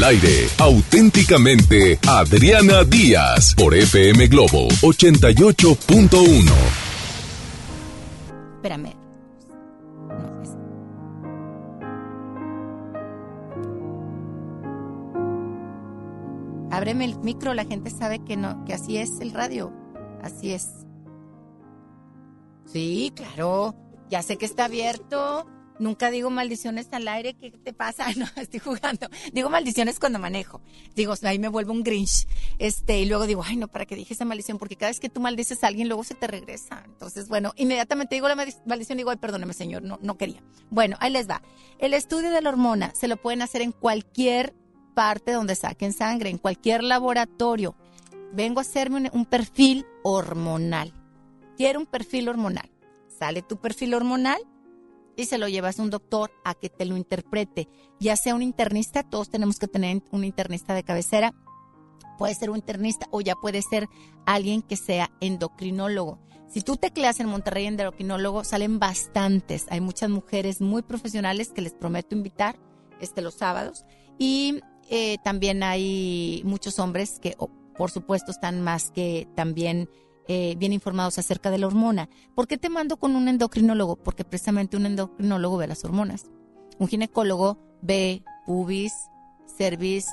Al 0.02 0.08
aire, 0.16 0.48
auténticamente 0.58 2.00
Adriana 2.08 2.84
Díaz 2.84 3.54
por 3.54 3.76
FM 3.76 4.26
Globo 4.30 4.68
88.1. 4.82 6.52
Espérame. 8.56 8.96
Ábreme 16.72 17.06
el 17.06 17.20
micro, 17.20 17.54
la 17.54 17.66
gente 17.66 17.92
sabe 17.92 18.24
que 18.24 18.38
no, 18.38 18.66
que 18.66 18.74
así 18.74 18.98
es 18.98 19.20
el 19.20 19.32
radio. 19.32 19.72
Así 20.24 20.52
es. 20.52 20.68
Sí, 22.66 23.14
claro. 23.16 23.76
Ya 24.10 24.24
sé 24.24 24.38
que 24.38 24.48
está 24.48 24.66
abierto. 24.66 25.46
Nunca 25.82 26.12
digo 26.12 26.30
maldiciones 26.30 26.88
al 26.92 27.08
aire. 27.08 27.34
¿Qué 27.34 27.50
te 27.52 27.74
pasa? 27.74 28.06
No, 28.16 28.26
estoy 28.36 28.60
jugando. 28.60 29.08
Digo 29.34 29.50
maldiciones 29.50 30.00
cuando 30.00 30.20
manejo. 30.20 30.62
Digo, 30.96 31.16
ahí 31.24 31.40
me 31.40 31.48
vuelvo 31.48 31.74
un 31.74 31.82
grinch. 31.84 32.28
Este, 32.60 33.00
y 33.00 33.06
luego 33.06 33.26
digo, 33.26 33.42
ay, 33.44 33.56
no, 33.58 33.68
¿para 33.68 33.88
qué 33.88 33.96
dije 33.96 34.14
esa 34.14 34.24
maldición? 34.24 34.60
Porque 34.60 34.76
cada 34.76 34.92
vez 34.92 35.00
que 35.00 35.10
tú 35.10 35.20
maldices 35.22 35.64
a 35.64 35.68
alguien, 35.68 35.88
luego 35.88 36.04
se 36.04 36.14
te 36.14 36.28
regresa. 36.28 36.84
Entonces, 36.86 37.28
bueno, 37.30 37.54
inmediatamente 37.58 38.14
digo 38.14 38.28
la 38.28 38.36
maldi- 38.36 38.62
maldición 38.66 38.98
y 38.98 39.02
digo, 39.02 39.10
ay, 39.10 39.18
perdóneme, 39.18 39.54
señor, 39.54 39.82
no, 39.82 39.98
no 40.04 40.18
quería. 40.18 40.44
Bueno, 40.70 40.98
ahí 41.00 41.12
les 41.12 41.28
va. 41.28 41.42
El 41.80 41.96
estudio 41.96 42.30
de 42.30 42.42
la 42.42 42.50
hormona 42.50 42.94
se 42.94 43.08
lo 43.08 43.18
pueden 43.18 43.42
hacer 43.42 43.64
en 43.64 43.72
cualquier 43.72 44.54
parte 44.94 45.32
donde 45.32 45.56
saquen 45.56 45.94
sangre, 45.94 46.30
en 46.30 46.38
cualquier 46.38 46.84
laboratorio. 46.84 47.76
Vengo 48.34 48.60
a 48.60 48.62
hacerme 48.62 49.10
un 49.14 49.26
perfil 49.26 49.86
hormonal. 50.04 50.94
Quiero 51.58 51.80
un 51.80 51.86
perfil 51.88 52.30
hormonal. 52.30 52.70
Sale 53.08 53.42
tu 53.42 53.58
perfil 53.58 53.94
hormonal 53.96 54.40
y 55.16 55.26
se 55.26 55.38
lo 55.38 55.48
llevas 55.48 55.80
a 55.80 55.84
un 55.84 55.90
doctor 55.90 56.32
a 56.44 56.54
que 56.54 56.70
te 56.70 56.86
lo 56.86 56.98
interprete. 56.98 57.68
Ya 58.00 58.16
sea 58.16 58.36
un 58.36 58.42
internista, 58.42 59.04
todos 59.04 59.30
tenemos 59.30 59.60
que 59.60 59.68
tener 59.68 60.02
un 60.12 60.24
internista 60.24 60.74
de 60.74 60.84
cabecera. 60.84 61.34
Puede 62.18 62.36
ser 62.36 62.50
un 62.50 62.58
internista 62.58 63.08
o 63.12 63.22
ya 63.22 63.36
puede 63.36 63.62
ser 63.62 63.88
alguien 64.26 64.62
que 64.62 64.76
sea 64.76 65.12
endocrinólogo. 65.22 66.20
Si 66.48 66.62
tú 66.62 66.76
tecleas 66.76 67.20
en 67.20 67.28
Monterrey 67.28 67.66
endocrinólogo, 67.66 68.44
salen 68.44 68.78
bastantes. 68.78 69.66
Hay 69.70 69.80
muchas 69.80 70.10
mujeres 70.10 70.60
muy 70.60 70.82
profesionales 70.82 71.52
que 71.54 71.62
les 71.62 71.74
prometo 71.74 72.16
invitar 72.16 72.60
este, 73.00 73.22
los 73.22 73.36
sábados. 73.36 73.86
Y 74.20 74.60
eh, 74.90 75.18
también 75.24 75.64
hay 75.64 76.42
muchos 76.44 76.78
hombres 76.80 77.20
que, 77.22 77.38
por 77.78 77.90
supuesto, 77.90 78.32
están 78.32 78.62
más 78.62 78.92
que 78.92 79.30
también 79.36 79.90
eh, 80.28 80.56
bien 80.58 80.74
informados 80.74 81.18
acerca 81.18 81.52
de 81.52 81.58
la 81.58 81.68
hormona. 81.68 82.10
¿Por 82.36 82.48
qué 82.48 82.58
te 82.58 82.70
mando 82.70 82.98
con 82.98 83.16
un 83.16 83.28
endocrinólogo? 83.28 83.98
Porque 83.98 84.24
precisamente 84.24 84.78
un 84.78 84.86
endocrinólogo 84.86 85.58
ve 85.58 85.68
las 85.68 85.84
hormonas. 85.84 86.26
Un 86.80 86.88
ginecólogo 86.88 87.58
ve 87.82 88.24
pubis, 88.46 88.94
cervix, 89.58 90.08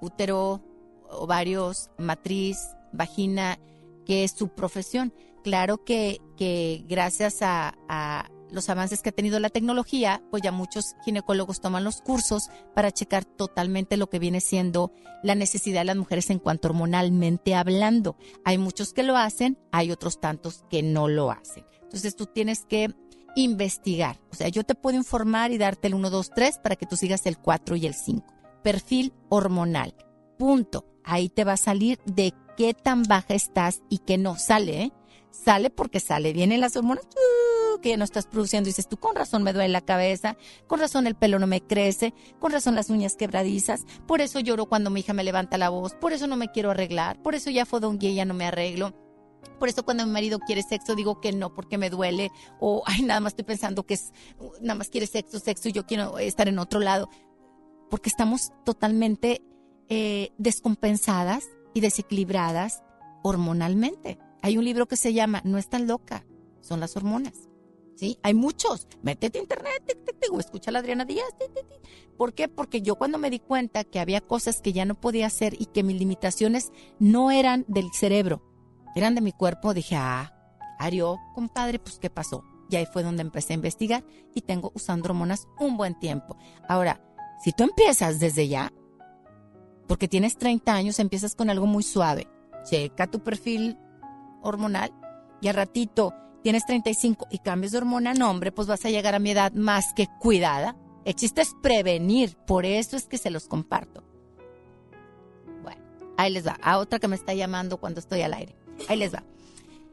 útero, 0.00 0.62
ovarios, 1.10 1.90
matriz, 1.98 2.58
vagina, 2.92 3.58
que 4.04 4.24
es 4.24 4.32
su 4.32 4.48
profesión. 4.48 5.12
Claro 5.42 5.84
que, 5.84 6.20
que 6.36 6.84
gracias 6.88 7.38
a 7.40 8.28
los 8.50 8.68
avances 8.68 9.02
que 9.02 9.10
ha 9.10 9.12
tenido 9.12 9.40
la 9.40 9.50
tecnología, 9.50 10.22
pues 10.30 10.42
ya 10.42 10.52
muchos 10.52 10.94
ginecólogos 11.04 11.60
toman 11.60 11.84
los 11.84 12.00
cursos 12.00 12.48
para 12.74 12.90
checar 12.90 13.24
totalmente 13.24 13.96
lo 13.96 14.08
que 14.08 14.18
viene 14.18 14.40
siendo 14.40 14.92
la 15.22 15.34
necesidad 15.34 15.80
de 15.80 15.86
las 15.86 15.96
mujeres 15.96 16.30
en 16.30 16.38
cuanto 16.38 16.68
hormonalmente 16.68 17.54
hablando. 17.54 18.16
Hay 18.44 18.58
muchos 18.58 18.92
que 18.92 19.02
lo 19.02 19.16
hacen, 19.16 19.58
hay 19.72 19.90
otros 19.90 20.20
tantos 20.20 20.64
que 20.70 20.82
no 20.82 21.08
lo 21.08 21.30
hacen. 21.30 21.64
Entonces 21.82 22.16
tú 22.16 22.26
tienes 22.26 22.64
que 22.64 22.94
investigar. 23.36 24.20
O 24.30 24.34
sea, 24.34 24.48
yo 24.48 24.64
te 24.64 24.74
puedo 24.74 24.96
informar 24.96 25.52
y 25.52 25.58
darte 25.58 25.88
el 25.88 25.94
1, 25.94 26.10
2, 26.10 26.30
3 26.34 26.58
para 26.58 26.76
que 26.76 26.86
tú 26.86 26.96
sigas 26.96 27.26
el 27.26 27.38
4 27.38 27.76
y 27.76 27.86
el 27.86 27.94
5. 27.94 28.26
Perfil 28.62 29.12
hormonal. 29.28 29.94
Punto. 30.38 30.86
Ahí 31.04 31.28
te 31.28 31.44
va 31.44 31.52
a 31.52 31.58
salir 31.58 32.00
de 32.04 32.34
qué 32.56 32.74
tan 32.74 33.04
baja 33.04 33.34
estás 33.34 33.82
y 33.88 33.98
qué 33.98 34.18
no 34.18 34.36
sale. 34.36 34.82
¿eh? 34.82 34.92
Sale 35.30 35.70
porque 35.70 36.00
sale. 36.00 36.32
Vienen 36.32 36.60
las 36.60 36.76
hormonas 36.76 37.06
que 37.80 37.90
ya 37.90 37.96
no 37.96 38.04
estás 38.04 38.26
produciendo. 38.26 38.66
Dices 38.66 38.88
tú, 38.88 38.96
con 38.96 39.14
razón 39.14 39.42
me 39.42 39.52
duele 39.52 39.68
la 39.68 39.80
cabeza, 39.80 40.36
con 40.66 40.80
razón 40.80 41.06
el 41.06 41.14
pelo 41.14 41.38
no 41.38 41.46
me 41.46 41.60
crece, 41.60 42.14
con 42.38 42.52
razón 42.52 42.74
las 42.74 42.90
uñas 42.90 43.16
quebradizas. 43.16 43.84
Por 44.06 44.20
eso 44.20 44.40
lloro 44.40 44.66
cuando 44.66 44.90
mi 44.90 45.00
hija 45.00 45.12
me 45.12 45.24
levanta 45.24 45.58
la 45.58 45.68
voz. 45.68 45.94
Por 45.94 46.12
eso 46.12 46.26
no 46.26 46.36
me 46.36 46.50
quiero 46.50 46.70
arreglar. 46.70 47.20
Por 47.22 47.34
eso 47.34 47.50
ya 47.50 47.66
y 48.00 48.14
ya 48.14 48.24
no 48.24 48.34
me 48.34 48.46
arreglo. 48.46 48.94
Por 49.58 49.68
eso 49.68 49.84
cuando 49.84 50.04
mi 50.06 50.12
marido 50.12 50.38
quiere 50.38 50.62
sexo 50.62 50.94
digo 50.94 51.20
que 51.20 51.32
no 51.32 51.54
porque 51.54 51.78
me 51.78 51.88
duele 51.88 52.30
o 52.60 52.82
ay 52.86 53.02
nada 53.02 53.20
más 53.20 53.32
estoy 53.32 53.44
pensando 53.44 53.84
que 53.86 53.94
es 53.94 54.12
nada 54.60 54.74
más 54.74 54.88
quiere 54.88 55.06
sexo, 55.06 55.38
sexo 55.38 55.68
y 55.68 55.72
yo 55.72 55.86
quiero 55.86 56.18
estar 56.18 56.48
en 56.48 56.58
otro 56.58 56.80
lado. 56.80 57.08
Porque 57.90 58.08
estamos 58.08 58.50
totalmente 58.64 59.42
eh, 59.88 60.32
descompensadas 60.38 61.44
y 61.72 61.80
desequilibradas 61.80 62.82
hormonalmente. 63.22 64.18
Hay 64.42 64.58
un 64.58 64.64
libro 64.64 64.86
que 64.86 64.96
se 64.96 65.12
llama 65.12 65.40
No 65.44 65.58
estás 65.58 65.80
loca, 65.82 66.24
son 66.60 66.80
las 66.80 66.96
hormonas. 66.96 67.48
¿Sí? 67.96 68.18
Hay 68.22 68.34
muchos. 68.34 68.86
Métete 69.02 69.38
a 69.38 69.42
internet, 69.42 69.98
o 70.30 70.38
escucha 70.38 70.70
a 70.70 70.72
la 70.72 70.78
Adriana 70.80 71.04
Díaz. 71.04 71.28
¿Por 72.16 72.34
qué? 72.34 72.48
Porque 72.48 72.82
yo 72.82 72.96
cuando 72.96 73.18
me 73.18 73.30
di 73.30 73.38
cuenta 73.38 73.84
que 73.84 74.00
había 74.00 74.20
cosas 74.20 74.60
que 74.60 74.72
ya 74.72 74.84
no 74.84 74.94
podía 74.94 75.26
hacer 75.26 75.54
y 75.58 75.66
que 75.66 75.82
mis 75.82 75.98
limitaciones 75.98 76.72
no 76.98 77.30
eran 77.30 77.64
del 77.68 77.90
cerebro, 77.92 78.42
eran 78.94 79.14
de 79.14 79.20
mi 79.20 79.32
cuerpo, 79.32 79.74
dije, 79.74 79.96
ah, 79.96 80.32
Ario, 80.78 81.18
compadre, 81.34 81.78
pues 81.78 81.98
¿qué 81.98 82.10
pasó? 82.10 82.44
Y 82.70 82.76
ahí 82.76 82.86
fue 82.86 83.02
donde 83.02 83.22
empecé 83.22 83.52
a 83.52 83.56
investigar 83.56 84.04
y 84.34 84.42
tengo 84.42 84.72
usando 84.74 85.08
hormonas 85.08 85.48
un 85.58 85.76
buen 85.76 85.98
tiempo. 85.98 86.36
Ahora, 86.68 87.00
si 87.42 87.52
tú 87.52 87.64
empiezas 87.64 88.18
desde 88.18 88.48
ya, 88.48 88.72
porque 89.86 90.08
tienes 90.08 90.36
30 90.36 90.74
años, 90.74 90.98
empiezas 90.98 91.34
con 91.34 91.50
algo 91.50 91.66
muy 91.66 91.82
suave. 91.82 92.26
Checa 92.64 93.06
tu 93.06 93.20
perfil 93.20 93.78
hormonal 94.42 94.92
y 95.40 95.48
al 95.48 95.54
ratito 95.54 96.12
tienes 96.46 96.64
35 96.64 97.26
y 97.32 97.38
cambias 97.38 97.72
de 97.72 97.78
hormona, 97.78 98.14
no, 98.14 98.30
hombre, 98.30 98.52
pues 98.52 98.68
vas 98.68 98.84
a 98.84 98.88
llegar 98.88 99.16
a 99.16 99.18
mi 99.18 99.32
edad 99.32 99.50
más 99.54 99.92
que 99.96 100.06
cuidada. 100.20 100.76
El 101.04 101.16
chiste 101.16 101.40
es 101.42 101.56
prevenir, 101.60 102.36
por 102.46 102.64
eso 102.64 102.96
es 102.96 103.06
que 103.06 103.18
se 103.18 103.30
los 103.30 103.48
comparto. 103.48 104.04
Bueno, 105.64 105.82
ahí 106.16 106.32
les 106.32 106.46
va. 106.46 106.56
A 106.62 106.78
otra 106.78 107.00
que 107.00 107.08
me 107.08 107.16
está 107.16 107.34
llamando 107.34 107.78
cuando 107.78 107.98
estoy 107.98 108.22
al 108.22 108.32
aire. 108.32 108.54
Ahí 108.86 108.96
les 108.96 109.12
va. 109.12 109.24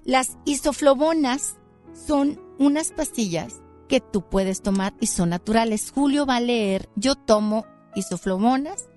Las 0.04 0.38
isoflavonas 0.46 1.56
son 1.96 2.40
unas 2.60 2.92
pastillas 2.92 3.64
que 3.88 4.00
tú 4.00 4.22
puedes 4.22 4.62
tomar 4.62 4.94
y 5.00 5.08
son 5.08 5.30
naturales. 5.30 5.92
Julio 5.92 6.28
va 6.28 6.36
a 6.36 6.40
leer, 6.40 6.88
yo 6.96 7.16
tomo 7.16 7.66
isoflavonas. 7.96 8.90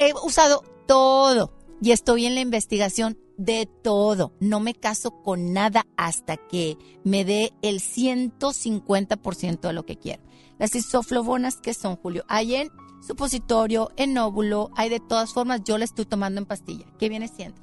He 0.00 0.12
usado 0.24 0.64
todo 0.88 1.52
y 1.80 1.92
estoy 1.92 2.26
en 2.26 2.34
la 2.34 2.40
investigación 2.40 3.18
de 3.44 3.68
todo. 3.82 4.32
No 4.40 4.60
me 4.60 4.74
caso 4.74 5.22
con 5.22 5.52
nada 5.52 5.84
hasta 5.96 6.36
que 6.36 6.76
me 7.04 7.24
dé 7.24 7.52
el 7.62 7.80
150% 7.80 9.60
de 9.60 9.72
lo 9.72 9.84
que 9.84 9.96
quiero. 9.96 10.22
Las 10.58 10.74
isoflavonas 10.74 11.56
que 11.56 11.74
son, 11.74 11.96
Julio, 11.96 12.24
hay 12.28 12.54
en 12.54 12.70
supositorio, 13.00 13.90
en 13.96 14.16
óvulo, 14.16 14.70
hay 14.76 14.88
de 14.88 15.00
todas 15.00 15.32
formas, 15.32 15.62
yo 15.64 15.76
la 15.76 15.84
estoy 15.84 16.04
tomando 16.04 16.40
en 16.40 16.46
pastilla. 16.46 16.86
¿Qué 16.98 17.08
viene 17.08 17.26
siendo? 17.26 17.60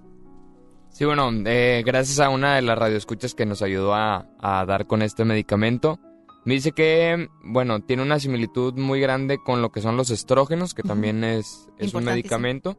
Sí, 0.89 1.05
bueno, 1.05 1.31
eh, 1.45 1.83
gracias 1.85 2.19
a 2.19 2.29
una 2.29 2.55
de 2.55 2.61
las 2.61 2.77
radioescuchas 2.77 3.33
que 3.33 3.45
nos 3.45 3.61
ayudó 3.61 3.93
a, 3.93 4.27
a 4.39 4.65
dar 4.65 4.85
con 4.85 5.01
este 5.01 5.23
medicamento, 5.23 5.99
me 6.43 6.55
dice 6.55 6.71
que, 6.71 7.29
bueno, 7.43 7.81
tiene 7.81 8.01
una 8.01 8.19
similitud 8.19 8.73
muy 8.73 8.99
grande 8.99 9.37
con 9.37 9.61
lo 9.61 9.71
que 9.71 9.81
son 9.81 9.95
los 9.95 10.09
estrógenos, 10.09 10.73
que 10.73 10.83
también 10.83 11.23
es, 11.23 11.69
es 11.77 11.93
un 11.93 12.05
medicamento. 12.05 12.77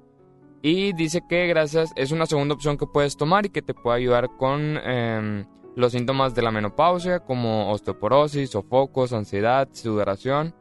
Y 0.63 0.93
dice 0.93 1.23
que 1.27 1.47
gracias, 1.47 1.91
es 1.97 2.13
una 2.13 2.27
segunda 2.27 2.55
opción 2.55 2.77
que 2.77 2.87
puedes 2.87 3.17
tomar 3.17 3.47
y 3.47 3.51
que 3.51 3.63
te 3.63 3.73
puede 3.73 3.97
ayudar 3.99 4.29
con 4.37 4.77
em, 4.77 5.47
los 5.75 5.93
síntomas 5.93 6.35
de 6.35 6.43
la 6.43 6.51
menopausia, 6.51 7.21
como 7.21 7.71
osteoporosis, 7.71 8.51
sofocos, 8.51 9.15
ansiedad, 9.15 9.69
sudoración, 9.73 10.55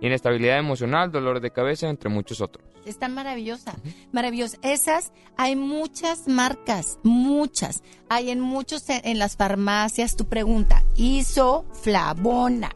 inestabilidad 0.00 0.58
emocional, 0.58 1.12
dolor 1.12 1.40
de 1.40 1.50
cabeza, 1.50 1.90
entre 1.90 2.08
muchos 2.08 2.40
otros. 2.40 2.66
Está 2.86 3.08
maravillosa, 3.08 3.74
maravillosa. 4.10 4.56
Esas, 4.62 5.12
hay 5.36 5.54
muchas 5.54 6.26
marcas, 6.26 6.98
muchas. 7.02 7.82
Hay 8.08 8.30
en 8.30 8.40
muchos, 8.40 8.88
en, 8.88 9.02
en 9.04 9.18
las 9.18 9.36
farmacias, 9.36 10.16
tu 10.16 10.24
pregunta, 10.24 10.82
isoflavonas, 10.96 12.72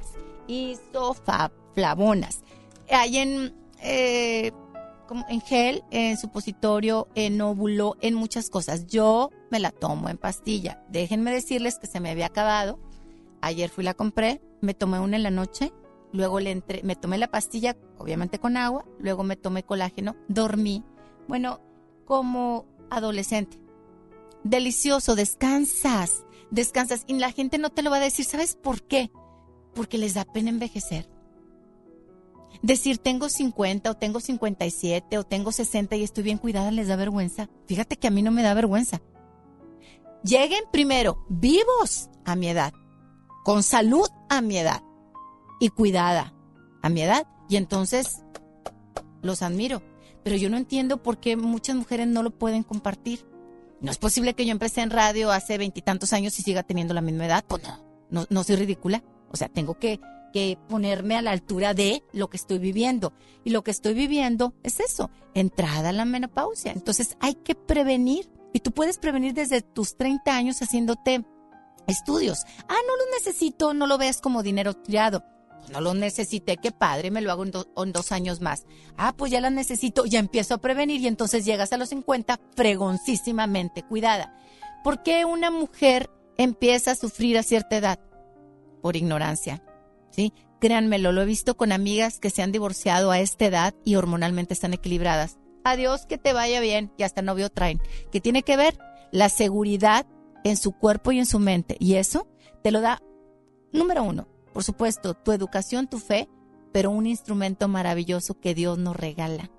isoflavonas. 0.47 2.45
Hay 2.89 3.17
en, 3.19 3.55
eh, 3.83 4.53
en 5.29 5.41
gel, 5.41 5.85
en 5.91 6.17
supositorio, 6.17 7.09
en 7.15 7.41
óvulo, 7.41 7.97
en 8.01 8.15
muchas 8.15 8.51
cosas. 8.51 8.87
Yo 8.87 9.31
me 9.51 9.61
la 9.61 9.71
tomo 9.71 10.09
en 10.09 10.19
pastilla. 10.19 10.83
Déjenme 10.89 11.33
decirles 11.33 11.79
que 11.79 11.87
se 11.87 12.01
me 12.01 12.11
había 12.11 12.27
acabado. 12.27 12.79
Ayer 13.41 13.71
fui 13.71 13.85
la 13.85 13.95
compré, 13.95 14.41
me 14.61 14.75
tomé 14.75 14.99
una 14.99 15.17
en 15.17 15.23
la 15.23 15.31
noche, 15.31 15.73
luego 16.13 16.41
le 16.41 16.51
entré, 16.51 16.83
me 16.83 16.97
tomé 16.97 17.19
la 17.19 17.29
pastilla, 17.29 17.77
obviamente 17.99 18.39
con 18.39 18.57
agua, 18.57 18.85
luego 18.99 19.23
me 19.23 19.37
tomé 19.37 19.63
colágeno, 19.63 20.17
dormí. 20.29 20.85
Bueno, 21.29 21.61
como 22.05 22.67
adolescente. 22.91 23.61
Delicioso, 24.43 25.15
descansas, 25.15 26.25
descansas. 26.51 27.05
Y 27.07 27.15
la 27.15 27.33
gente 27.33 27.59
no 27.59 27.71
te 27.71 27.83
lo 27.83 27.91
va 27.91 27.97
a 27.97 28.01
decir, 28.01 28.25
¿sabes 28.25 28.57
por 28.57 28.83
qué? 28.83 29.11
Porque 29.75 29.99
les 29.99 30.15
da 30.15 30.25
pena 30.25 30.51
envejecer. 30.51 31.09
Decir 32.63 32.99
tengo 32.99 33.29
50 33.29 33.91
o 33.91 33.95
tengo 33.95 34.21
57 34.21 35.19
o 35.19 35.25
tengo 35.25 35.53
60 35.53 35.97
y 35.97 36.03
estoy 36.03 36.25
bien 36.25 36.39
cuidada 36.39 36.71
les 36.71 36.89
da 36.89 36.97
vergüenza. 36.97 37.49
Fíjate 37.67 37.97
que 37.97 38.09
a 38.09 38.11
mí 38.11 38.23
no 38.23 38.31
me 38.31 38.43
da 38.43 38.55
vergüenza. 38.55 39.01
Lleguen 40.23 40.65
primero 40.73 41.25
vivos 41.29 42.09
a 42.25 42.35
mi 42.35 42.49
edad, 42.49 42.73
con 43.45 43.63
salud 43.63 44.09
a 44.29 44.41
mi 44.41 44.59
edad 44.59 44.83
y 45.61 45.69
cuidada 45.69 46.35
a 46.83 46.89
mi 46.89 47.03
edad. 47.03 47.27
Y 47.49 47.57
entonces 47.57 48.23
los 49.23 49.43
admiro. 49.43 49.83
Pero 50.25 50.37
yo 50.37 50.51
no 50.51 50.57
entiendo 50.57 51.03
por 51.03 51.19
qué 51.19 51.37
muchas 51.37 51.77
mujeres 51.77 52.09
no 52.09 52.23
lo 52.23 52.31
pueden 52.31 52.65
compartir. 52.65 53.25
No 53.81 53.91
es 53.91 53.99
posible 53.99 54.35
que 54.35 54.45
yo 54.45 54.53
empecé 54.53 54.81
en 54.81 54.91
radio 54.91 55.31
hace 55.31 55.59
veintitantos 55.59 56.13
años 56.13 56.39
y 56.39 56.43
siga 56.43 56.63
teniendo 56.63 56.95
la 56.95 57.01
misma 57.01 57.27
edad. 57.27 57.45
Pues 57.47 57.63
no, 57.63 57.79
no, 58.11 58.27
no 58.29 58.43
soy 58.43 58.57
ridícula. 58.57 59.05
O 59.31 59.37
sea, 59.37 59.49
tengo 59.49 59.79
que, 59.79 60.01
que 60.37 60.59
ponerme 60.69 61.17
a 61.17 61.23
la 61.23 61.31
altura 61.31 61.73
de 61.73 62.03
lo 62.13 62.29
que 62.29 62.37
estoy 62.37 62.59
viviendo. 62.59 63.15
Y 63.43 63.51
lo 63.51 63.65
que 63.65 63.71
estoy 63.71 63.95
viviendo 63.95 64.53
es 64.63 64.81
eso, 64.81 65.11
entrada 65.33 65.89
a 65.89 65.93
la 65.93 66.05
menopausia. 66.05 66.73
Entonces 66.73 67.17
hay 67.21 67.37
que 67.37 67.55
prevenir. 67.55 68.29
Y 68.53 68.61
tú 68.61 68.71
puedes 68.73 68.99
prevenir 68.99 69.33
desde 69.33 69.63
tus 69.63 69.97
30 69.97 70.37
años 70.37 70.61
haciéndote 70.61 71.25
estudios. 71.87 72.45
Ah, 72.69 72.77
no 72.87 72.97
los 72.97 73.07
necesito, 73.19 73.73
no 73.73 73.87
lo 73.87 73.97
ves 73.97 74.21
como 74.21 74.43
dinero 74.43 74.75
tirado. 74.75 75.25
No 75.73 75.81
lo 75.81 75.95
necesité, 75.95 76.59
qué 76.59 76.71
padre, 76.71 77.11
me 77.11 77.23
lo 77.23 77.33
hago 77.33 77.45
en, 77.45 77.53
en 77.79 77.93
dos 77.93 78.13
años 78.13 78.43
más. 78.43 78.67
Ah, 78.99 79.15
pues 79.17 79.33
ya 79.33 79.41
las 79.41 79.53
necesito, 79.53 80.05
ya 80.05 80.19
empiezo 80.19 80.53
a 80.53 80.59
prevenir 80.59 81.01
y 81.01 81.07
entonces 81.07 81.47
llegas 81.47 81.73
a 81.73 81.79
los 81.79 81.89
50 81.89 82.39
fregoncísimamente 82.55 83.85
cuidada. 83.85 84.39
¿Por 84.85 85.03
qué 85.03 85.25
una 85.25 85.51
mujer 85.51 86.11
empieza 86.37 86.91
a 86.91 86.95
sufrir 86.95 87.39
a 87.39 87.43
cierta 87.43 87.79
edad? 87.79 88.01
Por 88.83 88.97
ignorancia, 88.97 89.63
¿sí? 90.17 90.33
Créanmelo, 90.59 91.13
lo 91.13 91.21
he 91.21 91.27
visto 91.27 91.57
con 91.57 91.71
amigas 91.71 92.19
que 92.19 92.31
se 92.31 92.43
han 92.43 92.51
divorciado 92.51 93.11
a 93.11 93.21
esta 93.21 93.45
edad 93.45 93.75
y 93.85 93.97
hormonalmente 93.97 94.55
están 94.55 94.73
equilibradas. 94.73 95.39
Adiós, 95.65 96.07
que 96.07 96.17
te 96.17 96.33
vaya 96.33 96.61
bien 96.61 96.93
y 96.97 97.03
hasta 97.03 97.23
novio 97.23 97.51
traen. 97.51 97.81
¿Qué 98.11 98.21
tiene 98.21 98.43
que 98.43 98.57
ver? 98.57 98.79
La 99.13 99.29
seguridad 99.29 100.07
en 100.45 100.57
su 100.57 100.73
cuerpo 100.73 101.13
y 101.13 101.19
en 101.19 101.27
su 101.27 101.39
mente. 101.39 101.77
Y 101.79 101.95
eso 101.95 102.27
te 102.63 102.71
lo 102.71 102.81
da, 102.81 103.03
número 103.73 104.03
uno, 104.03 104.29
por 104.55 104.65
supuesto, 104.65 105.15
tu 105.15 105.33
educación, 105.33 105.89
tu 105.89 105.99
fe, 105.99 106.29
pero 106.73 106.91
un 106.91 107.07
instrumento 107.07 107.69
maravilloso 107.69 108.41
que 108.41 108.55
Dios 108.55 108.79
nos 108.79 108.97
regala. 108.97 109.51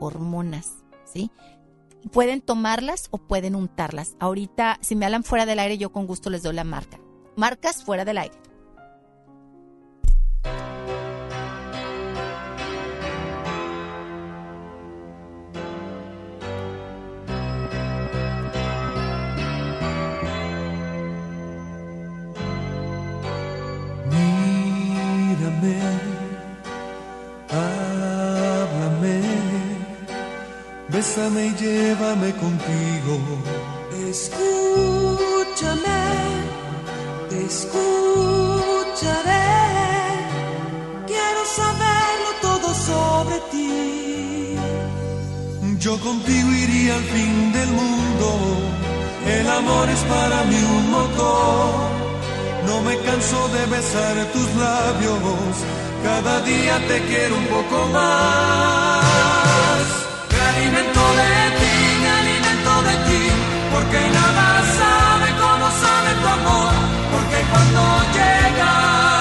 Hormonas, 0.00 0.68
¿sí? 1.04 1.30
Pueden 2.10 2.40
tomarlas 2.40 3.06
o 3.12 3.18
pueden 3.18 3.54
untarlas. 3.54 4.16
Ahorita, 4.18 4.78
si 4.80 4.96
me 4.96 5.06
hablan 5.06 5.22
fuera 5.22 5.46
del 5.46 5.60
aire, 5.60 5.78
yo 5.78 5.92
con 5.92 6.06
gusto 6.06 6.30
les 6.30 6.42
doy 6.42 6.54
la 6.54 6.64
marca. 6.64 6.98
Marcas 7.36 7.84
fuera 7.84 8.04
del 8.04 8.18
aire. 8.18 8.36
Bésame 31.02 31.46
y 31.46 31.54
llévame 31.56 32.30
contigo. 32.44 33.14
Escúchame, 34.08 36.02
te 37.28 37.38
escucharé. 37.52 38.68
Quiero 41.10 41.40
saberlo 41.58 42.30
todo 42.40 42.68
sobre 42.88 43.36
ti. 43.50 44.56
Yo 45.80 45.98
contigo 45.98 46.48
iría 46.64 46.94
al 46.94 47.04
fin 47.14 47.52
del 47.52 47.70
mundo. 47.80 48.28
El 49.26 49.46
amor 49.50 49.88
es 49.88 50.02
para 50.14 50.44
mí 50.44 50.60
un 50.78 50.90
motor. 50.98 51.72
No 52.68 52.80
me 52.82 52.96
canso 52.98 53.48
de 53.56 53.66
besar 53.76 54.14
tus 54.34 54.48
labios. 54.54 55.54
Cada 56.04 56.40
día 56.42 56.74
te 56.86 56.96
quiero 57.08 57.34
un 57.36 57.46
poco 57.46 57.86
más. 57.92 58.82
Me 60.70 60.91
Porque 63.72 64.10
nada 64.10 64.62
sabe 64.78 65.28
como 65.40 65.70
sabe 65.70 66.10
tu 66.20 66.26
amor. 66.28 66.72
Porque 67.10 67.38
cuando 67.50 67.82
llegas, 68.12 69.11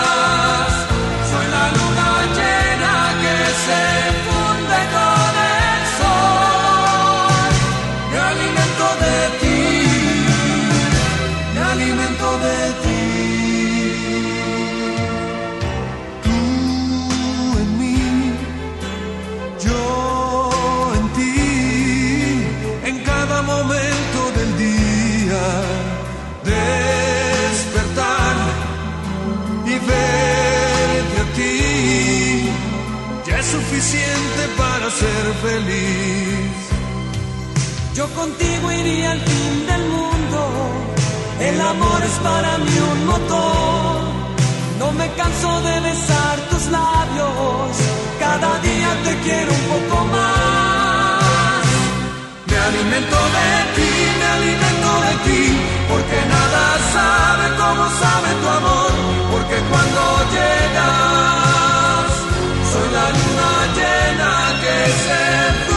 suficiente 33.71 34.43
para 34.57 34.89
ser 34.91 35.23
feliz. 35.41 36.51
Yo 37.95 38.05
contigo 38.09 38.71
iría 38.71 39.11
al 39.11 39.19
fin 39.19 39.65
del 39.65 39.83
mundo. 39.95 40.39
El 41.39 41.61
amor 41.61 42.01
es 42.03 42.17
para 42.29 42.57
mí 42.57 42.75
un 42.93 43.05
motor. 43.05 44.01
No 44.79 44.91
me 44.91 45.07
canso 45.13 45.61
de 45.61 45.79
besar 45.89 46.35
tus 46.49 46.63
labios. 46.67 47.69
Cada 48.19 48.59
día 48.59 48.89
te 49.05 49.13
quiero 49.23 49.51
un 49.53 49.65
poco 49.73 50.05
más. 50.15 51.63
Me 52.49 52.57
alimento 52.69 53.19
de 53.37 53.51
ti, 53.75 53.91
me 54.19 54.27
alimento 54.37 54.91
de 55.07 55.13
ti, 55.25 55.43
porque 55.89 56.19
nada 56.35 56.63
sabe 56.97 57.45
como 57.61 57.83
sabe 58.03 58.29
tu 58.41 58.47
amor, 58.59 58.91
porque 59.31 59.57
cuando 59.71 60.01
llegas, 60.35 61.50
llena 64.11 64.59
que 64.61 64.91
se 64.91 65.70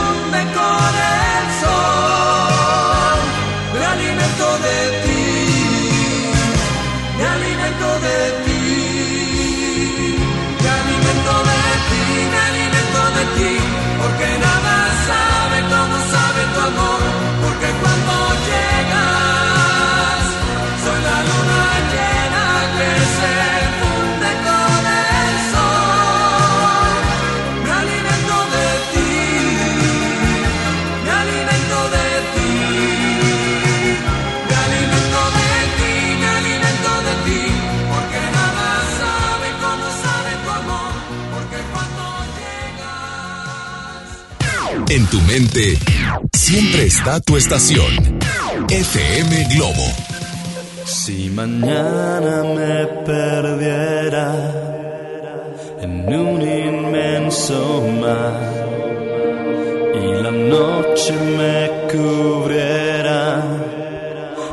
En 44.95 45.05
tu 45.07 45.21
mente, 45.23 45.77
siempre 46.33 46.85
está 46.85 47.19
tu 47.19 47.37
estación. 47.37 48.21
FM 48.69 49.49
Globo. 49.53 49.83
Si 50.85 51.29
mañana 51.31 52.45
me 52.45 52.87
perdiera 53.05 54.53
en 55.83 56.15
un 56.15 56.41
inmenso 56.41 57.83
mar 58.01 58.39
y 60.01 60.23
la 60.23 60.31
noche 60.31 61.13
me 61.41 61.71
cubriera 61.91 63.43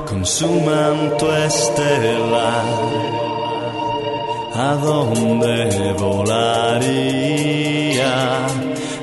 con 0.08 0.26
su 0.26 0.50
manto 0.62 1.38
estelar, 1.38 2.66
¿a 4.56 4.74
dónde 4.82 5.94
volaría 6.00 7.32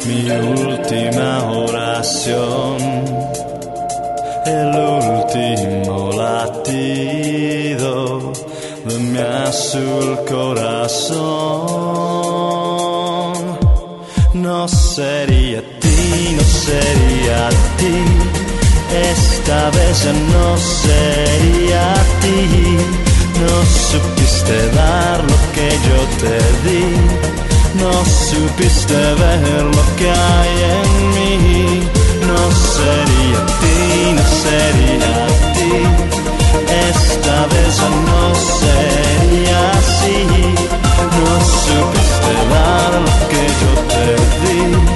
mi 0.08 0.30
última 0.30 1.30
oración? 1.52 2.76
El 4.46 4.70
último 4.74 6.10
latido 6.24 7.92
de 8.86 8.98
mi 8.98 9.18
azul 9.18 10.08
corazón. 10.26 11.18
No 14.32 14.68
sería 14.68 15.60
ti, 15.82 16.36
no 16.36 16.44
sería 16.66 17.40
ti. 17.78 17.96
Esta 19.12 19.58
vez 19.76 19.94
ya 20.04 20.14
no 20.34 20.46
sería 20.84 21.86
ti. 22.22 22.40
No 23.42 23.54
supiste 23.90 24.56
dar 24.80 25.18
lo 25.30 25.38
que. 25.54 25.67
No 28.30 28.34
supiste 28.34 28.94
ver 28.94 29.64
lo 29.64 29.96
que 29.96 30.10
hay 30.10 30.54
en 30.76 30.90
mí. 31.14 31.80
No 32.26 32.40
sería 32.76 33.40
ti, 33.60 34.12
no 34.12 34.24
sería 34.44 35.16
ti. 35.54 35.72
Esta 36.90 37.46
vez 37.46 37.76
ya 37.78 37.88
no 37.88 38.22
sería 38.60 39.70
así. 39.78 40.16
No 41.16 41.32
supiste 41.64 42.32
dar 42.52 42.92
lo 43.00 43.12
que 43.30 43.42
yo 43.60 43.70
te 43.88 44.04
di. 44.42 44.87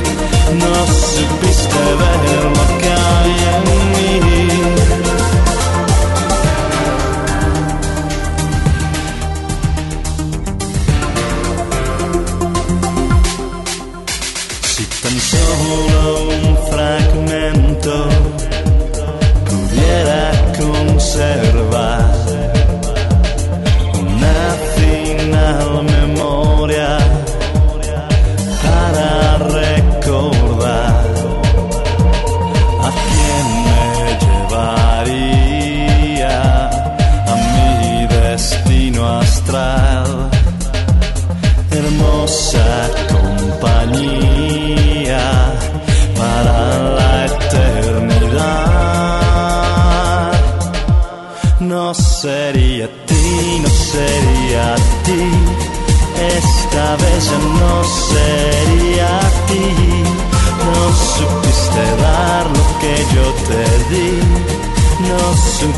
No 65.12 65.71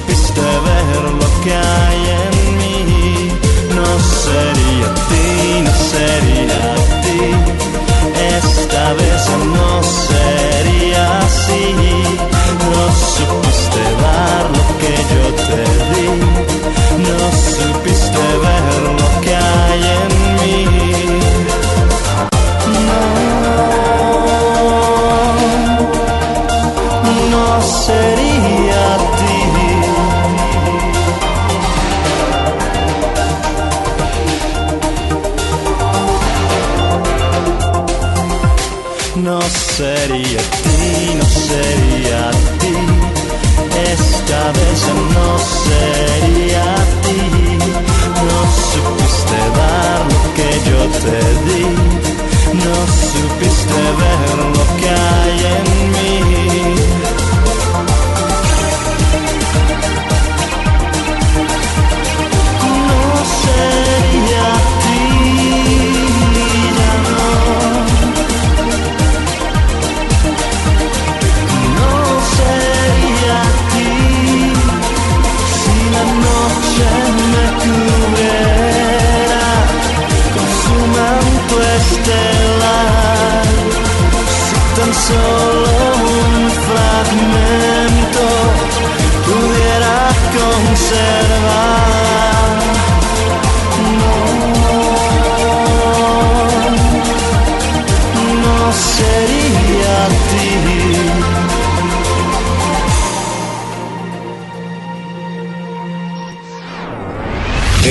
supiste 53.75 54.24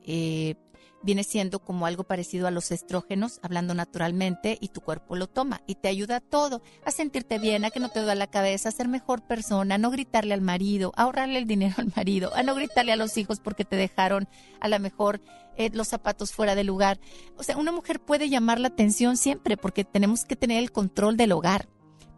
eh, 0.02 0.56
viene 1.04 1.22
siendo 1.22 1.60
como 1.60 1.86
algo 1.86 2.04
parecido 2.04 2.46
a 2.46 2.50
los 2.50 2.70
estrógenos, 2.70 3.38
hablando 3.42 3.74
naturalmente, 3.74 4.58
y 4.60 4.68
tu 4.68 4.80
cuerpo 4.80 5.16
lo 5.16 5.26
toma 5.28 5.60
y 5.66 5.76
te 5.76 5.88
ayuda 5.88 6.16
a 6.16 6.20
todo, 6.20 6.62
a 6.84 6.90
sentirte 6.90 7.38
bien, 7.38 7.64
a 7.64 7.70
que 7.70 7.80
no 7.80 7.90
te 7.90 8.00
duele 8.00 8.14
la 8.16 8.26
cabeza, 8.26 8.70
a 8.70 8.72
ser 8.72 8.88
mejor 8.88 9.22
persona, 9.26 9.74
a 9.74 9.78
no 9.78 9.90
gritarle 9.90 10.34
al 10.34 10.40
marido, 10.40 10.92
a 10.96 11.02
ahorrarle 11.02 11.38
el 11.38 11.46
dinero 11.46 11.74
al 11.78 11.92
marido, 11.94 12.34
a 12.34 12.42
no 12.42 12.54
gritarle 12.54 12.92
a 12.92 12.96
los 12.96 13.16
hijos 13.18 13.40
porque 13.40 13.64
te 13.64 13.76
dejaron 13.76 14.28
a 14.60 14.68
lo 14.68 14.78
mejor 14.80 15.20
eh, 15.56 15.70
los 15.72 15.88
zapatos 15.88 16.32
fuera 16.32 16.54
de 16.54 16.64
lugar. 16.64 16.98
O 17.36 17.42
sea, 17.42 17.56
una 17.56 17.72
mujer 17.72 18.00
puede 18.00 18.28
llamar 18.28 18.58
la 18.58 18.68
atención 18.68 19.16
siempre 19.16 19.56
porque 19.56 19.84
tenemos 19.84 20.24
que 20.24 20.36
tener 20.36 20.58
el 20.58 20.72
control 20.72 21.16
del 21.16 21.32
hogar, 21.32 21.68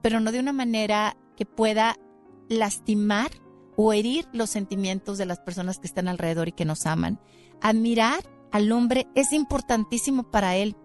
pero 0.00 0.20
no 0.20 0.32
de 0.32 0.40
una 0.40 0.52
manera 0.52 1.16
que 1.36 1.44
pueda 1.44 1.96
lastimar 2.48 3.30
o 3.76 3.92
herir 3.92 4.26
los 4.32 4.50
sentimientos 4.50 5.18
de 5.18 5.26
las 5.26 5.40
personas 5.40 5.78
que 5.78 5.86
están 5.86 6.08
alrededor 6.08 6.48
y 6.48 6.52
que 6.52 6.64
nos 6.64 6.86
aman. 6.86 7.20
Admirar 7.60 8.20
al 8.52 8.72
hombre 8.72 9.06
es 9.14 9.32
importantísimo 9.32 10.30
para 10.30 10.56
él. 10.56 10.76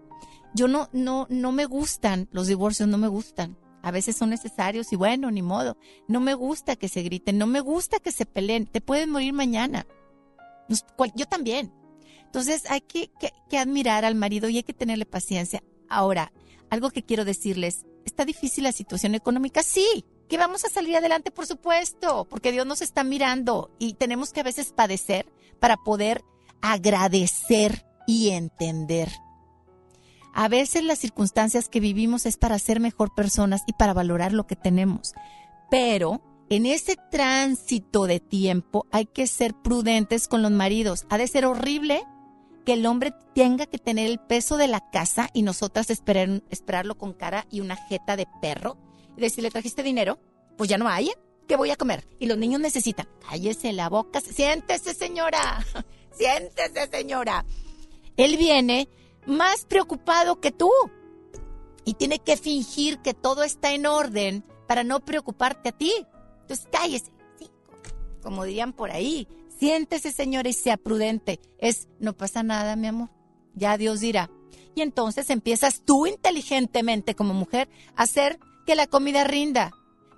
Yo 0.54 0.68
no, 0.68 0.88
no, 0.92 1.26
no 1.30 1.52
me 1.52 1.64
gustan, 1.64 2.28
los 2.32 2.46
divorcios 2.46 2.88
no 2.88 2.98
me 2.98 3.08
gustan. 3.08 3.56
A 3.82 3.90
veces 3.90 4.16
son 4.16 4.30
necesarios 4.30 4.92
y 4.92 4.96
bueno, 4.96 5.30
ni 5.30 5.42
modo. 5.42 5.76
No 6.06 6.20
me 6.20 6.34
gusta 6.34 6.76
que 6.76 6.88
se 6.88 7.02
griten, 7.02 7.38
no 7.38 7.46
me 7.46 7.60
gusta 7.60 7.98
que 7.98 8.12
se 8.12 8.26
peleen. 8.26 8.66
Te 8.66 8.80
pueden 8.80 9.10
morir 9.10 9.32
mañana. 9.32 9.86
Yo 11.16 11.26
también. 11.26 11.72
Entonces 12.24 12.64
hay 12.70 12.80
que, 12.80 13.10
que, 13.50 13.58
admirar 13.58 14.04
al 14.04 14.14
marido 14.14 14.48
y 14.48 14.56
hay 14.56 14.62
que 14.62 14.72
tenerle 14.72 15.04
paciencia. 15.04 15.62
Ahora, 15.88 16.32
algo 16.70 16.90
que 16.90 17.02
quiero 17.02 17.24
decirles, 17.24 17.84
¿está 18.06 18.24
difícil 18.24 18.64
la 18.64 18.72
situación 18.72 19.14
económica? 19.14 19.62
Sí, 19.62 20.06
que 20.28 20.38
vamos 20.38 20.64
a 20.64 20.70
salir 20.70 20.96
adelante, 20.96 21.30
por 21.30 21.46
supuesto, 21.46 22.26
porque 22.30 22.52
Dios 22.52 22.66
nos 22.66 22.80
está 22.80 23.04
mirando 23.04 23.70
y 23.78 23.94
tenemos 23.94 24.32
que 24.32 24.40
a 24.40 24.44
veces 24.44 24.72
padecer 24.72 25.30
para 25.60 25.76
poder 25.76 26.24
agradecer 26.62 27.84
y 28.06 28.30
entender. 28.30 29.10
A 30.32 30.48
veces 30.48 30.82
las 30.82 30.98
circunstancias 30.98 31.68
que 31.68 31.80
vivimos 31.80 32.24
es 32.24 32.38
para 32.38 32.58
ser 32.58 32.80
mejor 32.80 33.14
personas 33.14 33.62
y 33.66 33.74
para 33.74 33.92
valorar 33.92 34.32
lo 34.32 34.46
que 34.46 34.56
tenemos. 34.56 35.12
Pero 35.70 36.22
en 36.48 36.66
ese 36.66 36.96
tránsito 37.10 38.06
de 38.06 38.20
tiempo 38.20 38.86
hay 38.90 39.06
que 39.06 39.26
ser 39.26 39.54
prudentes 39.54 40.28
con 40.28 40.40
los 40.40 40.50
maridos. 40.50 41.06
Ha 41.10 41.18
de 41.18 41.26
ser 41.26 41.44
horrible 41.44 42.04
que 42.64 42.74
el 42.74 42.86
hombre 42.86 43.12
tenga 43.34 43.66
que 43.66 43.78
tener 43.78 44.10
el 44.10 44.18
peso 44.20 44.56
de 44.56 44.68
la 44.68 44.80
casa 44.90 45.28
y 45.34 45.42
nosotras 45.42 45.90
esperar, 45.90 46.42
esperarlo 46.50 46.96
con 46.96 47.12
cara 47.12 47.46
y 47.50 47.60
una 47.60 47.76
jeta 47.76 48.16
de 48.16 48.26
perro. 48.40 48.78
Y 49.16 49.20
decirle, 49.20 49.50
¿trajiste 49.50 49.82
dinero? 49.82 50.18
Pues 50.56 50.70
ya 50.70 50.78
no 50.78 50.88
hay. 50.88 51.10
¿Qué 51.46 51.56
voy 51.56 51.70
a 51.70 51.76
comer? 51.76 52.08
Y 52.18 52.26
los 52.26 52.38
niños 52.38 52.60
necesitan. 52.60 53.08
Cállese 53.28 53.72
la 53.72 53.88
boca. 53.88 54.20
Siéntese, 54.20 54.94
señora. 54.94 55.64
Siéntese, 56.12 56.88
señora. 56.88 57.44
Él 58.16 58.36
viene 58.36 58.88
más 59.26 59.64
preocupado 59.64 60.40
que 60.40 60.50
tú 60.52 60.70
y 61.84 61.94
tiene 61.94 62.18
que 62.18 62.36
fingir 62.36 62.98
que 62.98 63.14
todo 63.14 63.42
está 63.42 63.72
en 63.72 63.86
orden 63.86 64.44
para 64.66 64.84
no 64.84 65.00
preocuparte 65.00 65.70
a 65.70 65.72
ti. 65.72 65.92
Entonces, 66.42 66.68
cállese. 66.70 67.12
Sí, 67.38 67.50
como 68.22 68.44
dirían 68.44 68.72
por 68.72 68.90
ahí, 68.90 69.26
siéntese, 69.58 70.12
señora, 70.12 70.48
y 70.48 70.52
sea 70.52 70.76
prudente. 70.76 71.40
Es, 71.58 71.88
no 71.98 72.12
pasa 72.12 72.42
nada, 72.42 72.76
mi 72.76 72.86
amor. 72.86 73.10
Ya 73.54 73.76
Dios 73.76 74.00
dirá. 74.00 74.30
Y 74.74 74.80
entonces 74.80 75.28
empiezas 75.30 75.82
tú 75.84 76.06
inteligentemente 76.06 77.14
como 77.14 77.34
mujer 77.34 77.68
a 77.96 78.04
hacer 78.04 78.38
que 78.66 78.74
la 78.74 78.86
comida 78.86 79.24
rinda, 79.24 79.72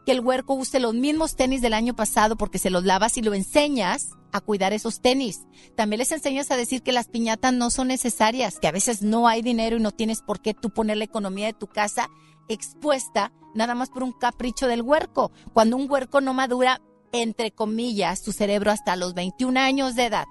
que 0.05 0.13
el 0.13 0.21
huerco 0.21 0.55
use 0.55 0.81
los 0.81 0.95
mismos 0.95 1.37
tenis 1.37 1.63
del 1.63 1.75
año 1.75 1.95
pasado 1.95 2.37
porque 2.37 2.59
se 2.59 2.71
los 2.71 2.85
lavas 2.85 3.17
y 3.17 3.23
lo 3.23 3.35
enseñas 3.35 4.11
a 4.33 4.41
cuidar 4.41 4.73
esos 4.73 5.01
tenis. 5.01 5.47
También 5.77 5.99
les 5.99 6.13
enseñas 6.13 6.51
a 6.51 6.57
decir 6.57 6.83
que 6.83 6.93
las 6.93 7.09
piñatas 7.09 7.53
no 7.53 7.71
son 7.71 7.89
necesarias, 7.89 8.59
que 8.59 8.67
a 8.67 8.73
veces 8.73 9.03
no 9.03 9.29
hay 9.29 9.43
dinero 9.43 9.77
y 9.77 9.81
no 9.81 9.93
tienes 9.93 10.23
por 10.23 10.41
qué 10.41 10.55
tú 10.55 10.71
poner 10.71 10.97
la 10.97 11.05
economía 11.05 11.47
de 11.47 11.53
tu 11.53 11.67
casa 11.67 12.09
expuesta 12.49 13.33
nada 13.55 13.75
más 13.75 13.91
por 13.91 14.03
un 14.03 14.13
capricho 14.13 14.67
del 14.67 14.83
huerco. 14.83 15.31
Cuando 15.53 15.77
un 15.77 15.91
huerco 15.91 16.21
no 16.21 16.35
madura, 16.35 16.81
entre 17.13 17.53
comillas, 17.53 18.21
su 18.21 18.33
cerebro 18.33 18.71
hasta 18.71 18.97
los 18.97 19.15
21 19.15 19.59
años 19.59 19.95
de 19.95 20.07
edad. 20.07 20.25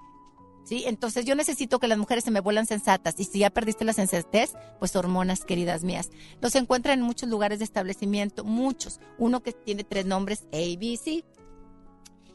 ¿Sí? 0.64 0.84
Entonces 0.86 1.26
yo 1.26 1.36
necesito 1.36 1.80
que 1.80 1.90
las 1.90 1.98
mujeres 1.98 2.24
se 2.24 2.32
me 2.32 2.40
vuelan 2.40 2.66
sensatas 2.66 3.16
y 3.18 3.26
si 3.26 3.40
ya 3.40 3.50
perdiste 3.50 3.84
la 3.84 3.92
sensatez, 3.92 4.54
pues 4.80 4.96
hormonas 4.96 5.44
queridas 5.44 5.84
mías. 5.84 6.10
Los 6.42 6.56
encuentran 6.56 7.00
en 7.00 7.06
muchos 7.06 7.28
lugares 7.28 7.60
de 7.60 7.66
establecimiento, 7.66 8.46
muchos. 8.46 9.02
Uno 9.18 9.44
que 9.44 9.52
tiene 9.52 9.84
tres 9.84 10.06
nombres, 10.06 10.46
ABC, 10.54 11.26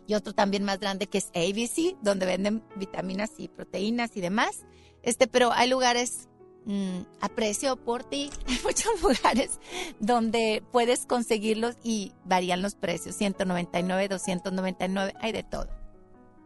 y 0.08 0.14
otro 0.14 0.32
también 0.32 0.64
más 0.64 0.80
grande 0.80 1.06
que 1.06 1.18
es 1.18 1.26
ABC, 1.34 1.96
donde 2.02 2.26
venden 2.26 2.64
vitaminas 2.76 3.30
y 3.36 3.48
proteínas 3.48 4.16
y 4.16 4.22
demás. 4.22 4.64
Este, 5.02 5.26
pero 5.26 5.52
hay 5.52 5.68
lugares 5.68 6.28
mm, 6.64 7.00
a 7.20 7.28
precio 7.28 7.76
por 7.76 8.04
ti, 8.04 8.30
hay 8.46 8.58
muchos 8.64 9.02
lugares 9.02 9.60
donde 10.00 10.62
puedes 10.72 11.04
conseguirlos 11.04 11.76
y 11.84 12.14
varían 12.24 12.62
los 12.62 12.74
precios, 12.74 13.16
199, 13.16 14.08
299, 14.08 15.14
hay 15.20 15.32
de 15.32 15.42
todo. 15.42 15.68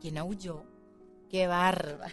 ¿Quién 0.01 0.19
aulló? 0.19 0.72
Qué 1.33 1.47
barba. 1.47 2.09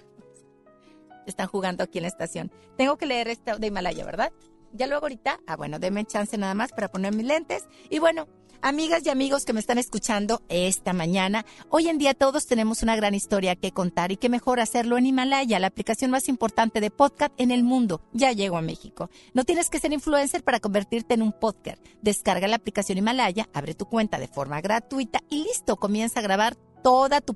Están 1.26 1.48
jugando 1.48 1.84
aquí 1.84 1.98
en 1.98 2.04
la 2.04 2.08
estación. 2.08 2.52
Tengo 2.78 2.98
que 2.98 3.06
leer 3.06 3.28
esto 3.28 3.60
de 3.60 3.68
Himalaya, 3.68 4.06
¿verdad? 4.06 4.32
Ya 4.72 4.88
luego 4.88 5.04
ahorita, 5.04 5.42
ah 5.46 5.58
bueno, 5.58 5.78
denme 5.78 6.06
chance 6.06 6.38
nada 6.38 6.54
más 6.54 6.72
para 6.72 6.88
poner 6.88 7.14
mis 7.14 7.26
lentes. 7.26 7.68
Y 7.90 8.00
bueno, 8.00 8.28
Amigas 8.62 9.06
y 9.06 9.10
amigos 9.10 9.46
que 9.46 9.54
me 9.54 9.62
están 9.62 9.78
escuchando 9.78 10.42
esta 10.50 10.92
mañana, 10.92 11.46
hoy 11.70 11.88
en 11.88 11.98
día 11.98 12.14
todos 12.14 12.46
tenemos 12.46 12.84
una 12.84 12.98
gran 12.98 13.16
historia 13.16 13.56
que 13.56 13.72
contar 13.72 14.12
y 14.12 14.18
qué 14.18 14.28
mejor 14.28 14.60
hacerlo 14.60 14.98
en 14.98 15.06
Himalaya, 15.06 15.60
la 15.60 15.68
aplicación 15.68 16.12
más 16.12 16.28
importante 16.28 16.82
de 16.82 16.92
podcast 16.92 17.32
en 17.38 17.52
el 17.52 17.64
mundo. 17.64 18.02
Ya 18.12 18.34
llego 18.34 18.58
a 18.58 18.62
México. 18.62 19.10
No 19.34 19.46
tienes 19.46 19.70
que 19.70 19.80
ser 19.80 19.94
influencer 19.94 20.44
para 20.44 20.60
convertirte 20.60 21.14
en 21.14 21.22
un 21.22 21.32
podcast. 21.32 21.82
Descarga 22.02 22.50
la 22.50 22.58
aplicación 22.58 22.98
Himalaya, 22.98 23.48
abre 23.54 23.76
tu 23.76 23.86
cuenta 23.86 24.20
de 24.20 24.28
forma 24.28 24.60
gratuita 24.60 25.22
y 25.30 25.44
listo, 25.44 25.78
comienza 25.78 26.20
a 26.20 26.24
grabar 26.24 26.58
toda 26.84 27.22
tu 27.22 27.36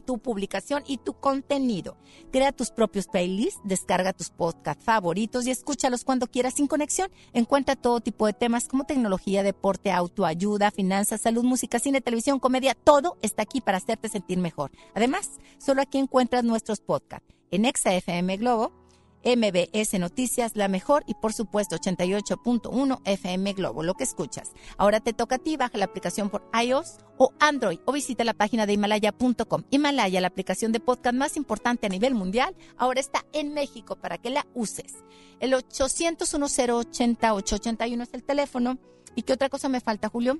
tu 0.00 0.18
publicación 0.18 0.82
y 0.86 0.98
tu 0.98 1.14
contenido. 1.14 1.96
Crea 2.32 2.52
tus 2.52 2.70
propios 2.70 3.06
playlists, 3.06 3.60
descarga 3.64 4.12
tus 4.12 4.30
podcasts 4.30 4.84
favoritos 4.84 5.46
y 5.46 5.50
escúchalos 5.50 6.04
cuando 6.04 6.26
quieras 6.26 6.54
sin 6.54 6.66
conexión. 6.66 7.10
Encuentra 7.32 7.76
todo 7.76 8.00
tipo 8.00 8.26
de 8.26 8.32
temas 8.32 8.68
como 8.68 8.84
tecnología, 8.84 9.42
deporte, 9.42 9.92
autoayuda, 9.92 10.70
finanzas, 10.70 11.20
salud, 11.20 11.44
música, 11.44 11.78
cine, 11.78 12.00
televisión, 12.00 12.40
comedia. 12.40 12.74
Todo 12.74 13.18
está 13.22 13.42
aquí 13.42 13.60
para 13.60 13.78
hacerte 13.78 14.08
sentir 14.08 14.38
mejor. 14.38 14.70
Además, 14.94 15.38
solo 15.58 15.82
aquí 15.82 15.98
encuentras 15.98 16.44
nuestros 16.44 16.80
podcasts 16.80 17.34
en 17.50 17.64
ExaFM 17.64 18.36
Globo 18.36 18.79
MBS 19.24 19.98
Noticias, 19.98 20.56
la 20.56 20.68
mejor 20.68 21.04
y 21.06 21.14
por 21.14 21.32
supuesto 21.32 21.76
88.1 21.76 23.00
FM 23.04 23.52
Globo, 23.52 23.82
lo 23.82 23.94
que 23.94 24.04
escuchas. 24.04 24.52
Ahora 24.76 25.00
te 25.00 25.12
toca 25.12 25.36
a 25.36 25.38
ti, 25.38 25.56
baja 25.56 25.78
la 25.78 25.84
aplicación 25.84 26.30
por 26.30 26.48
iOS 26.60 26.98
o 27.18 27.32
Android 27.38 27.80
o 27.84 27.92
visita 27.92 28.24
la 28.24 28.34
página 28.34 28.66
de 28.66 28.72
Himalaya.com. 28.74 29.64
Himalaya, 29.70 30.20
la 30.20 30.28
aplicación 30.28 30.72
de 30.72 30.80
podcast 30.80 31.16
más 31.16 31.36
importante 31.36 31.86
a 31.86 31.90
nivel 31.90 32.14
mundial, 32.14 32.54
ahora 32.76 33.00
está 33.00 33.24
en 33.32 33.52
México 33.52 33.96
para 33.96 34.18
que 34.18 34.30
la 34.30 34.46
uses. 34.54 35.04
El 35.38 35.54
800 35.54 36.32
1080 36.34 37.34
881 37.34 38.02
es 38.02 38.14
el 38.14 38.22
teléfono. 38.22 38.78
¿Y 39.14 39.22
qué 39.22 39.32
otra 39.32 39.48
cosa 39.48 39.68
me 39.68 39.80
falta, 39.80 40.08
Julio? 40.08 40.38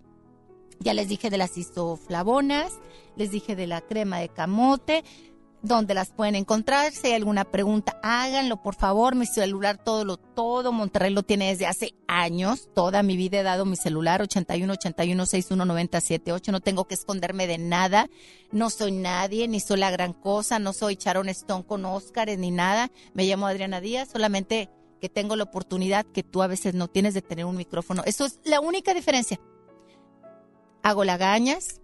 Ya 0.83 0.95
les 0.95 1.09
dije 1.09 1.29
de 1.29 1.37
las 1.37 1.59
isoflavonas, 1.59 2.73
les 3.17 3.31
dije 3.31 3.55
de 3.55 3.67
la 3.67 3.83
crema 3.83 4.19
de 4.19 4.31
camote, 4.31 5.05
dónde 5.63 5.95
las 5.95 6.11
pueden 6.11 6.35
encontrar. 6.35 6.93
Si 6.93 7.09
hay 7.09 7.15
alguna 7.15 7.45
pregunta, 7.45 7.99
háganlo, 8.03 8.63
por 8.63 8.75
favor. 8.75 9.15
Mi 9.15 9.27
celular, 9.27 9.79
todo 9.79 10.05
lo, 10.05 10.17
todo 10.17 10.73
Monterrey 10.73 11.13
lo 11.13 11.23
tiene 11.23 11.49
desde 11.49 11.67
hace 11.67 11.95
años. 12.07 12.69
Toda 12.75 13.03
mi 13.03 13.17
vida 13.17 13.41
he 13.41 13.43
dado 13.43 13.65
mi 13.65 13.77
celular, 13.77 14.23
81 14.23 14.73
81 14.73 15.27
61 15.27 15.65
978. 15.65 16.53
No 16.53 16.61
tengo 16.61 16.87
que 16.87 16.95
esconderme 16.95 17.47
de 17.47 17.59
nada. 17.59 18.09
No 18.53 18.71
soy 18.71 18.93
nadie, 18.93 19.49
ni 19.49 19.61
soy 19.61 19.79
la 19.79 19.91
gran 19.91 20.13
cosa. 20.13 20.59
No 20.59 20.73
soy 20.73 20.97
Charon 20.97 21.29
Stone 21.29 21.65
con 21.65 21.85
Óscar, 21.85 22.29
ni 22.39 22.51
nada. 22.51 22.91
Me 23.15 23.25
llamo 23.25 23.47
Adriana 23.47 23.81
Díaz, 23.81 24.09
solamente 24.11 24.71
que 25.01 25.09
tengo 25.09 25.35
la 25.35 25.45
oportunidad 25.45 26.05
que 26.05 26.23
tú 26.23 26.43
a 26.43 26.47
veces 26.47 26.75
no 26.75 26.89
tienes 26.89 27.15
de 27.15 27.23
tener 27.23 27.47
un 27.47 27.57
micrófono. 27.57 28.03
Eso 28.05 28.27
es 28.27 28.39
la 28.45 28.61
única 28.61 28.95
diferencia. 28.95 29.41
Hago 30.83 31.05
lagañas, 31.05 31.81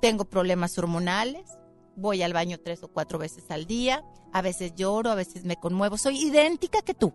tengo 0.00 0.24
problemas 0.24 0.76
hormonales, 0.78 1.44
voy 1.96 2.22
al 2.22 2.32
baño 2.32 2.58
tres 2.62 2.82
o 2.82 2.88
cuatro 2.88 3.18
veces 3.18 3.44
al 3.50 3.66
día, 3.66 4.04
a 4.32 4.42
veces 4.42 4.74
lloro, 4.74 5.10
a 5.10 5.14
veces 5.14 5.44
me 5.44 5.56
conmuevo, 5.56 5.96
soy 5.98 6.18
idéntica 6.18 6.82
que 6.82 6.94
tú. 6.94 7.12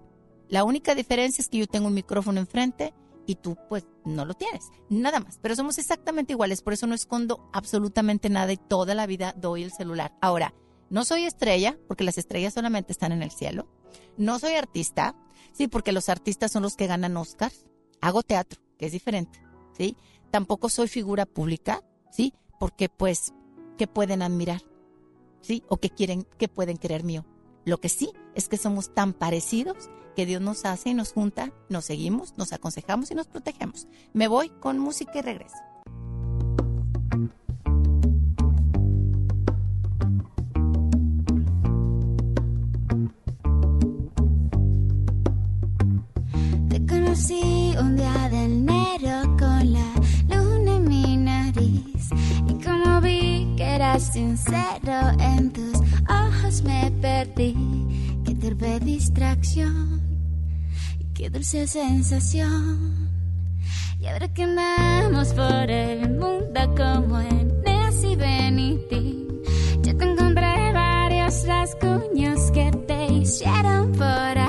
La 0.47 0.63
única 0.63 0.95
diferencia 0.95 1.41
es 1.41 1.49
que 1.49 1.59
yo 1.59 1.67
tengo 1.67 1.87
un 1.87 1.93
micrófono 1.93 2.39
enfrente 2.39 2.93
y 3.25 3.35
tú 3.35 3.55
pues 3.67 3.85
no 4.05 4.25
lo 4.25 4.33
tienes, 4.33 4.69
nada 4.89 5.19
más, 5.19 5.37
pero 5.39 5.55
somos 5.55 5.77
exactamente 5.77 6.33
iguales, 6.33 6.63
por 6.63 6.73
eso 6.73 6.87
no 6.87 6.95
escondo 6.95 7.47
absolutamente 7.53 8.29
nada 8.29 8.51
y 8.51 8.57
toda 8.57 8.95
la 8.95 9.05
vida 9.05 9.35
doy 9.37 9.61
el 9.61 9.71
celular. 9.71 10.15
Ahora, 10.19 10.55
no 10.89 11.05
soy 11.05 11.25
estrella, 11.25 11.77
porque 11.87 12.03
las 12.03 12.17
estrellas 12.17 12.55
solamente 12.55 12.91
están 12.91 13.11
en 13.11 13.21
el 13.21 13.29
cielo, 13.29 13.67
no 14.17 14.39
soy 14.39 14.53
artista, 14.53 15.15
sí, 15.53 15.67
porque 15.67 15.91
los 15.91 16.09
artistas 16.09 16.51
son 16.51 16.63
los 16.63 16.75
que 16.75 16.87
ganan 16.87 17.17
Oscars, 17.17 17.67
hago 18.01 18.23
teatro, 18.23 18.59
que 18.79 18.87
es 18.87 18.91
diferente, 18.91 19.39
¿sí? 19.77 19.95
Tampoco 20.31 20.69
soy 20.69 20.87
figura 20.87 21.27
pública, 21.27 21.83
¿sí? 22.11 22.33
Porque 22.59 22.89
pues, 22.89 23.33
¿qué 23.77 23.85
pueden 23.87 24.23
admirar? 24.23 24.63
¿Sí? 25.41 25.63
O 25.67 25.77
que 25.77 25.89
quieren, 25.89 26.25
que 26.37 26.47
pueden 26.47 26.77
querer 26.77 27.03
mío. 27.03 27.25
Lo 27.65 27.77
que 27.77 27.89
sí 27.89 28.11
es 28.35 28.47
que 28.47 28.57
somos 28.57 28.93
tan 28.93 29.13
parecidos 29.13 29.89
que 30.15 30.25
Dios 30.25 30.41
nos 30.41 30.65
hace 30.65 30.89
y 30.89 30.93
nos 30.93 31.13
junta, 31.13 31.53
nos 31.69 31.85
seguimos, 31.85 32.33
nos 32.37 32.51
aconsejamos 32.53 33.11
y 33.11 33.15
nos 33.15 33.27
protegemos. 33.27 33.87
Me 34.13 34.27
voy 34.27 34.49
con 34.49 34.79
música 34.79 35.19
y 35.19 35.21
regreso. 35.21 35.55
Te 46.69 46.85
conocí 46.85 47.73
un 47.79 47.95
día 47.95 48.29
de 48.29 48.43
enero 48.43 49.37
sincero 53.97 55.11
en 55.19 55.51
tus 55.51 55.79
ojos 56.09 56.61
me 56.63 56.91
perdí. 57.01 57.55
Qué 58.25 58.35
torpe 58.35 58.79
distracción 58.79 60.09
qué 61.19 61.29
dulce 61.29 61.67
sensación. 61.67 63.09
Y 63.99 64.07
ahora 64.07 64.29
que 64.29 64.43
andamos 64.43 65.33
por 65.33 65.69
el 65.69 66.11
mundo 66.11 66.61
como 66.77 67.19
en 67.19 67.59
y 68.01 68.15
Benitín, 68.15 69.27
yo 69.83 69.97
te 69.97 70.05
encontré 70.05 70.71
varios 70.71 71.45
rasguños 71.45 72.51
que 72.51 72.71
te 72.87 73.05
hicieron 73.11 73.91
por 73.91 74.37
ahí. 74.37 74.48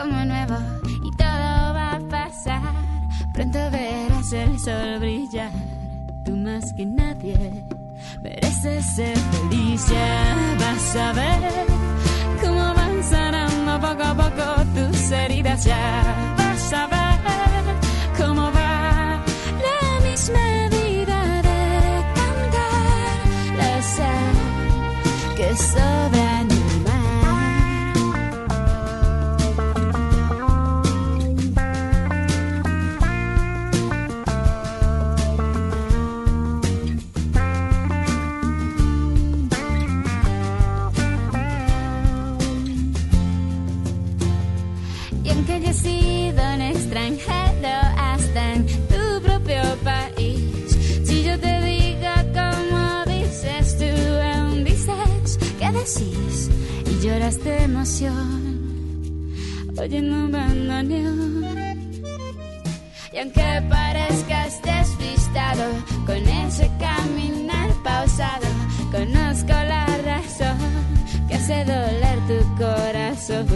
Como 0.00 0.24
nuevo 0.24 0.56
y 1.04 1.10
todo 1.16 1.74
va 1.74 1.92
a 1.94 2.00
pasar. 2.08 2.62
Pronto 3.32 3.58
verás 3.70 4.32
el 4.32 4.58
sol 4.58 4.98
brillar. 5.00 5.50
Tú 6.24 6.36
más 6.36 6.72
que 6.72 6.86
nadie 6.86 7.64
mereces 8.22 8.84
ser 8.86 9.18
feliz. 9.18 9.88
Ya 9.88 10.56
vas 10.58 10.96
a 10.96 11.12
ver 11.12 11.66
cómo 12.40 12.74
van 12.74 13.02
sanando 13.02 13.80
poco 13.80 14.02
a 14.02 14.14
poco 14.14 14.64
tus 14.74 15.10
heridas. 15.10 15.64
Ya 15.64 16.34
vas 16.36 16.72
a 16.72 16.86
ver 16.86 17.18
cómo 18.16 18.52
va 18.52 19.22
la 19.66 20.08
misma 20.08 20.68
vida 20.68 21.42
de 21.48 22.04
cantar 22.14 23.56
la 23.56 23.82
sal 23.82 24.34
que 25.36 25.56
sobra 25.56 26.27
y 57.18 57.20
lloras 57.20 57.42
de 57.42 57.64
emoción, 57.64 59.32
oyendo 59.76 60.28
bandoneón. 60.30 61.44
Y 63.12 63.18
aunque 63.18 63.62
parezcas 63.68 64.60
despistado 64.62 65.64
con 66.06 66.16
ese 66.16 66.70
caminar 66.78 67.70
pausado, 67.82 68.46
conozco 68.92 69.48
la 69.48 69.86
razón 70.04 70.58
que 71.28 71.34
hace 71.34 71.64
doler 71.64 72.18
tu 72.28 72.56
corazón. 72.56 73.46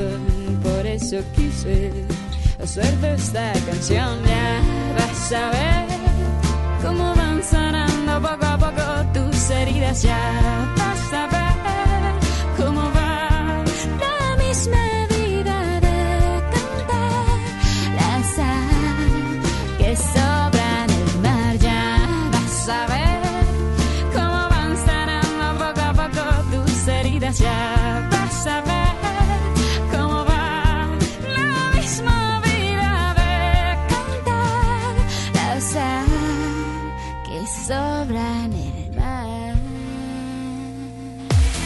Por 0.62 0.86
eso 0.86 1.18
quise 1.36 1.93
hacerte 2.62 3.14
esta 3.14 3.52
canción. 3.66 4.18
Ya 4.24 4.60
vas 4.98 5.32
a 5.32 5.51
ver 5.51 5.86
cómo 6.82 7.14
van 7.14 7.43
sanando 7.43 8.28
poco 8.28 8.47
a 8.47 8.59
poco 8.59 8.82
tus 9.12 9.51
heridas. 9.51 10.02
Ya 10.02 10.18
vas 10.76 11.12
a 11.12 11.26
ver 11.26 11.52
cómo 12.56 12.91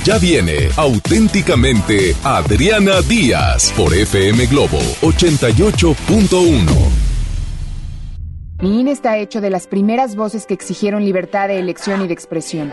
Ya 0.05 0.19
viene 0.19 0.69
auténticamente 0.77 2.15
Adriana 2.23 3.01
Díaz 3.03 3.73
por 3.77 3.93
FM 3.93 4.47
Globo 4.47 4.79
88.1. 5.01 6.65
Mi 8.61 8.81
INE 8.81 8.93
está 8.93 9.19
hecho 9.19 9.41
de 9.41 9.51
las 9.51 9.67
primeras 9.67 10.15
voces 10.15 10.47
que 10.47 10.55
exigieron 10.55 11.05
libertad 11.05 11.49
de 11.49 11.59
elección 11.59 12.03
y 12.03 12.07
de 12.07 12.13
expresión. 12.15 12.71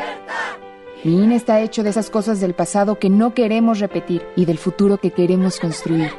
Mi 1.03 1.21
INE 1.21 1.35
está 1.35 1.59
hecho 1.59 1.83
de 1.83 1.89
esas 1.89 2.09
cosas 2.09 2.39
del 2.39 2.53
pasado 2.53 2.97
que 2.97 3.09
no 3.09 3.33
queremos 3.33 3.79
repetir 3.79 4.21
y 4.37 4.45
del 4.45 4.57
futuro 4.57 4.97
que 4.97 5.11
queremos 5.11 5.59
construir. 5.59 6.09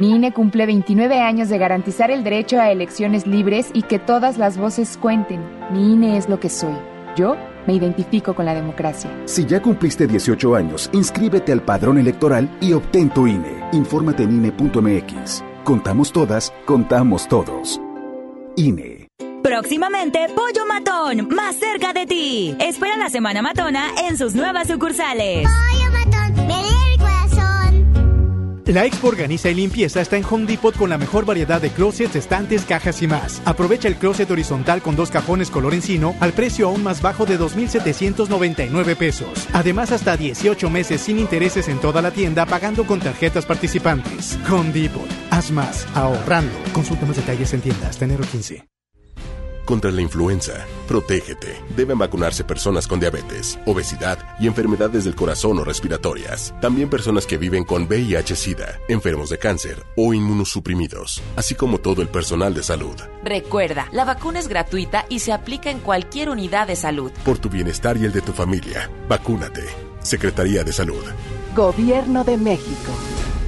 Mi 0.00 0.10
INE 0.10 0.32
cumple 0.32 0.66
29 0.66 1.20
años 1.20 1.48
de 1.48 1.58
garantizar 1.58 2.10
el 2.10 2.24
derecho 2.24 2.60
a 2.60 2.72
elecciones 2.72 3.28
libres 3.28 3.70
y 3.72 3.82
que 3.82 4.00
todas 4.00 4.36
las 4.36 4.58
voces 4.58 4.96
cuenten. 4.96 5.40
Mi 5.72 5.92
INE 5.92 6.16
es 6.16 6.28
lo 6.28 6.40
que 6.40 6.48
soy. 6.48 6.74
Yo 7.16 7.36
me 7.68 7.74
identifico 7.74 8.34
con 8.34 8.46
la 8.46 8.54
democracia. 8.54 9.08
Si 9.26 9.44
ya 9.44 9.62
cumpliste 9.62 10.08
18 10.08 10.56
años, 10.56 10.90
inscríbete 10.92 11.52
al 11.52 11.62
padrón 11.62 11.98
electoral 11.98 12.50
y 12.60 12.72
obtén 12.72 13.10
tu 13.10 13.28
INE. 13.28 13.68
Infórmate 13.70 14.24
en 14.24 14.32
INE.mx. 14.32 15.44
Contamos 15.62 16.10
todas, 16.10 16.52
contamos 16.64 17.28
todos. 17.28 17.80
INE. 18.56 18.97
Próximamente, 19.42 20.26
Pollo 20.34 20.66
Matón, 20.66 21.28
más 21.34 21.56
cerca 21.56 21.92
de 21.92 22.06
ti. 22.06 22.56
Espera 22.60 22.96
la 22.96 23.08
Semana 23.08 23.42
Matona 23.42 23.90
en 24.08 24.16
sus 24.18 24.34
nuevas 24.34 24.68
sucursales. 24.68 25.48
Pollo 25.48 25.90
Matón, 25.92 26.46
me 26.46 26.60
el 26.60 26.98
corazón. 26.98 28.62
La 28.66 28.84
Expo 28.84 29.08
Organiza 29.08 29.48
y 29.48 29.54
Limpieza 29.54 30.00
está 30.00 30.16
en 30.16 30.24
Home 30.28 30.44
Depot 30.44 30.76
con 30.76 30.90
la 30.90 30.98
mejor 30.98 31.24
variedad 31.24 31.60
de 31.60 31.70
closets, 31.70 32.16
estantes, 32.16 32.64
cajas 32.64 33.00
y 33.00 33.06
más. 33.06 33.40
Aprovecha 33.46 33.88
el 33.88 33.96
closet 33.96 34.30
horizontal 34.30 34.82
con 34.82 34.96
dos 34.96 35.10
cajones 35.10 35.50
color 35.50 35.72
encino 35.72 36.14
al 36.20 36.32
precio 36.32 36.66
aún 36.66 36.82
más 36.82 37.00
bajo 37.00 37.24
de 37.24 37.38
2.799 37.38 38.96
pesos. 38.96 39.48
Además, 39.54 39.92
hasta 39.92 40.16
18 40.16 40.68
meses 40.68 41.00
sin 41.00 41.18
intereses 41.18 41.68
en 41.68 41.80
toda 41.80 42.02
la 42.02 42.10
tienda 42.10 42.44
pagando 42.44 42.84
con 42.84 43.00
tarjetas 43.00 43.46
participantes. 43.46 44.38
Home 44.50 44.72
Depot. 44.72 45.08
Haz 45.30 45.50
más, 45.50 45.86
ahorrando. 45.94 46.52
Consulta 46.72 47.06
más 47.06 47.16
detalles 47.16 47.54
en 47.54 47.62
tiendas. 47.62 48.02
Enero 48.02 48.24
15. 48.30 48.77
Contra 49.68 49.90
la 49.90 50.00
influenza, 50.00 50.66
protégete. 50.86 51.62
Deben 51.76 51.98
vacunarse 51.98 52.42
personas 52.42 52.86
con 52.86 53.00
diabetes, 53.00 53.58
obesidad 53.66 54.18
y 54.40 54.46
enfermedades 54.46 55.04
del 55.04 55.14
corazón 55.14 55.58
o 55.58 55.62
respiratorias. 55.62 56.54
También 56.62 56.88
personas 56.88 57.26
que 57.26 57.36
viven 57.36 57.64
con 57.64 57.86
VIH-Sida, 57.86 58.80
enfermos 58.88 59.28
de 59.28 59.36
cáncer 59.36 59.84
o 59.94 60.14
inmunosuprimidos, 60.14 61.20
así 61.36 61.54
como 61.54 61.80
todo 61.80 62.00
el 62.00 62.08
personal 62.08 62.54
de 62.54 62.62
salud. 62.62 62.96
Recuerda, 63.22 63.88
la 63.92 64.06
vacuna 64.06 64.38
es 64.38 64.48
gratuita 64.48 65.04
y 65.10 65.18
se 65.18 65.34
aplica 65.34 65.70
en 65.70 65.80
cualquier 65.80 66.30
unidad 66.30 66.66
de 66.66 66.74
salud. 66.74 67.12
Por 67.22 67.36
tu 67.36 67.50
bienestar 67.50 67.98
y 67.98 68.06
el 68.06 68.12
de 68.14 68.22
tu 68.22 68.32
familia, 68.32 68.90
vacúnate. 69.06 69.66
Secretaría 70.00 70.64
de 70.64 70.72
Salud. 70.72 71.04
Gobierno 71.54 72.24
de 72.24 72.38
México. 72.38 72.92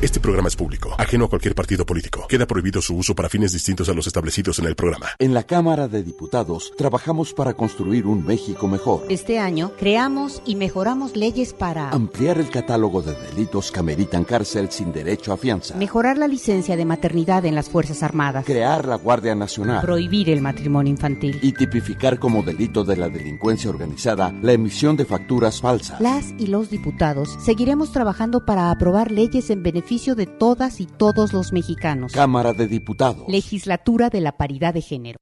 Este 0.03 0.19
programa 0.19 0.49
es 0.49 0.57
público, 0.57 0.95
ajeno 0.97 1.27
a 1.27 1.29
cualquier 1.29 1.55
partido 1.55 1.85
político. 1.85 2.27
Queda 2.27 2.47
prohibido 2.47 2.81
su 2.81 2.97
uso 2.97 3.15
para 3.15 3.29
fines 3.29 3.53
distintos 3.53 3.87
a 3.91 3.93
los 3.93 4.07
establecidos 4.07 4.59
en 4.59 4.65
el 4.65 4.75
programa. 4.75 5.09
En 5.19 5.35
la 5.35 5.43
Cámara 5.43 5.89
de 5.89 6.03
Diputados 6.03 6.73
trabajamos 6.75 7.35
para 7.35 7.53
construir 7.53 8.07
un 8.07 8.25
México 8.25 8.67
mejor. 8.67 9.05
Este 9.11 9.39
año 9.39 9.73
creamos 9.79 10.41
y 10.47 10.57
mejoramos 10.57 11.17
leyes 11.17 11.53
para 11.53 11.91
Ampliar 11.91 12.39
el 12.39 12.49
catálogo 12.49 13.03
de 13.03 13.13
delitos 13.13 13.71
que 13.71 13.81
ameritan 13.81 14.25
cárcel 14.25 14.71
sin 14.71 14.91
derecho 14.91 15.35
a 15.35 15.37
fianza. 15.37 15.77
mejorar 15.77 16.17
la 16.17 16.29
licencia 16.29 16.79
de 16.79 16.87
maternidad 16.87 17.45
en 17.45 17.55
las 17.55 17.69
Fuerzas 17.69 18.03
Armadas, 18.03 18.47
Crear 18.47 18.89
la 18.89 18.97
Guardia 18.97 19.35
Nacional. 19.35 19.83
prohibir 19.83 20.31
el 20.31 20.41
matrimonio 20.41 20.91
infantil. 20.91 21.39
Y 21.43 21.53
tipificar 21.53 22.19
como 22.19 22.43
delito 22.43 22.85
de 22.85 22.97
la 22.97 23.11
delincuencia 23.11 23.69
organizada 23.69 24.33
la 24.41 24.53
emisión 24.53 24.97
de 24.97 25.05
facturas 25.05 25.61
falsas. 25.61 26.01
Las 26.01 26.33
y 26.39 26.47
los 26.47 26.71
diputados 26.71 27.37
seguiremos 27.45 27.93
trabajando 27.93 28.47
para 28.47 28.71
aprobar 28.71 29.11
leyes 29.11 29.51
en 29.51 29.63
beneficio 29.63 29.90
de 29.91 30.27
todas 30.27 30.81
y 30.81 30.87
todos 30.87 31.33
los 31.33 31.53
mexicanos. 31.53 32.13
Cámara 32.13 32.53
de 32.53 32.69
Diputados. 32.69 33.25
Legislatura 33.27 34.09
de 34.09 34.21
la 34.21 34.37
Paridad 34.37 34.73
de 34.73 34.83
Género. 34.83 35.19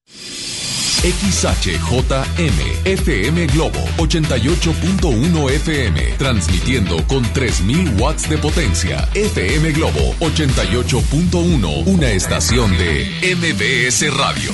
XHJM 1.00 2.84
FM 2.84 3.46
Globo 3.46 3.78
88.1 3.96 5.50
FM 5.52 6.02
transmitiendo 6.18 6.98
con 7.06 7.22
3000 7.32 7.98
watts 7.98 8.28
de 8.28 8.36
potencia. 8.36 9.08
FM 9.14 9.72
Globo 9.72 10.14
88.1, 10.20 11.86
una 11.86 12.10
estación 12.10 12.70
de 12.76 13.06
MBS 13.36 14.14
Radio. 14.14 14.52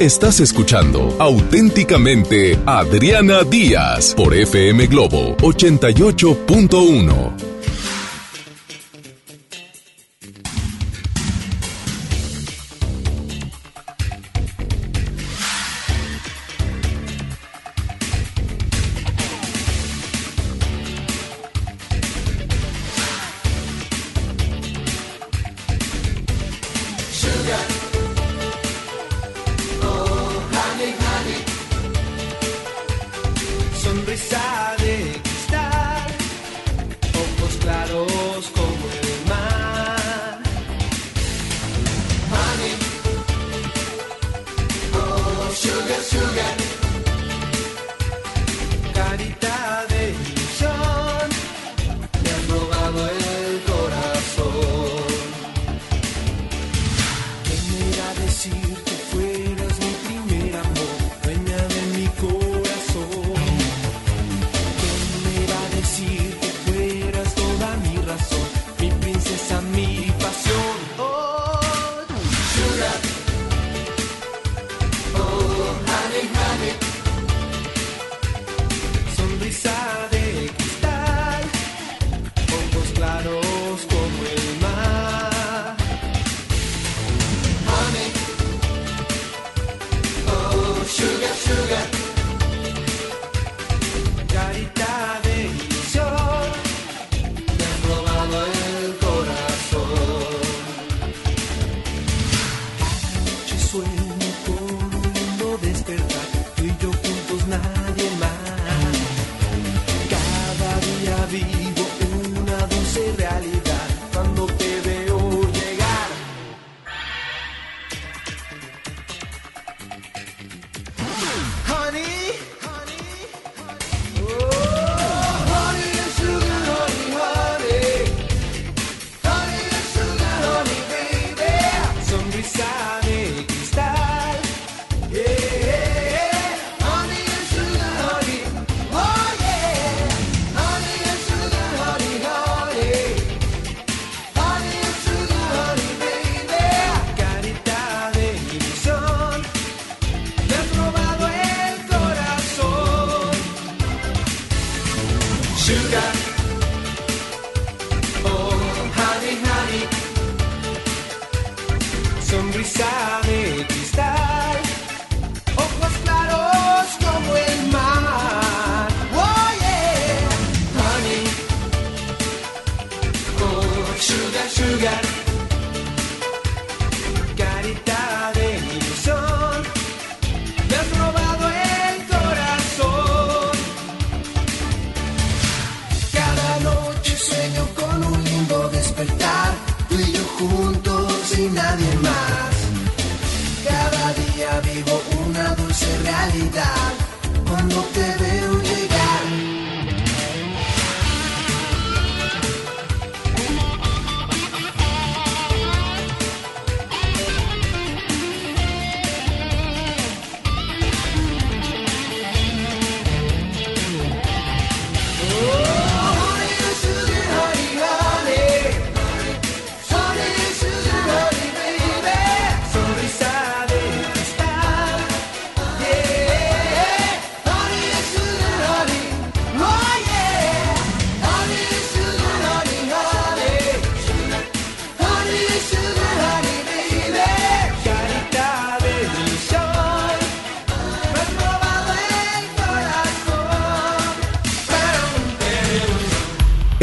Estás 0.00 0.40
escuchando 0.40 1.16
auténticamente 1.18 2.58
Adriana 2.66 3.42
Díaz 3.44 4.12
por 4.14 4.34
FM 4.34 4.88
Globo 4.88 5.34
88.1. 5.38 7.53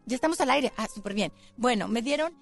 Ya 0.05 0.15
estamos 0.15 0.39
al 0.41 0.49
aire. 0.49 0.73
Ah, 0.77 0.87
súper 0.93 1.13
bien. 1.13 1.31
Bueno, 1.57 1.87
me 1.87 2.01
dieron. 2.01 2.33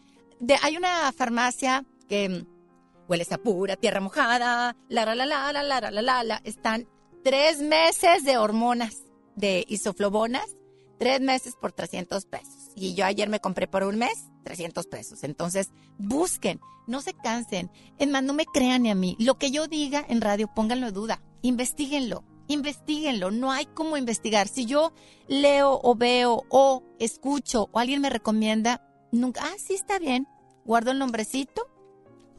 Hay 0.62 0.78
una 0.78 1.12
farmacia 1.12 1.86
que 2.08 2.30
mm, 2.30 3.08
huele 3.08 3.26
a 3.30 3.38
pura, 3.38 3.76
tierra 3.76 4.00
mojada, 4.00 4.76
la 4.90 5.06
la 5.06 5.16
la 5.16 5.26
la 5.26 5.54
la 5.54 5.64
la 5.64 5.92
la 5.92 6.02
la 6.02 6.24
la. 6.24 6.42
Están 6.44 6.88
tres 7.24 7.60
meses 7.60 8.24
de 8.24 8.38
hormonas, 8.38 9.04
de 9.36 9.66
isoflobonas, 9.68 10.56
tres 10.98 11.22
meses 11.22 11.56
por 11.60 11.72
300 11.72 12.26
pesos. 12.26 12.72
Y 12.76 12.96
yo 12.96 13.06
ayer 13.06 13.30
me 13.30 13.40
compré 13.40 13.68
por 13.68 13.84
un 13.84 13.98
mes 13.98 14.30
300 14.44 14.88
pesos. 14.88 15.24
Entonces, 15.24 15.70
busquen, 15.98 16.60
no 16.88 17.02
se 17.02 17.14
cansen. 17.14 17.70
Es 18.00 18.08
más, 18.08 18.24
no 18.24 18.34
me 18.34 18.46
crean 18.46 18.84
ni 18.84 18.90
a 18.90 18.96
mí. 18.96 19.16
Lo 19.20 19.38
que 19.38 19.52
yo 19.52 19.68
diga 19.68 20.04
en 20.10 20.22
radio, 20.22 20.50
pónganlo 20.54 20.88
en 20.88 20.94
duda. 20.94 21.22
Investíguenlo 21.44 22.24
investiguenlo, 22.52 23.32
no 23.32 23.52
hay 23.52 23.66
cómo 23.66 23.98
investigar. 23.98 24.48
Si 24.48 24.66
yo 24.66 24.94
leo 25.28 25.80
o 25.84 25.96
veo 25.96 26.44
o 26.50 26.84
escucho 27.00 27.70
o 27.72 27.80
alguien 27.80 28.02
me 28.02 28.10
recomienda, 28.10 28.88
nunca, 29.12 29.42
ah, 29.44 29.56
sí 29.58 29.74
está 29.74 30.00
bien, 30.00 30.28
guardo 30.66 30.92
el 30.92 31.00
nombrecito, 31.00 31.68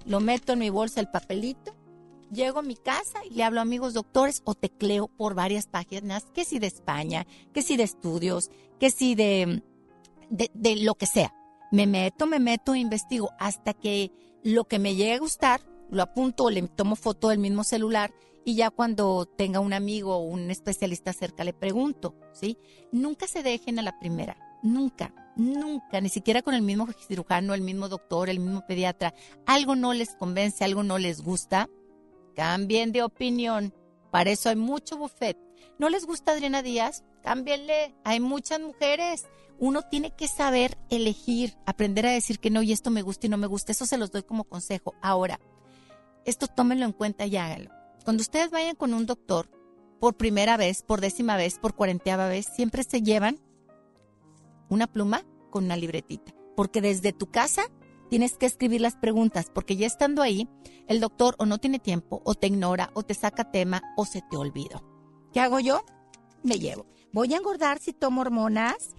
lo 0.05 0.20
meto 0.20 0.52
en 0.52 0.60
mi 0.60 0.70
bolsa 0.70 1.01
el 1.01 1.09
papelito, 1.09 1.74
llego 2.32 2.60
a 2.60 2.62
mi 2.62 2.76
casa 2.76 3.24
y 3.24 3.34
le 3.34 3.44
hablo 3.44 3.60
a 3.60 3.62
amigos 3.62 3.94
doctores 3.94 4.43
o 4.44 4.55
tecleo 4.55 5.09
por 5.09 5.34
varias 5.34 5.66
páginas, 5.66 6.24
que 6.32 6.44
si 6.44 6.59
de 6.59 6.66
España, 6.66 7.26
que 7.52 7.62
si 7.62 7.76
de 7.76 7.84
estudios, 7.84 8.51
que 8.80 8.90
si 8.90 9.14
de, 9.14 9.62
de, 10.30 10.76
lo 10.76 10.94
que 10.94 11.06
sea. 11.06 11.34
Me 11.70 11.86
meto, 11.86 12.26
me 12.26 12.40
meto, 12.40 12.74
investigo 12.74 13.30
hasta 13.39 13.74
que 13.74 14.12
lo 14.43 14.64
que 14.64 14.78
me 14.78 14.94
llegue 14.94 15.14
a 15.14 15.18
gustar, 15.18 15.60
lo 15.90 16.02
apunto 16.02 16.44
o 16.44 16.51
le 16.51 16.62
tomo 16.62 16.97
foto 16.97 17.28
del 17.28 17.39
mismo 17.39 17.64
celular 17.64 18.12
y 18.44 18.55
ya 18.55 18.70
cuando 18.70 19.27
tenga 19.27 19.60
un 19.60 19.73
amigo 19.73 20.16
o 20.16 20.24
un 20.24 20.51
especialista 20.51 21.12
cerca 21.12 21.44
le 21.44 21.52
pregunto, 21.52 22.14
¿sí? 22.32 22.59
Nunca 22.90 23.27
se 23.27 23.43
dejen 23.43 23.78
a 23.78 23.82
la 23.82 23.98
primera, 23.98 24.36
nunca, 24.62 25.14
nunca, 25.36 26.01
ni 26.01 26.09
siquiera 26.09 26.43
con 26.43 26.55
el 26.55 26.62
mismo 26.62 26.89
cirujano, 27.06 27.55
el 27.55 27.60
mismo 27.60 27.89
doctor, 27.89 28.28
el 28.28 28.40
mismo 28.40 28.66
pediatra. 28.66 29.14
Algo 29.47 29.77
no 29.77 29.93
les 29.93 30.14
convence, 30.14 30.64
algo 30.64 30.82
no 30.82 30.98
les 30.98 31.23
gusta, 31.23 31.69
cambien 32.35 32.93
de 32.93 33.02
opinión. 33.02 33.74
Para 34.10 34.31
eso 34.31 34.48
hay 34.48 34.56
mucho 34.56 34.97
buffet. 34.97 35.39
¿No 35.78 35.89
les 35.89 36.05
gusta 36.05 36.32
Adriana 36.32 36.62
Díaz? 36.62 37.02
Cámbienle. 37.23 37.94
Hay 38.05 38.20
muchas 38.20 38.60
mujeres. 38.60 39.27
Uno 39.59 39.82
tiene 39.82 40.10
que 40.10 40.28
saber 40.28 40.77
elegir, 40.90 41.56
aprender 41.66 42.06
a 42.06 42.10
decir 42.12 42.39
que 42.39 42.51
no 42.51 42.62
y 42.62 42.73
esto 42.73 42.90
me 42.90 43.02
gusta 43.02 43.27
y 43.27 43.31
no 43.31 43.39
me 43.39 43.47
gusta. 43.47 43.73
Eso 43.73 43.86
se 43.86 43.97
los 43.97 44.10
doy 44.10 44.23
como 44.23 44.44
consejo. 44.44 44.94
Ahora, 45.01 45.40
esto 46.24 46.47
tómenlo 46.47 46.85
en 46.85 46.93
cuenta 46.93 47.27
y 47.27 47.36
háganlo. 47.36 47.81
Cuando 48.04 48.20
ustedes 48.20 48.50
vayan 48.50 48.74
con 48.74 48.94
un 48.94 49.06
doctor, 49.06 49.48
por 50.00 50.16
primera 50.16 50.56
vez, 50.56 50.82
por 50.82 51.00
décima 51.00 51.36
vez, 51.36 51.58
por 51.60 51.74
cuarenteava 51.74 52.26
vez, 52.26 52.46
siempre 52.46 52.82
se 52.82 53.02
llevan 53.02 53.38
una 54.68 54.88
pluma 54.88 55.24
con 55.50 55.64
una 55.64 55.76
libretita. 55.76 56.34
Porque 56.56 56.80
desde 56.80 57.12
tu 57.12 57.30
casa 57.30 57.62
tienes 58.10 58.36
que 58.36 58.46
escribir 58.46 58.80
las 58.80 58.96
preguntas, 58.96 59.46
porque 59.54 59.76
ya 59.76 59.86
estando 59.86 60.20
ahí, 60.20 60.48
el 60.88 60.98
doctor 61.00 61.36
o 61.38 61.46
no 61.46 61.58
tiene 61.58 61.78
tiempo, 61.78 62.20
o 62.24 62.34
te 62.34 62.48
ignora, 62.48 62.90
o 62.94 63.04
te 63.04 63.14
saca 63.14 63.52
tema, 63.52 63.82
o 63.96 64.04
se 64.04 64.22
te 64.28 64.36
olvidó. 64.36 64.82
¿Qué 65.32 65.38
hago 65.38 65.60
yo? 65.60 65.84
Me 66.42 66.58
llevo. 66.58 66.86
Voy 67.12 67.32
a 67.34 67.36
engordar 67.36 67.78
si 67.78 67.92
tomo 67.92 68.22
hormonas. 68.22 68.96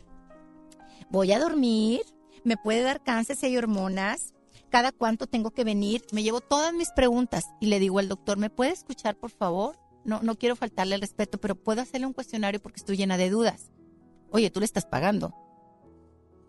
Voy 1.10 1.34
a 1.34 1.40
dormir. 1.40 2.02
Me 2.46 2.56
puede 2.56 2.82
dar 2.82 3.04
cáncer 3.04 3.36
si 3.36 3.48
hay 3.48 3.58
hormonas 3.58 4.33
cada 4.74 4.92
cuánto 4.92 5.28
tengo 5.28 5.52
que 5.52 5.64
venir, 5.64 6.04
me 6.14 6.24
llevo 6.24 6.42
todas 6.42 6.74
mis 6.74 6.90
preguntas 6.90 7.44
y 7.62 7.68
le 7.68 7.78
digo 7.78 8.00
al 8.00 8.10
doctor, 8.10 8.40
¿me 8.40 8.50
puede 8.50 8.72
escuchar 8.72 9.16
por 9.16 9.30
favor? 9.30 9.78
No, 10.04 10.24
no 10.24 10.34
quiero 10.34 10.56
faltarle 10.56 10.96
el 10.96 11.02
respeto, 11.02 11.40
pero 11.40 11.54
puedo 11.54 11.80
hacerle 11.80 12.08
un 12.08 12.14
cuestionario 12.14 12.60
porque 12.60 12.80
estoy 12.80 12.98
llena 12.98 13.16
de 13.16 13.30
dudas. 13.30 13.70
Oye, 14.32 14.50
tú 14.50 14.62
le 14.62 14.66
estás 14.66 14.88
pagando. 14.88 15.32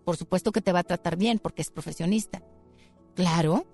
Por 0.06 0.16
supuesto 0.16 0.52
que 0.52 0.62
te 0.62 0.72
va 0.72 0.78
a 0.78 0.84
tratar 0.84 1.16
bien 1.16 1.38
porque 1.38 1.60
es 1.60 1.70
profesionista. 1.70 2.42
Claro. 3.14 3.66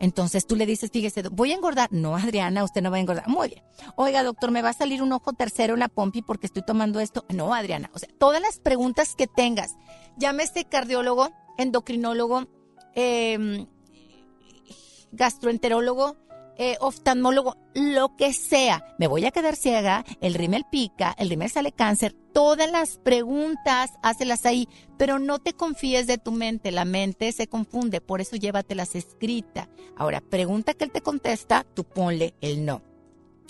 Entonces 0.00 0.46
tú 0.46 0.56
le 0.56 0.64
dices, 0.64 0.90
fíjese, 0.90 1.28
voy 1.28 1.52
a 1.52 1.56
engordar. 1.56 1.92
No, 1.92 2.16
Adriana, 2.16 2.64
usted 2.64 2.80
no 2.80 2.90
va 2.90 2.96
a 2.96 3.00
engordar. 3.00 3.28
Muy 3.28 3.48
bien. 3.48 3.62
Oiga, 3.96 4.22
doctor, 4.22 4.50
me 4.50 4.62
va 4.62 4.70
a 4.70 4.72
salir 4.72 5.02
un 5.02 5.12
ojo 5.12 5.34
tercero 5.34 5.74
en 5.74 5.80
la 5.80 5.88
pompi 5.88 6.22
porque 6.22 6.46
estoy 6.46 6.62
tomando 6.62 7.00
esto. 7.00 7.26
No, 7.28 7.52
Adriana. 7.52 7.90
O 7.92 7.98
sea, 7.98 8.08
todas 8.18 8.40
las 8.40 8.58
preguntas 8.58 9.14
que 9.14 9.26
tengas. 9.26 9.76
Llámese 10.16 10.64
cardiólogo, 10.64 11.28
endocrinólogo, 11.58 12.46
eh, 12.94 13.66
gastroenterólogo, 15.12 16.16
eh, 16.60 16.76
oftalmólogo, 16.80 17.56
lo 17.74 18.16
que 18.16 18.32
sea. 18.32 18.84
Me 18.98 19.06
voy 19.06 19.24
a 19.24 19.30
quedar 19.30 19.54
ciega, 19.54 20.04
el 20.20 20.34
rímel 20.34 20.64
pica, 20.70 21.14
el 21.16 21.30
rímel 21.30 21.50
sale 21.50 21.70
cáncer. 21.70 22.16
Todas 22.32 22.68
las 22.70 22.98
preguntas, 22.98 23.92
hácelas 24.02 24.44
ahí, 24.44 24.68
pero 24.96 25.20
no 25.20 25.38
te 25.38 25.52
confíes 25.52 26.08
de 26.08 26.18
tu 26.18 26.32
mente. 26.32 26.72
La 26.72 26.84
mente 26.84 27.30
se 27.30 27.46
confunde, 27.46 28.00
por 28.00 28.20
eso 28.20 28.34
llévatelas 28.34 28.96
escrita. 28.96 29.68
Ahora, 29.96 30.20
pregunta 30.20 30.74
que 30.74 30.84
él 30.84 30.90
te 30.90 31.00
contesta, 31.00 31.64
tú 31.74 31.84
ponle 31.84 32.34
el 32.40 32.64
no. 32.64 32.82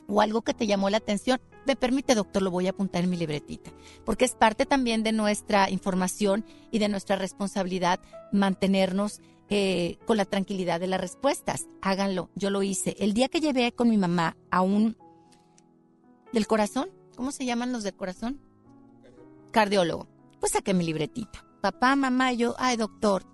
O 0.07 0.21
algo 0.21 0.43
que 0.43 0.53
te 0.53 0.67
llamó 0.67 0.91
la 0.91 0.99
atención, 0.99 1.41
me 1.67 1.77
permite, 1.77 2.15
doctor, 2.15 2.43
lo 2.43 2.51
voy 2.51 2.67
a 2.67 2.71
apuntar 2.71 3.05
en 3.05 3.11
mi 3.11 3.17
libretita, 3.17 3.71
porque 4.05 4.25
es 4.25 4.35
parte 4.35 4.65
también 4.65 5.03
de 5.03 5.13
nuestra 5.13 5.71
información 5.71 6.45
y 6.71 6.79
de 6.79 6.89
nuestra 6.89 7.17
responsabilidad 7.17 8.01
mantenernos 8.33 9.21
eh, 9.51 9.99
con 10.07 10.17
la 10.17 10.25
tranquilidad 10.25 10.81
de 10.81 10.87
las 10.87 11.01
respuestas. 11.01 11.67
Háganlo, 11.81 12.31
yo 12.35 12.51
lo 12.51 12.63
hice. 12.63 12.97
El 12.99 13.15
día 13.15 13.29
que 13.29 13.41
llevé 13.41 13.73
con 13.73 13.89
mi 13.89 13.97
mamá 13.97 14.37
a 14.51 14.61
un 14.61 14.97
del 16.33 16.47
corazón, 16.47 16.91
¿cómo 17.17 17.33
se 17.33 17.45
llaman 17.45 17.73
los 17.73 17.83
del 17.83 17.95
corazón? 17.95 18.41
Cardiólogo. 19.51 20.07
Pues 20.41 20.53
saqué 20.53 20.75
mi 20.75 20.85
libretita. 20.85 21.45
Papá, 21.61 21.97
mamá, 21.97 22.33
yo, 22.33 22.55
ay 22.59 22.77
doctor, 22.77 23.25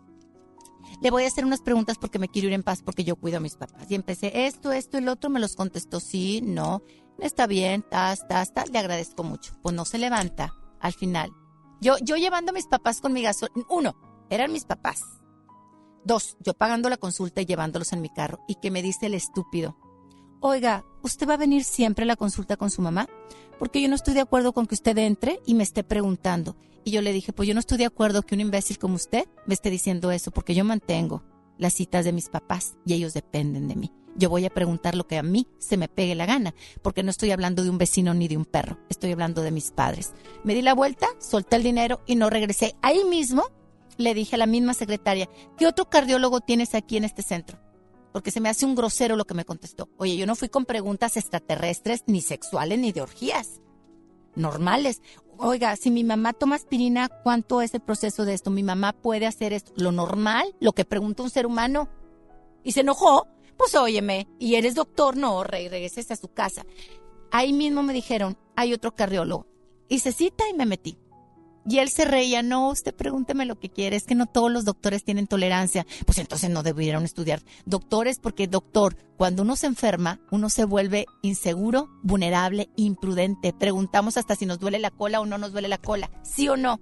le 1.02 1.10
voy 1.10 1.24
a 1.24 1.26
hacer 1.26 1.44
unas 1.44 1.60
preguntas 1.60 1.98
porque 1.98 2.18
me 2.18 2.28
quiero 2.28 2.48
ir 2.48 2.54
en 2.54 2.62
paz 2.62 2.82
porque 2.82 3.04
yo 3.04 3.16
cuido 3.16 3.38
a 3.38 3.40
mis 3.40 3.56
papás. 3.56 3.90
Y 3.90 3.94
empecé 3.94 4.46
esto, 4.46 4.72
esto, 4.72 4.98
el 4.98 5.08
otro, 5.08 5.30
me 5.30 5.40
los 5.40 5.56
contestó 5.56 6.00
sí, 6.00 6.40
no, 6.42 6.82
está 7.18 7.46
bien, 7.46 7.82
tas, 7.82 8.26
tas, 8.28 8.54
tas, 8.54 8.70
le 8.70 8.78
agradezco 8.78 9.24
mucho. 9.24 9.54
Pues 9.62 9.74
no 9.74 9.84
se 9.84 9.98
levanta 9.98 10.54
al 10.80 10.92
final. 10.92 11.32
Yo, 11.80 11.96
yo 12.00 12.16
llevando 12.16 12.50
a 12.50 12.54
mis 12.54 12.66
papás 12.66 13.00
con 13.00 13.12
mi 13.12 13.22
gasolina, 13.22 13.66
uno, 13.68 13.96
eran 14.30 14.52
mis 14.52 14.64
papás. 14.64 15.02
Dos, 16.04 16.36
yo 16.40 16.54
pagando 16.54 16.88
la 16.88 16.96
consulta 16.96 17.40
y 17.40 17.46
llevándolos 17.46 17.92
en 17.92 18.02
mi 18.02 18.10
carro. 18.10 18.40
¿Y 18.46 18.56
que 18.56 18.70
me 18.70 18.82
dice 18.82 19.06
el 19.06 19.14
estúpido? 19.14 19.76
oiga, 20.46 20.84
¿usted 21.00 21.26
va 21.26 21.34
a 21.34 21.38
venir 21.38 21.64
siempre 21.64 22.02
a 22.02 22.06
la 22.06 22.16
consulta 22.16 22.58
con 22.58 22.70
su 22.70 22.82
mamá? 22.82 23.08
Porque 23.58 23.80
yo 23.80 23.88
no 23.88 23.94
estoy 23.94 24.12
de 24.12 24.20
acuerdo 24.20 24.52
con 24.52 24.66
que 24.66 24.74
usted 24.74 24.96
entre 24.98 25.40
y 25.46 25.54
me 25.54 25.62
esté 25.62 25.84
preguntando. 25.84 26.54
Y 26.84 26.90
yo 26.90 27.00
le 27.00 27.14
dije, 27.14 27.32
pues 27.32 27.48
yo 27.48 27.54
no 27.54 27.60
estoy 27.60 27.78
de 27.78 27.86
acuerdo 27.86 28.20
que 28.20 28.34
un 28.34 28.42
imbécil 28.42 28.78
como 28.78 28.96
usted 28.96 29.24
me 29.46 29.54
esté 29.54 29.70
diciendo 29.70 30.10
eso, 30.10 30.32
porque 30.32 30.54
yo 30.54 30.62
mantengo 30.62 31.22
las 31.56 31.72
citas 31.72 32.04
de 32.04 32.12
mis 32.12 32.28
papás 32.28 32.76
y 32.84 32.92
ellos 32.92 33.14
dependen 33.14 33.68
de 33.68 33.74
mí. 33.74 33.90
Yo 34.16 34.28
voy 34.28 34.44
a 34.44 34.50
preguntar 34.50 34.94
lo 34.94 35.06
que 35.06 35.16
a 35.16 35.22
mí 35.22 35.48
se 35.58 35.78
me 35.78 35.88
pegue 35.88 36.14
la 36.14 36.26
gana, 36.26 36.54
porque 36.82 37.02
no 37.02 37.10
estoy 37.10 37.30
hablando 37.30 37.64
de 37.64 37.70
un 37.70 37.78
vecino 37.78 38.12
ni 38.12 38.28
de 38.28 38.36
un 38.36 38.44
perro, 38.44 38.78
estoy 38.90 39.12
hablando 39.12 39.40
de 39.40 39.50
mis 39.50 39.70
padres. 39.70 40.12
Me 40.44 40.54
di 40.54 40.60
la 40.60 40.74
vuelta, 40.74 41.06
solté 41.18 41.56
el 41.56 41.62
dinero 41.62 42.02
y 42.04 42.16
no 42.16 42.28
regresé. 42.28 42.76
Ahí 42.82 43.02
mismo 43.04 43.44
le 43.98 44.14
dije 44.14 44.36
a 44.36 44.38
la 44.38 44.46
misma 44.46 44.74
secretaria, 44.74 45.28
¿qué 45.56 45.66
otro 45.66 45.88
cardiólogo 45.88 46.40
tienes 46.40 46.74
aquí 46.74 46.96
en 46.96 47.04
este 47.04 47.22
centro? 47.22 47.58
Porque 48.12 48.30
se 48.30 48.40
me 48.40 48.48
hace 48.48 48.64
un 48.64 48.74
grosero 48.74 49.16
lo 49.16 49.24
que 49.24 49.34
me 49.34 49.44
contestó. 49.44 49.88
Oye, 49.96 50.16
yo 50.16 50.26
no 50.26 50.36
fui 50.36 50.48
con 50.48 50.64
preguntas 50.64 51.16
extraterrestres, 51.16 52.04
ni 52.06 52.20
sexuales, 52.20 52.78
ni 52.78 52.92
de 52.92 53.02
orgías. 53.02 53.60
Normales. 54.36 55.02
Oiga, 55.36 55.74
si 55.76 55.90
mi 55.90 56.04
mamá 56.04 56.32
toma 56.32 56.54
aspirina, 56.54 57.08
¿cuánto 57.08 57.60
es 57.60 57.74
el 57.74 57.80
proceso 57.80 58.24
de 58.24 58.34
esto? 58.34 58.50
Mi 58.50 58.62
mamá 58.62 58.92
puede 58.92 59.26
hacer 59.26 59.52
esto. 59.52 59.72
Lo 59.76 59.90
normal, 59.90 60.54
lo 60.60 60.72
que 60.72 60.84
pregunta 60.84 61.24
un 61.24 61.30
ser 61.30 61.46
humano. 61.46 61.88
Y 62.62 62.72
se 62.72 62.80
enojó. 62.80 63.26
Pues 63.56 63.74
óyeme, 63.74 64.26
y 64.38 64.56
eres 64.56 64.74
doctor, 64.74 65.16
no, 65.16 65.44
rey, 65.44 65.68
regreses 65.68 66.10
a 66.10 66.16
su 66.16 66.28
casa. 66.28 66.64
Ahí 67.30 67.52
mismo 67.52 67.82
me 67.82 67.92
dijeron, 67.92 68.36
hay 68.56 68.72
otro 68.72 68.94
cardiólogo. 68.94 69.46
Hice 69.88 70.12
cita 70.12 70.44
y 70.48 70.54
me 70.54 70.66
metí. 70.66 70.98
Y 71.66 71.78
él 71.78 71.88
se 71.88 72.04
reía, 72.04 72.42
no, 72.42 72.68
usted 72.68 72.94
pregúnteme 72.94 73.46
lo 73.46 73.58
que 73.58 73.70
quiere, 73.70 73.96
es 73.96 74.04
que 74.04 74.14
no 74.14 74.26
todos 74.26 74.52
los 74.52 74.66
doctores 74.66 75.02
tienen 75.02 75.26
tolerancia. 75.26 75.86
Pues 76.04 76.18
entonces 76.18 76.50
no 76.50 76.62
debieron 76.62 77.04
estudiar 77.04 77.42
doctores 77.64 78.18
porque 78.18 78.46
doctor, 78.46 78.96
cuando 79.16 79.42
uno 79.42 79.56
se 79.56 79.66
enferma, 79.66 80.20
uno 80.30 80.50
se 80.50 80.66
vuelve 80.66 81.06
inseguro, 81.22 81.88
vulnerable, 82.02 82.68
imprudente. 82.76 83.54
Preguntamos 83.54 84.18
hasta 84.18 84.36
si 84.36 84.44
nos 84.44 84.58
duele 84.58 84.78
la 84.78 84.90
cola 84.90 85.20
o 85.20 85.26
no 85.26 85.38
nos 85.38 85.52
duele 85.52 85.68
la 85.68 85.78
cola, 85.78 86.10
sí 86.22 86.48
o 86.48 86.56
no. 86.56 86.80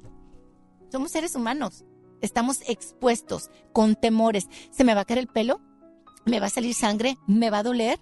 Somos 0.91 1.13
seres 1.13 1.37
humanos, 1.37 1.85
estamos 2.21 2.61
expuestos, 2.67 3.51
con 3.73 3.95
temores. 3.95 4.49
¿Se 4.73 4.83
me 4.83 4.95
va 4.95 5.03
a 5.03 5.05
caer 5.05 5.21
el 5.21 5.29
pelo? 5.29 5.61
¿Me 6.27 6.41
va 6.41 6.47
a 6.47 6.51
salir 6.51 6.75
sangre? 6.75 7.17
¿Me 7.29 7.51
va 7.51 7.59
a 7.59 7.63
doler? 7.63 8.01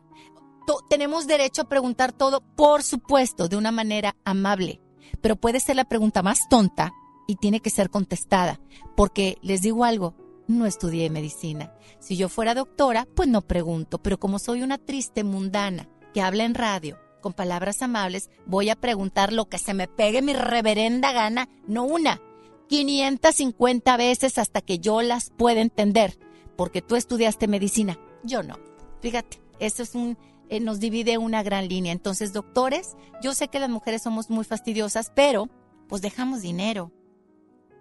Tenemos 0.89 1.27
derecho 1.27 1.63
a 1.63 1.69
preguntar 1.69 2.13
todo, 2.13 2.43
por 2.57 2.83
supuesto, 2.85 3.49
de 3.49 3.57
una 3.57 3.73
manera 3.73 4.15
amable 4.25 4.81
pero 5.21 5.37
puede 5.37 5.61
ser 5.61 5.77
la 5.77 5.85
pregunta 5.85 6.23
más 6.23 6.49
tonta 6.49 6.93
y 7.27 7.37
tiene 7.37 7.61
que 7.61 7.71
ser 7.71 7.91
contestada, 7.91 8.61
porque 8.97 9.39
les 9.43 9.63
digo 9.63 9.85
algo, 9.85 10.15
no 10.49 10.67
estudié 10.67 11.11
medicina. 11.11 11.73
Si 12.01 12.17
yo 12.17 12.29
fuera 12.29 12.55
doctora, 12.55 13.07
pues 13.15 13.29
no 13.29 13.43
pregunto, 13.43 13.99
pero 13.99 14.19
como 14.19 14.39
soy 14.39 14.63
una 14.63 14.79
triste 14.79 15.25
mundana 15.25 15.89
que 16.13 16.23
habla 16.23 16.45
en 16.45 16.55
radio 16.55 16.99
con 17.21 17.33
palabras 17.33 17.83
amables, 17.83 18.31
voy 18.47 18.71
a 18.71 18.77
preguntar 18.77 19.33
lo 19.33 19.49
que 19.49 19.59
se 19.59 19.75
me 19.75 19.87
pegue 19.89 20.23
mi 20.23 20.33
reverenda 20.33 21.13
gana, 21.13 21.49
no 21.67 21.85
una, 21.85 22.21
550 22.69 23.97
veces 23.97 24.39
hasta 24.39 24.61
que 24.61 24.79
yo 24.79 25.03
las 25.03 25.31
pueda 25.31 25.61
entender, 25.61 26.19
porque 26.57 26.83
tú 26.83 26.97
estudiaste 26.97 27.47
medicina, 27.47 27.99
yo 28.25 28.43
no. 28.43 28.59
Fíjate, 29.01 29.41
eso 29.59 29.83
es 29.83 29.95
un 29.95 30.17
eh, 30.51 30.61
nos 30.61 30.81
divide 30.81 31.17
una 31.17 31.43
gran 31.43 31.69
línea. 31.69 31.93
Entonces, 31.93 32.33
doctores, 32.33 32.97
yo 33.23 33.35
sé 33.35 33.49
que 33.49 33.61
las 33.61 33.71
mujeres 33.71 34.03
somos 34.03 34.29
muy 34.29 34.45
fastidiosas, 34.45 35.13
pero 35.15 35.49
pues 35.89 36.03
dejamos 36.03 36.43
dinero. 36.43 36.93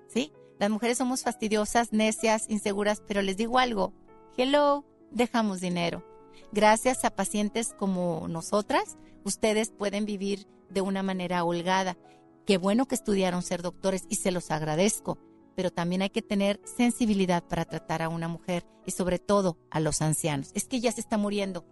¿Sí? 0.07 0.31
Las 0.59 0.69
mujeres 0.69 0.97
somos 0.97 1.23
fastidiosas, 1.23 1.93
necias, 1.93 2.45
inseguras, 2.47 3.01
pero 3.07 3.21
les 3.21 3.37
digo 3.37 3.59
algo. 3.59 3.93
Hello, 4.37 4.85
dejamos 5.11 5.61
dinero. 5.61 6.05
Gracias 6.51 7.05
a 7.05 7.11
pacientes 7.11 7.73
como 7.77 8.27
nosotras, 8.27 8.97
ustedes 9.23 9.71
pueden 9.71 10.05
vivir 10.05 10.47
de 10.69 10.81
una 10.81 11.03
manera 11.03 11.43
holgada. 11.43 11.97
Qué 12.45 12.57
bueno 12.57 12.87
que 12.87 12.95
estudiaron 12.95 13.41
ser 13.41 13.61
doctores 13.61 14.05
y 14.09 14.15
se 14.15 14.31
los 14.31 14.49
agradezco, 14.51 15.17
pero 15.55 15.71
también 15.71 16.01
hay 16.01 16.09
que 16.09 16.21
tener 16.21 16.59
sensibilidad 16.63 17.43
para 17.43 17.65
tratar 17.65 18.01
a 18.01 18.09
una 18.09 18.27
mujer 18.27 18.65
y 18.85 18.91
sobre 18.91 19.19
todo 19.19 19.57
a 19.69 19.79
los 19.79 20.01
ancianos. 20.01 20.51
Es 20.55 20.65
que 20.65 20.79
ya 20.79 20.91
se 20.91 21.01
está 21.01 21.17
muriendo 21.17 21.65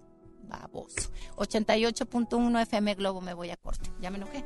baboso. 0.48 1.12
88.1 1.36 2.62
FM 2.62 2.96
Globo, 2.96 3.22
me 3.22 3.34
voy 3.34 3.52
a 3.52 3.58
corte. 3.58 3.92
Ya 4.00 4.10
me 4.10 4.18
enojé. 4.18 4.44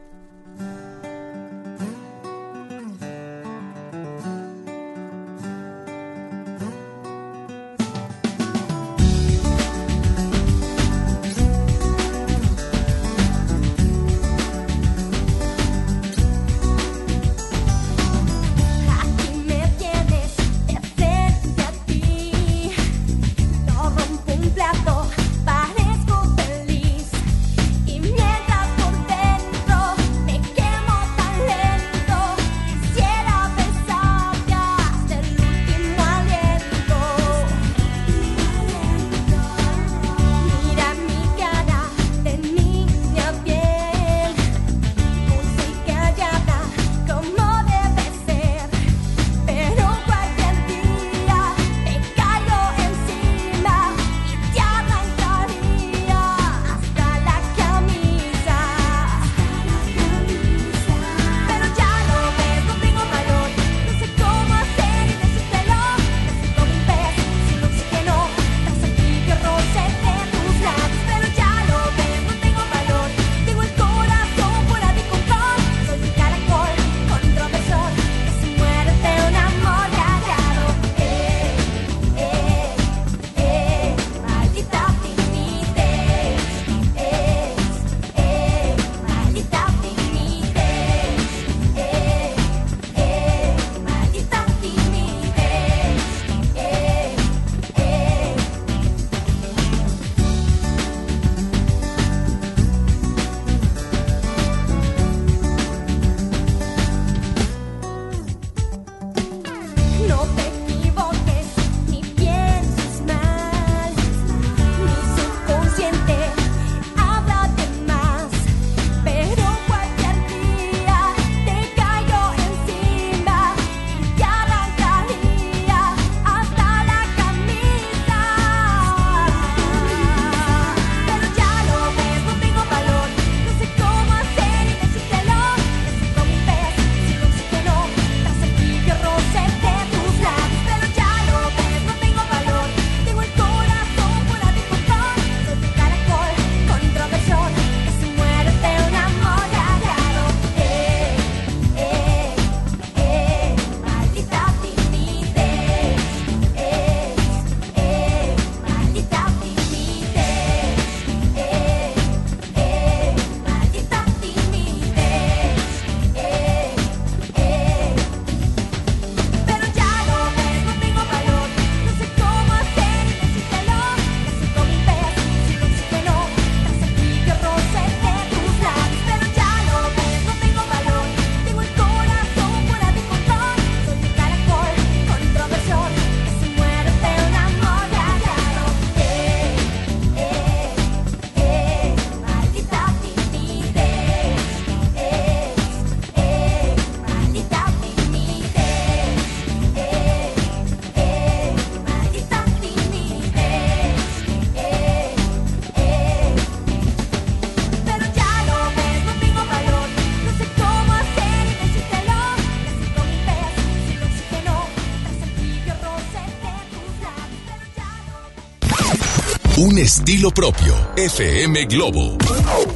Estilo 219.82 220.30
propio. 220.30 220.76
FM 220.96 221.66
Globo 221.68 222.16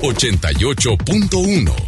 88.1. 0.02 1.85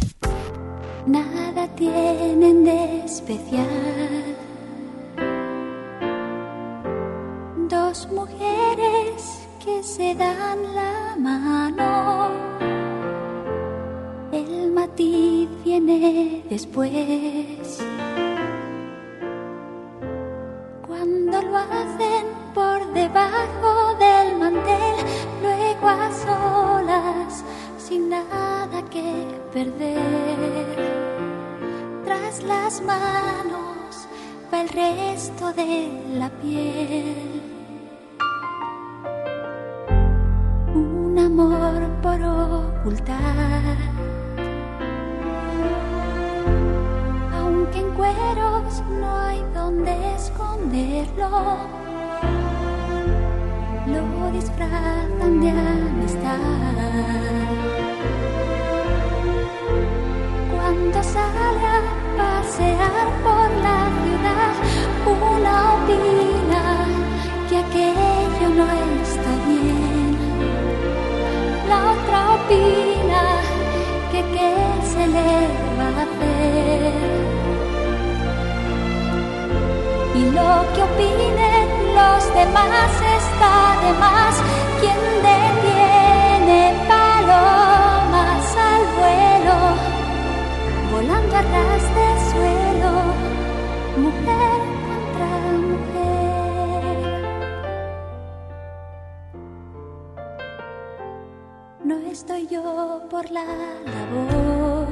por 103.06 103.30
la 103.30 103.44
labor 103.44 104.88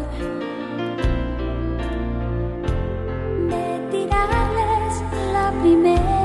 de 3.50 3.88
tirarles 3.90 5.02
la 5.32 5.50
primera 5.60 6.15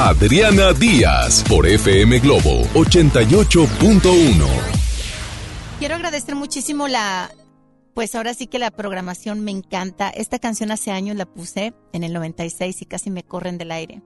Adriana 0.00 0.72
Díaz 0.72 1.42
por 1.48 1.66
FM 1.66 2.20
Globo 2.20 2.62
88.1. 2.74 4.46
Quiero 5.80 5.96
agradecer 5.96 6.36
muchísimo 6.36 6.86
la, 6.86 7.32
pues 7.94 8.14
ahora 8.14 8.32
sí 8.32 8.46
que 8.46 8.60
la 8.60 8.70
programación 8.70 9.40
me 9.40 9.50
encanta. 9.50 10.08
Esta 10.08 10.38
canción 10.38 10.70
hace 10.70 10.92
años 10.92 11.16
la 11.16 11.26
puse 11.26 11.74
en 11.92 12.04
el 12.04 12.12
96 12.12 12.80
y 12.80 12.84
casi 12.86 13.10
me 13.10 13.24
corren 13.24 13.58
del 13.58 13.72
aire. 13.72 14.00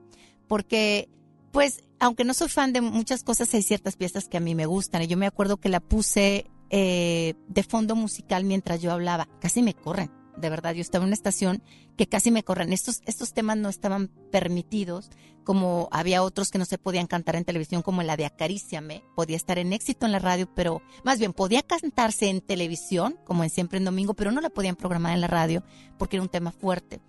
Porque, 0.47 1.09
pues, 1.51 1.83
aunque 1.99 2.23
no 2.23 2.33
soy 2.33 2.49
fan 2.49 2.73
de 2.73 2.81
muchas 2.81 3.21
cosas, 3.21 3.53
hay 3.53 3.61
ciertas 3.61 3.95
piezas 3.95 4.27
que 4.27 4.37
a 4.37 4.41
mí 4.41 4.55
me 4.55 4.65
gustan. 4.65 5.03
Y 5.03 5.07
yo 5.07 5.15
me 5.15 5.27
acuerdo 5.27 5.57
que 5.57 5.69
la 5.69 5.79
puse 5.79 6.49
eh, 6.71 7.35
de 7.47 7.61
fondo 7.61 7.95
musical 7.95 8.45
mientras 8.45 8.81
yo 8.81 8.91
hablaba. 8.91 9.29
Casi 9.39 9.61
me 9.61 9.75
corren, 9.75 10.09
de 10.37 10.49
verdad. 10.49 10.73
Yo 10.73 10.81
estaba 10.81 11.03
en 11.03 11.09
una 11.09 11.15
estación 11.15 11.61
que 11.97 12.07
casi 12.07 12.31
me 12.31 12.41
corren. 12.41 12.73
Estos, 12.73 13.03
estos 13.05 13.33
temas 13.33 13.57
no 13.57 13.69
estaban 13.69 14.07
permitidos, 14.31 15.11
como 15.43 15.87
había 15.91 16.23
otros 16.23 16.49
que 16.49 16.57
no 16.57 16.65
se 16.65 16.77
podían 16.77 17.07
cantar 17.07 17.35
en 17.35 17.45
televisión, 17.45 17.81
como 17.81 18.03
la 18.03 18.17
de 18.17 18.25
Acaríciame. 18.25 19.03
Podía 19.15 19.37
estar 19.37 19.57
en 19.59 19.73
éxito 19.73 20.05
en 20.05 20.11
la 20.11 20.19
radio, 20.19 20.49
pero 20.53 20.81
más 21.03 21.19
bien 21.19 21.33
podía 21.33 21.61
cantarse 21.61 22.29
en 22.29 22.41
televisión, 22.41 23.17
como 23.25 23.43
en 23.43 23.49
Siempre 23.49 23.77
en 23.77 23.85
Domingo, 23.85 24.13
pero 24.13 24.31
no 24.31 24.41
la 24.41 24.49
podían 24.49 24.75
programar 24.75 25.13
en 25.13 25.21
la 25.21 25.27
radio 25.27 25.63
porque 25.97 26.17
era 26.17 26.23
un 26.23 26.29
tema 26.29 26.51
fuerte. 26.51 27.01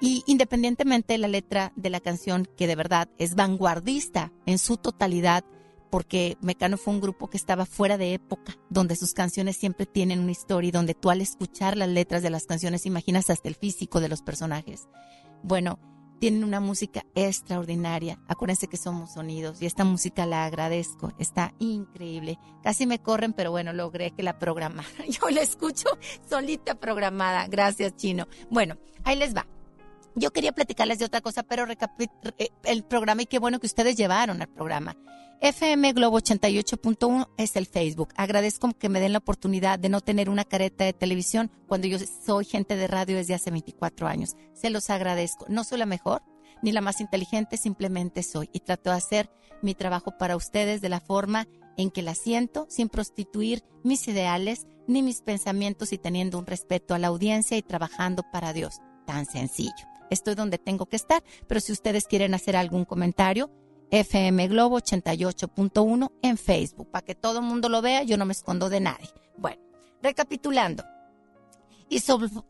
Y 0.00 0.24
independientemente 0.26 1.14
de 1.14 1.18
la 1.18 1.28
letra 1.28 1.72
de 1.76 1.88
la 1.88 2.00
canción, 2.00 2.48
que 2.56 2.66
de 2.66 2.74
verdad 2.74 3.08
es 3.18 3.36
vanguardista 3.36 4.32
en 4.46 4.58
su 4.58 4.76
totalidad, 4.76 5.44
porque 5.90 6.36
Mecano 6.40 6.76
fue 6.76 6.94
un 6.94 7.00
grupo 7.00 7.28
que 7.28 7.36
estaba 7.36 7.66
fuera 7.66 7.98
de 7.98 8.14
época, 8.14 8.56
donde 8.68 8.96
sus 8.96 9.12
canciones 9.12 9.56
siempre 9.56 9.86
tienen 9.86 10.18
una 10.18 10.32
historia 10.32 10.72
donde 10.72 10.94
tú 10.94 11.10
al 11.10 11.20
escuchar 11.20 11.76
las 11.76 11.88
letras 11.88 12.22
de 12.22 12.30
las 12.30 12.46
canciones 12.46 12.86
imaginas 12.86 13.30
hasta 13.30 13.48
el 13.48 13.54
físico 13.54 14.00
de 14.00 14.08
los 14.08 14.22
personajes. 14.22 14.88
Bueno, 15.42 15.78
tienen 16.22 16.44
una 16.44 16.60
música 16.60 17.04
extraordinaria. 17.16 18.16
Acuérdense 18.28 18.68
que 18.68 18.76
somos 18.76 19.14
sonidos 19.14 19.60
y 19.60 19.66
esta 19.66 19.82
música 19.82 20.24
la 20.24 20.44
agradezco. 20.44 21.12
Está 21.18 21.52
increíble. 21.58 22.38
Casi 22.62 22.86
me 22.86 23.00
corren, 23.00 23.32
pero 23.32 23.50
bueno, 23.50 23.72
logré 23.72 24.12
que 24.12 24.22
la 24.22 24.38
programara. 24.38 24.88
Yo 25.08 25.28
la 25.30 25.40
escucho 25.40 25.88
solita 26.30 26.76
programada. 26.76 27.48
Gracias, 27.48 27.96
Chino. 27.96 28.28
Bueno, 28.50 28.76
ahí 29.02 29.16
les 29.16 29.34
va. 29.34 29.48
Yo 30.14 30.30
quería 30.30 30.52
platicarles 30.52 31.00
de 31.00 31.06
otra 31.06 31.22
cosa, 31.22 31.42
pero 31.42 31.66
eh, 31.68 32.48
el 32.66 32.84
programa 32.84 33.22
y 33.22 33.26
qué 33.26 33.40
bueno 33.40 33.58
que 33.58 33.66
ustedes 33.66 33.96
llevaron 33.96 34.40
al 34.42 34.48
programa. 34.48 34.96
FM 35.42 35.92
Globo 35.94 36.20
88.1 36.20 37.28
es 37.36 37.56
el 37.56 37.66
Facebook. 37.66 38.10
Agradezco 38.16 38.70
que 38.78 38.88
me 38.88 39.00
den 39.00 39.10
la 39.10 39.18
oportunidad 39.18 39.76
de 39.76 39.88
no 39.88 40.00
tener 40.00 40.30
una 40.30 40.44
careta 40.44 40.84
de 40.84 40.92
televisión 40.92 41.50
cuando 41.66 41.88
yo 41.88 41.98
soy 41.98 42.44
gente 42.44 42.76
de 42.76 42.86
radio 42.86 43.16
desde 43.16 43.34
hace 43.34 43.50
24 43.50 44.06
años. 44.06 44.36
Se 44.52 44.70
los 44.70 44.88
agradezco. 44.88 45.46
No 45.48 45.64
soy 45.64 45.78
la 45.78 45.86
mejor 45.86 46.22
ni 46.62 46.70
la 46.70 46.80
más 46.80 47.00
inteligente, 47.00 47.56
simplemente 47.56 48.22
soy 48.22 48.50
y 48.52 48.60
trato 48.60 48.90
de 48.90 48.96
hacer 48.96 49.30
mi 49.62 49.74
trabajo 49.74 50.16
para 50.16 50.36
ustedes 50.36 50.80
de 50.80 50.90
la 50.90 51.00
forma 51.00 51.48
en 51.76 51.90
que 51.90 52.02
la 52.02 52.14
siento, 52.14 52.66
sin 52.68 52.88
prostituir 52.88 53.64
mis 53.82 54.06
ideales 54.06 54.68
ni 54.86 55.02
mis 55.02 55.22
pensamientos 55.22 55.92
y 55.92 55.98
teniendo 55.98 56.38
un 56.38 56.46
respeto 56.46 56.94
a 56.94 57.00
la 57.00 57.08
audiencia 57.08 57.56
y 57.56 57.62
trabajando 57.62 58.22
para 58.30 58.52
Dios. 58.52 58.78
Tan 59.06 59.26
sencillo 59.26 59.92
estoy 60.12 60.34
donde 60.34 60.58
tengo 60.58 60.86
que 60.86 60.96
estar, 60.96 61.22
pero 61.48 61.60
si 61.60 61.72
ustedes 61.72 62.06
quieren 62.06 62.34
hacer 62.34 62.56
algún 62.56 62.84
comentario, 62.84 63.50
FM 63.92 64.48
Globo 64.48 64.78
88.1 64.78 66.10
en 66.22 66.38
Facebook, 66.38 66.90
para 66.90 67.04
que 67.04 67.14
todo 67.14 67.40
el 67.40 67.44
mundo 67.44 67.68
lo 67.68 67.82
vea, 67.82 68.02
yo 68.02 68.16
no 68.16 68.24
me 68.24 68.32
escondo 68.32 68.70
de 68.70 68.80
nadie. 68.80 69.10
Bueno, 69.36 69.62
recapitulando, 70.02 70.82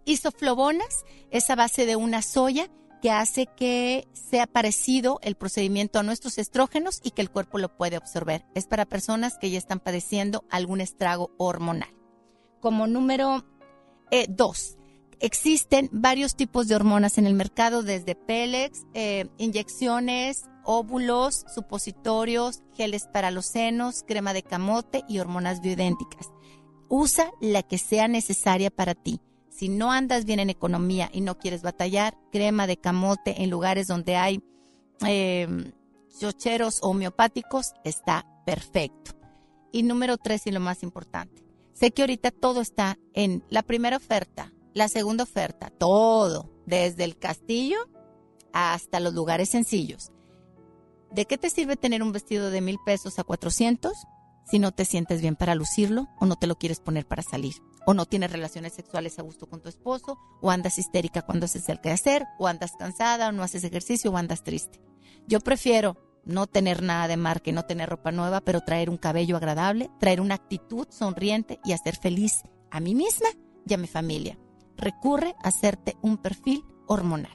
isoflobonas 0.05 1.05
es 1.33 1.51
a 1.51 1.57
base 1.57 1.85
de 1.85 1.97
una 1.97 2.23
soya 2.23 2.71
que 3.03 3.11
hace 3.11 3.49
que 3.57 4.07
sea 4.13 4.47
parecido 4.47 5.19
el 5.23 5.35
procedimiento 5.35 5.99
a 5.99 6.05
nuestros 6.05 6.39
estrógenos 6.39 7.01
y 7.03 7.11
que 7.11 7.23
el 7.23 7.31
cuerpo 7.31 7.59
lo 7.59 7.77
puede 7.77 7.97
absorber. 7.97 8.45
Es 8.55 8.69
para 8.69 8.87
personas 8.87 9.37
que 9.37 9.51
ya 9.51 9.59
están 9.59 9.81
padeciendo 9.81 10.45
algún 10.49 10.81
estrago 10.81 11.33
hormonal. 11.39 11.93
Como 12.61 12.87
número 12.87 13.45
eh, 14.13 14.27
dos, 14.29 14.77
Existen 15.23 15.89
varios 15.93 16.35
tipos 16.35 16.67
de 16.67 16.75
hormonas 16.75 17.17
en 17.17 17.29
el 17.29 17.35
mercado, 17.35 17.85
desde 17.85 18.17
pellets, 18.17 18.85
eh, 18.93 19.29
inyecciones, 19.39 20.47
óvulos, 20.65 21.45
supositorios, 21.55 22.63
geles 22.75 23.07
para 23.13 23.31
los 23.31 23.47
senos, 23.47 24.05
crema 24.07 24.33
de 24.33 24.43
camote 24.43 25.05
y 25.09 25.19
hormonas 25.19 25.61
bioidénticas. 25.61 26.31
Usa 26.89 27.33
la 27.41 27.63
que 27.63 27.79
sea 27.79 28.09
necesaria 28.09 28.71
para 28.71 28.95
ti. 28.95 29.21
Si 29.49 29.69
no 29.69 29.93
andas 29.93 30.25
bien 30.25 30.41
en 30.41 30.51
economía 30.51 31.11
y 31.13 31.21
no 31.21 31.39
quieres 31.39 31.63
batallar, 31.63 32.17
crema 32.31 32.67
de 32.67 32.77
camote 32.77 33.43
en 33.43 33.51
lugares 33.51 33.87
donde 33.87 34.17
hay 34.17 34.43
eh, 35.07 35.73
chocheros 36.19 36.79
homeopáticos 36.83 37.73
está 37.85 38.27
perfecto. 38.45 39.13
Y 39.73 39.83
número 39.83 40.17
tres 40.17 40.47
y 40.47 40.51
lo 40.51 40.61
más 40.61 40.83
importante. 40.83 41.43
Sé 41.73 41.91
que 41.93 42.03
ahorita 42.03 42.31
todo 42.31 42.61
está 42.61 42.99
en 43.15 43.45
la 43.49 43.63
primera 43.63 43.97
oferta 43.97 44.53
la 44.75 44.89
segunda 44.89 45.25
oferta, 45.25 45.71
todo, 45.71 46.51
desde 46.67 47.05
el 47.05 47.19
castillo 47.19 47.77
hasta 48.53 49.01
los 49.01 49.15
lugares 49.15 49.51
sencillos. 49.51 50.11
¿De 51.15 51.27
qué 51.27 51.37
te 51.37 51.51
sirve 51.51 51.77
tener 51.77 52.03
un 52.03 52.13
vestido 52.13 52.51
de 52.51 52.61
mil 52.61 52.79
pesos 52.85 53.19
a 53.19 53.25
400 53.25 53.93
si 54.45 54.59
no 54.59 54.73
te 54.73 54.85
sientes 54.85 55.21
bien 55.21 55.37
para 55.37 55.55
lucirlo 55.55 56.09
o 56.19 56.27
no 56.27 56.37
te 56.37 56.47
lo 56.47 56.57
quieres 56.57 56.81
poner 56.81 57.07
para 57.07 57.23
salir? 57.23 57.55
O 57.87 57.95
no 57.95 58.07
tienes 58.07 58.33
relaciones 58.33 58.73
sexuales 58.73 59.19
a 59.19 59.23
gusto 59.23 59.47
con 59.47 59.61
tu 59.61 59.69
esposo, 59.69 60.19
o 60.41 60.51
andas 60.51 60.79
histérica 60.79 61.23
cuando 61.23 61.47
haces 61.47 61.69
el 61.69 61.81
hacer, 61.91 62.25
o 62.39 62.47
andas 62.47 62.73
cansada, 62.79 63.29
o 63.29 63.33
no 63.33 63.43
haces 63.43 63.65
ejercicio, 63.65 64.11
o 64.11 64.17
andas 64.17 64.43
triste. 64.43 64.81
Yo 65.27 65.41
prefiero 65.41 65.97
no 66.25 66.47
tener 66.47 66.83
nada 66.83 67.09
de 67.09 67.17
marca 67.17 67.51
y 67.51 67.53
no 67.53 67.65
tener 67.65 67.91
ropa 67.91 68.13
nueva, 68.13 68.41
pero 68.41 68.61
traer 68.61 68.89
un 68.89 68.97
cabello 68.97 69.37
agradable, 69.37 69.91
traer 69.99 70.21
una 70.21 70.37
actitud 70.37 70.87
sonriente 70.91 71.61
y 71.65 71.73
hacer 71.73 71.97
feliz 71.97 72.43
a 72.71 72.81
mí 72.81 72.95
misma 72.95 73.29
y 73.67 73.75
a 73.75 73.79
mi 73.79 73.87
familia 73.87 74.39
recurre 74.77 75.35
a 75.43 75.49
hacerte 75.49 75.97
un 76.03 76.19
perfil 76.19 76.65
hormonal. 76.87 77.35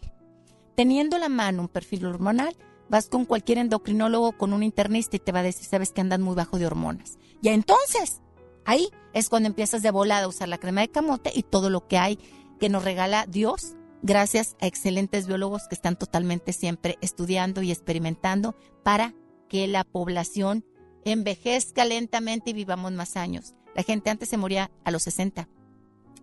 Teniendo 0.76 1.18
la 1.18 1.30
mano 1.30 1.64
un 1.64 1.68
perfil 1.68 2.06
hormonal, 2.06 2.56
vas 2.90 3.10
con 3.10 3.26
cualquier 3.26 3.58
endocrinólogo, 3.58 4.34
con 4.34 4.54
un 4.54 4.64
internista 4.64 5.16
y 5.16 5.20
te 5.20 5.32
va 5.32 5.40
a 5.40 5.44
decir, 5.44 5.66
sabes 5.66 5.92
que 5.92 6.02
andan 6.02 6.22
muy 6.22 6.36
bajo 6.36 6.60
de 6.60 6.66
hormonas. 6.66 7.18
Y 7.42 7.50
entonces, 7.50 8.22
ahí 8.66 8.90
es 9.14 9.30
cuando 9.30 9.48
empiezas 9.48 9.82
de 9.82 9.92
volada 9.92 10.26
a 10.26 10.28
usar 10.28 10.48
la 10.48 10.58
crema 10.58 10.82
de 10.82 10.90
camote 10.90 11.32
y 11.34 11.44
todo 11.44 11.70
lo 11.70 11.88
que 11.88 11.98
hay 11.98 12.20
que 12.60 12.70
nos 12.70 12.84
regala 12.84 13.26
Dios 13.28 13.76
gracias 14.02 14.56
a 14.62 14.68
excelentes 14.68 15.28
biólogos 15.28 15.68
que 15.68 15.76
están 15.76 15.98
totalmente 15.98 16.54
siempre 16.54 16.98
estudiando 17.02 17.62
y 17.62 17.72
experimentando 17.72 18.56
para 18.84 19.14
que 19.50 19.68
la 19.68 19.84
población 19.84 20.66
envejezca 21.06 21.86
lentamente 21.86 22.52
y 22.52 22.54
vivamos 22.54 22.92
más 22.92 23.18
años. 23.18 23.54
La 23.76 23.84
gente 23.84 24.10
antes 24.10 24.30
se 24.30 24.38
moría 24.38 24.72
a 24.84 24.92
los 24.92 25.04
60, 25.04 25.48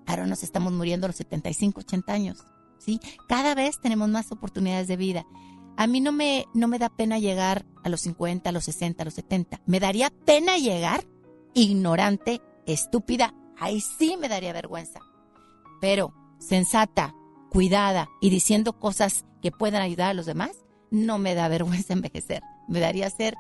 Ahora 0.07 0.27
nos 0.27 0.43
estamos 0.43 0.73
muriendo 0.73 1.07
a 1.07 1.09
los 1.09 1.17
75, 1.17 1.81
80 1.81 2.13
años. 2.13 2.47
¿sí? 2.79 3.01
Cada 3.29 3.55
vez 3.55 3.81
tenemos 3.81 4.09
más 4.09 4.31
oportunidades 4.33 4.89
de 4.89 4.97
vida. 4.97 5.27
A 5.77 5.87
mí 5.87 6.01
no 6.01 6.13
me, 6.13 6.47
no 6.55 6.69
me 6.69 6.79
da 6.79 6.89
pena 6.89 7.19
llegar 7.19 7.65
a 7.83 7.89
los 7.89 8.03
50, 8.03 8.49
a 8.49 8.53
los 8.53 8.65
60, 8.65 9.03
a 9.03 9.05
los 9.05 9.15
70. 9.15 9.61
Me 9.67 9.81
daría 9.81 10.11
pena 10.11 10.57
llegar 10.57 11.05
ignorante, 11.55 12.41
estúpida. 12.67 13.35
Ahí 13.59 13.81
sí 13.81 14.17
me 14.17 14.29
daría 14.29 14.53
vergüenza. 14.53 15.01
Pero 15.81 16.15
sensata, 16.39 17.15
cuidada 17.51 18.09
y 18.21 18.31
diciendo 18.31 18.79
cosas 18.79 19.25
que 19.43 19.53
puedan 19.53 19.83
ayudar 19.83 20.11
a 20.11 20.15
los 20.15 20.27
demás, 20.27 20.53
no 20.91 21.19
me 21.19 21.35
da 21.35 21.49
vergüenza 21.49 21.93
envejecer. 21.93 22.43
Me 22.69 22.81
daría 22.81 23.11
ser 23.11 23.35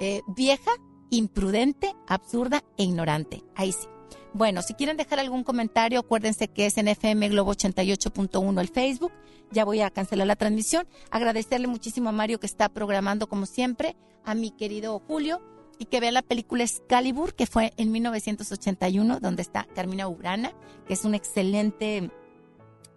eh, 0.00 0.22
vieja, 0.26 0.72
imprudente, 1.10 1.94
absurda 2.08 2.64
e 2.76 2.84
ignorante. 2.84 3.42
Ahí 3.54 3.72
sí. 3.72 3.86
Bueno, 4.34 4.62
si 4.62 4.74
quieren 4.74 4.96
dejar 4.96 5.20
algún 5.20 5.44
comentario, 5.44 6.00
acuérdense 6.00 6.48
que 6.48 6.66
es 6.66 6.76
en 6.76 6.88
FM 6.88 7.28
Globo 7.28 7.54
88.1 7.54 8.60
el 8.60 8.68
Facebook. 8.68 9.12
Ya 9.52 9.64
voy 9.64 9.80
a 9.80 9.90
cancelar 9.90 10.26
la 10.26 10.34
transmisión. 10.34 10.88
Agradecerle 11.12 11.68
muchísimo 11.68 12.08
a 12.08 12.12
Mario 12.12 12.40
que 12.40 12.46
está 12.46 12.68
programando 12.68 13.28
como 13.28 13.46
siempre, 13.46 13.94
a 14.24 14.34
mi 14.34 14.50
querido 14.50 15.00
Julio 15.06 15.40
y 15.78 15.84
que 15.84 16.00
vea 16.00 16.10
la 16.10 16.22
película 16.22 16.64
Excalibur, 16.64 17.36
que 17.36 17.46
fue 17.46 17.74
en 17.76 17.92
1981, 17.92 19.20
donde 19.20 19.42
está 19.42 19.68
Carmina 19.72 20.08
Urana, 20.08 20.52
que 20.88 20.94
es 20.94 21.04
un 21.04 21.14
excelente 21.14 22.10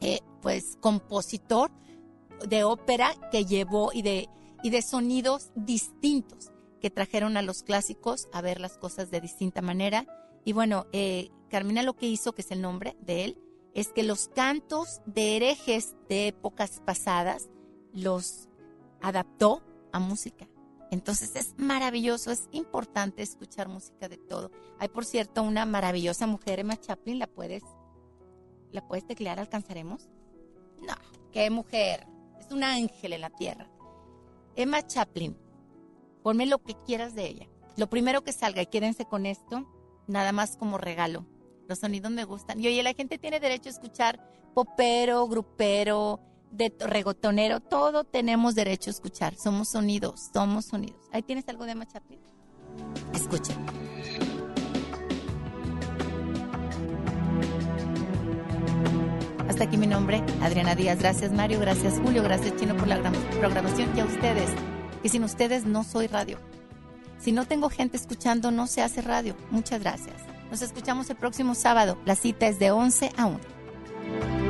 eh, 0.01 0.21
pues 0.41 0.75
compositor 0.81 1.69
de 2.47 2.63
ópera 2.63 3.11
que 3.31 3.45
llevó 3.45 3.93
y 3.93 4.01
de, 4.01 4.27
y 4.63 4.71
de 4.71 4.81
sonidos 4.81 5.51
distintos 5.53 6.49
que 6.81 6.89
trajeron 6.89 7.37
a 7.37 7.43
los 7.43 7.61
clásicos 7.61 8.27
a 8.33 8.41
ver 8.41 8.59
las 8.59 8.79
cosas 8.79 9.11
de 9.11 9.21
distinta 9.21 9.61
manera 9.61 10.07
y 10.47 10.53
bueno, 10.53 10.87
eh, 10.93 11.29
Carmina 11.49 11.83
lo 11.83 11.97
que 11.97 12.05
hizo, 12.05 12.31
que 12.31 12.41
es 12.41 12.51
el 12.51 12.61
nombre 12.61 12.95
de 13.01 13.25
él, 13.25 13.37
es 13.73 13.89
que 13.89 14.01
los 14.01 14.29
cantos 14.29 15.01
de 15.05 15.35
herejes 15.35 15.97
de 16.07 16.29
épocas 16.29 16.81
pasadas 16.85 17.49
los 17.91 18.47
adaptó 19.01 19.61
a 19.91 19.99
música. 19.99 20.47
Entonces 20.89 21.35
es 21.35 21.53
maravilloso, 21.57 22.31
es 22.31 22.47
importante 22.53 23.23
escuchar 23.23 23.67
música 23.67 24.07
de 24.07 24.15
todo. 24.15 24.49
Hay, 24.79 24.87
por 24.87 25.03
cierto, 25.03 25.43
una 25.43 25.65
maravillosa 25.65 26.27
mujer, 26.27 26.61
Emma 26.61 26.79
Chaplin, 26.79 27.19
¿la 27.19 27.27
puedes, 27.27 27.63
la 28.71 28.87
puedes 28.87 29.05
teclear? 29.05 29.41
¿Alcanzaremos? 29.41 30.07
No, 30.81 30.93
qué 31.33 31.49
mujer, 31.49 32.07
es 32.39 32.53
un 32.53 32.63
ángel 32.63 33.11
en 33.11 33.19
la 33.19 33.31
tierra. 33.31 33.69
Emma 34.55 34.87
Chaplin, 34.87 35.35
ponme 36.23 36.45
lo 36.45 36.59
que 36.59 36.73
quieras 36.85 37.15
de 37.15 37.27
ella. 37.27 37.49
Lo 37.75 37.89
primero 37.89 38.23
que 38.23 38.31
salga, 38.31 38.61
y 38.61 38.67
quédense 38.67 39.03
con 39.03 39.25
esto, 39.25 39.67
nada 40.07 40.31
más 40.31 40.57
como 40.57 40.77
regalo. 40.77 41.25
Los 41.67 41.79
sonidos 41.79 42.11
me 42.11 42.23
gustan. 42.23 42.59
Y 42.59 42.67
oye, 42.67 42.81
la 42.83 42.93
gente 42.93 43.17
tiene 43.17 43.39
derecho 43.39 43.69
a 43.69 43.73
escuchar 43.73 44.19
popero, 44.53 45.27
grupero, 45.27 46.19
de 46.51 46.73
regotonero, 46.79 47.59
todo 47.59 48.03
tenemos 48.03 48.55
derecho 48.55 48.89
a 48.89 48.93
escuchar. 48.93 49.35
Somos 49.35 49.69
sonidos, 49.69 50.29
somos 50.33 50.65
sonidos. 50.65 50.99
Ahí 51.11 51.21
tienes 51.21 51.47
algo 51.49 51.65
de 51.65 51.75
Machaplin. 51.75 52.19
Escuchen. 53.13 53.57
Hasta 59.47 59.63
aquí 59.63 59.77
mi 59.77 59.87
nombre, 59.87 60.23
Adriana 60.41 60.75
Díaz. 60.75 60.99
Gracias 60.99 61.31
Mario, 61.31 61.59
gracias 61.59 61.99
Julio, 62.03 62.21
gracias 62.21 62.55
Chino 62.57 62.75
por 62.75 62.87
la 62.87 63.01
programación 63.39 63.95
y 63.95 64.01
a 64.01 64.05
ustedes, 64.05 64.51
que 65.01 65.09
sin 65.09 65.23
ustedes 65.23 65.65
no 65.65 65.83
soy 65.83 66.07
radio. 66.07 66.37
Si 67.19 67.31
no 67.31 67.45
tengo 67.45 67.69
gente 67.69 67.97
escuchando, 67.97 68.51
no 68.51 68.67
se 68.67 68.81
hace 68.81 69.01
radio. 69.01 69.35
Muchas 69.51 69.81
gracias. 69.81 70.15
Nos 70.51 70.61
escuchamos 70.61 71.09
el 71.09 71.17
próximo 71.17 71.55
sábado. 71.55 71.97
La 72.05 72.15
cita 72.15 72.47
es 72.47 72.59
de 72.59 72.71
11 72.71 73.11
a 73.17 73.25
1. 73.25 74.46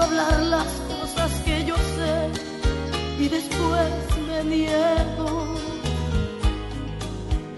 hablar 0.00 0.40
las 0.42 0.66
cosas 0.92 1.30
que 1.44 1.64
yo 1.64 1.76
sé 1.76 2.30
y 3.18 3.28
después 3.28 3.90
me 4.26 4.44
niego. 4.44 5.54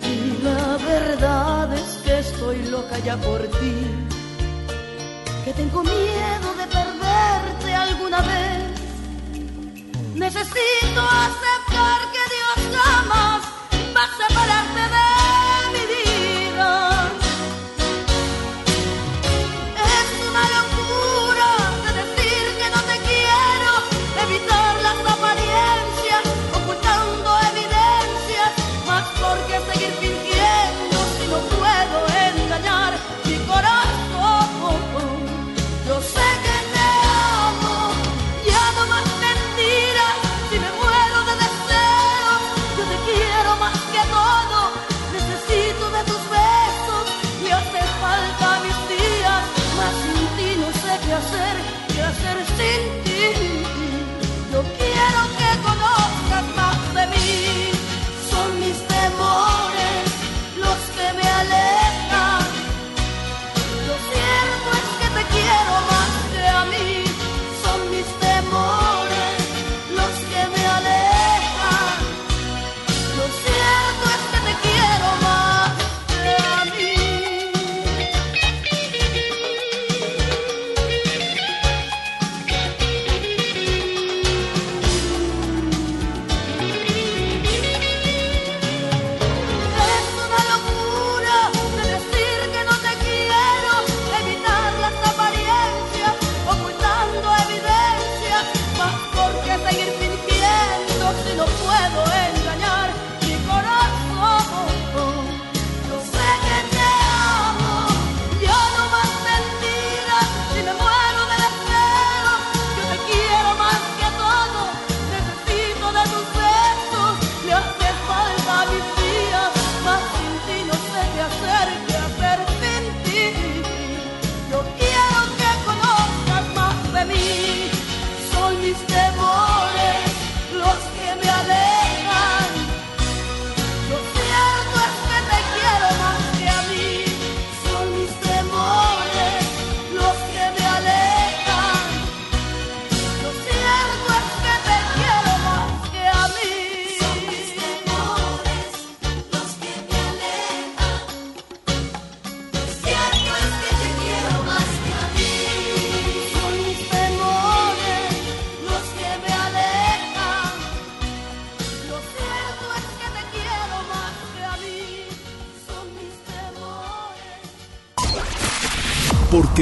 Y 0.02 0.42
la 0.42 0.76
verdad 0.92 1.72
es 1.74 2.02
que 2.04 2.18
estoy 2.18 2.58
loca 2.66 2.98
ya 2.98 3.16
por 3.16 3.40
ti, 3.58 3.74
que 5.44 5.52
tengo 5.52 5.82
miedo 5.82 6.48
de 6.60 6.66
perderte 6.66 7.74
alguna 7.74 8.20
vez. 8.20 8.80
Necesito 10.14 11.00
aceptar 11.00 12.00
que 12.14 12.22
Dios 12.34 12.58
jamás 12.78 13.42
va 13.96 14.02
a 14.04 14.28
separarte 14.28 14.89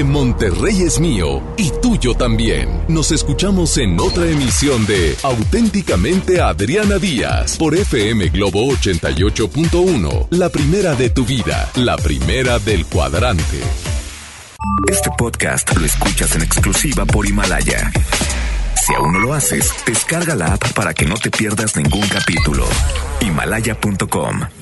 Monterrey 0.05 0.83
es 0.83 1.01
mío 1.01 1.43
y 1.57 1.71
tuyo 1.83 2.15
también. 2.15 2.69
Nos 2.89 3.13
escuchamos 3.13 3.77
en 3.79 3.99
otra 3.99 4.27
emisión 4.27 4.87
de 4.87 5.17
Auténticamente 5.23 6.41
Adriana 6.41 6.99
Díaz 6.99 7.57
por 7.57 7.75
FM 7.75 8.29
Globo 8.29 8.67
88.1, 8.73 10.29
la 10.31 10.49
primera 10.49 10.95
de 10.95 11.11
tu 11.11 11.25
vida, 11.25 11.71
la 11.77 11.97
primera 11.97 12.59
del 12.59 12.87
cuadrante. 12.87 13.61
Este 14.89 15.11
podcast 15.17 15.77
lo 15.77 15.85
escuchas 15.85 16.35
en 16.37 16.43
exclusiva 16.43 17.05
por 17.05 17.27
Himalaya. 17.27 17.91
Si 18.75 18.95
aún 18.95 19.13
no 19.13 19.19
lo 19.19 19.35
haces, 19.35 19.73
descarga 19.87 20.35
la 20.35 20.55
app 20.55 20.73
para 20.73 20.95
que 20.95 21.05
no 21.05 21.17
te 21.17 21.31
pierdas 21.31 21.77
ningún 21.77 22.07
capítulo. 22.09 22.67
Himalaya.com 23.21 24.59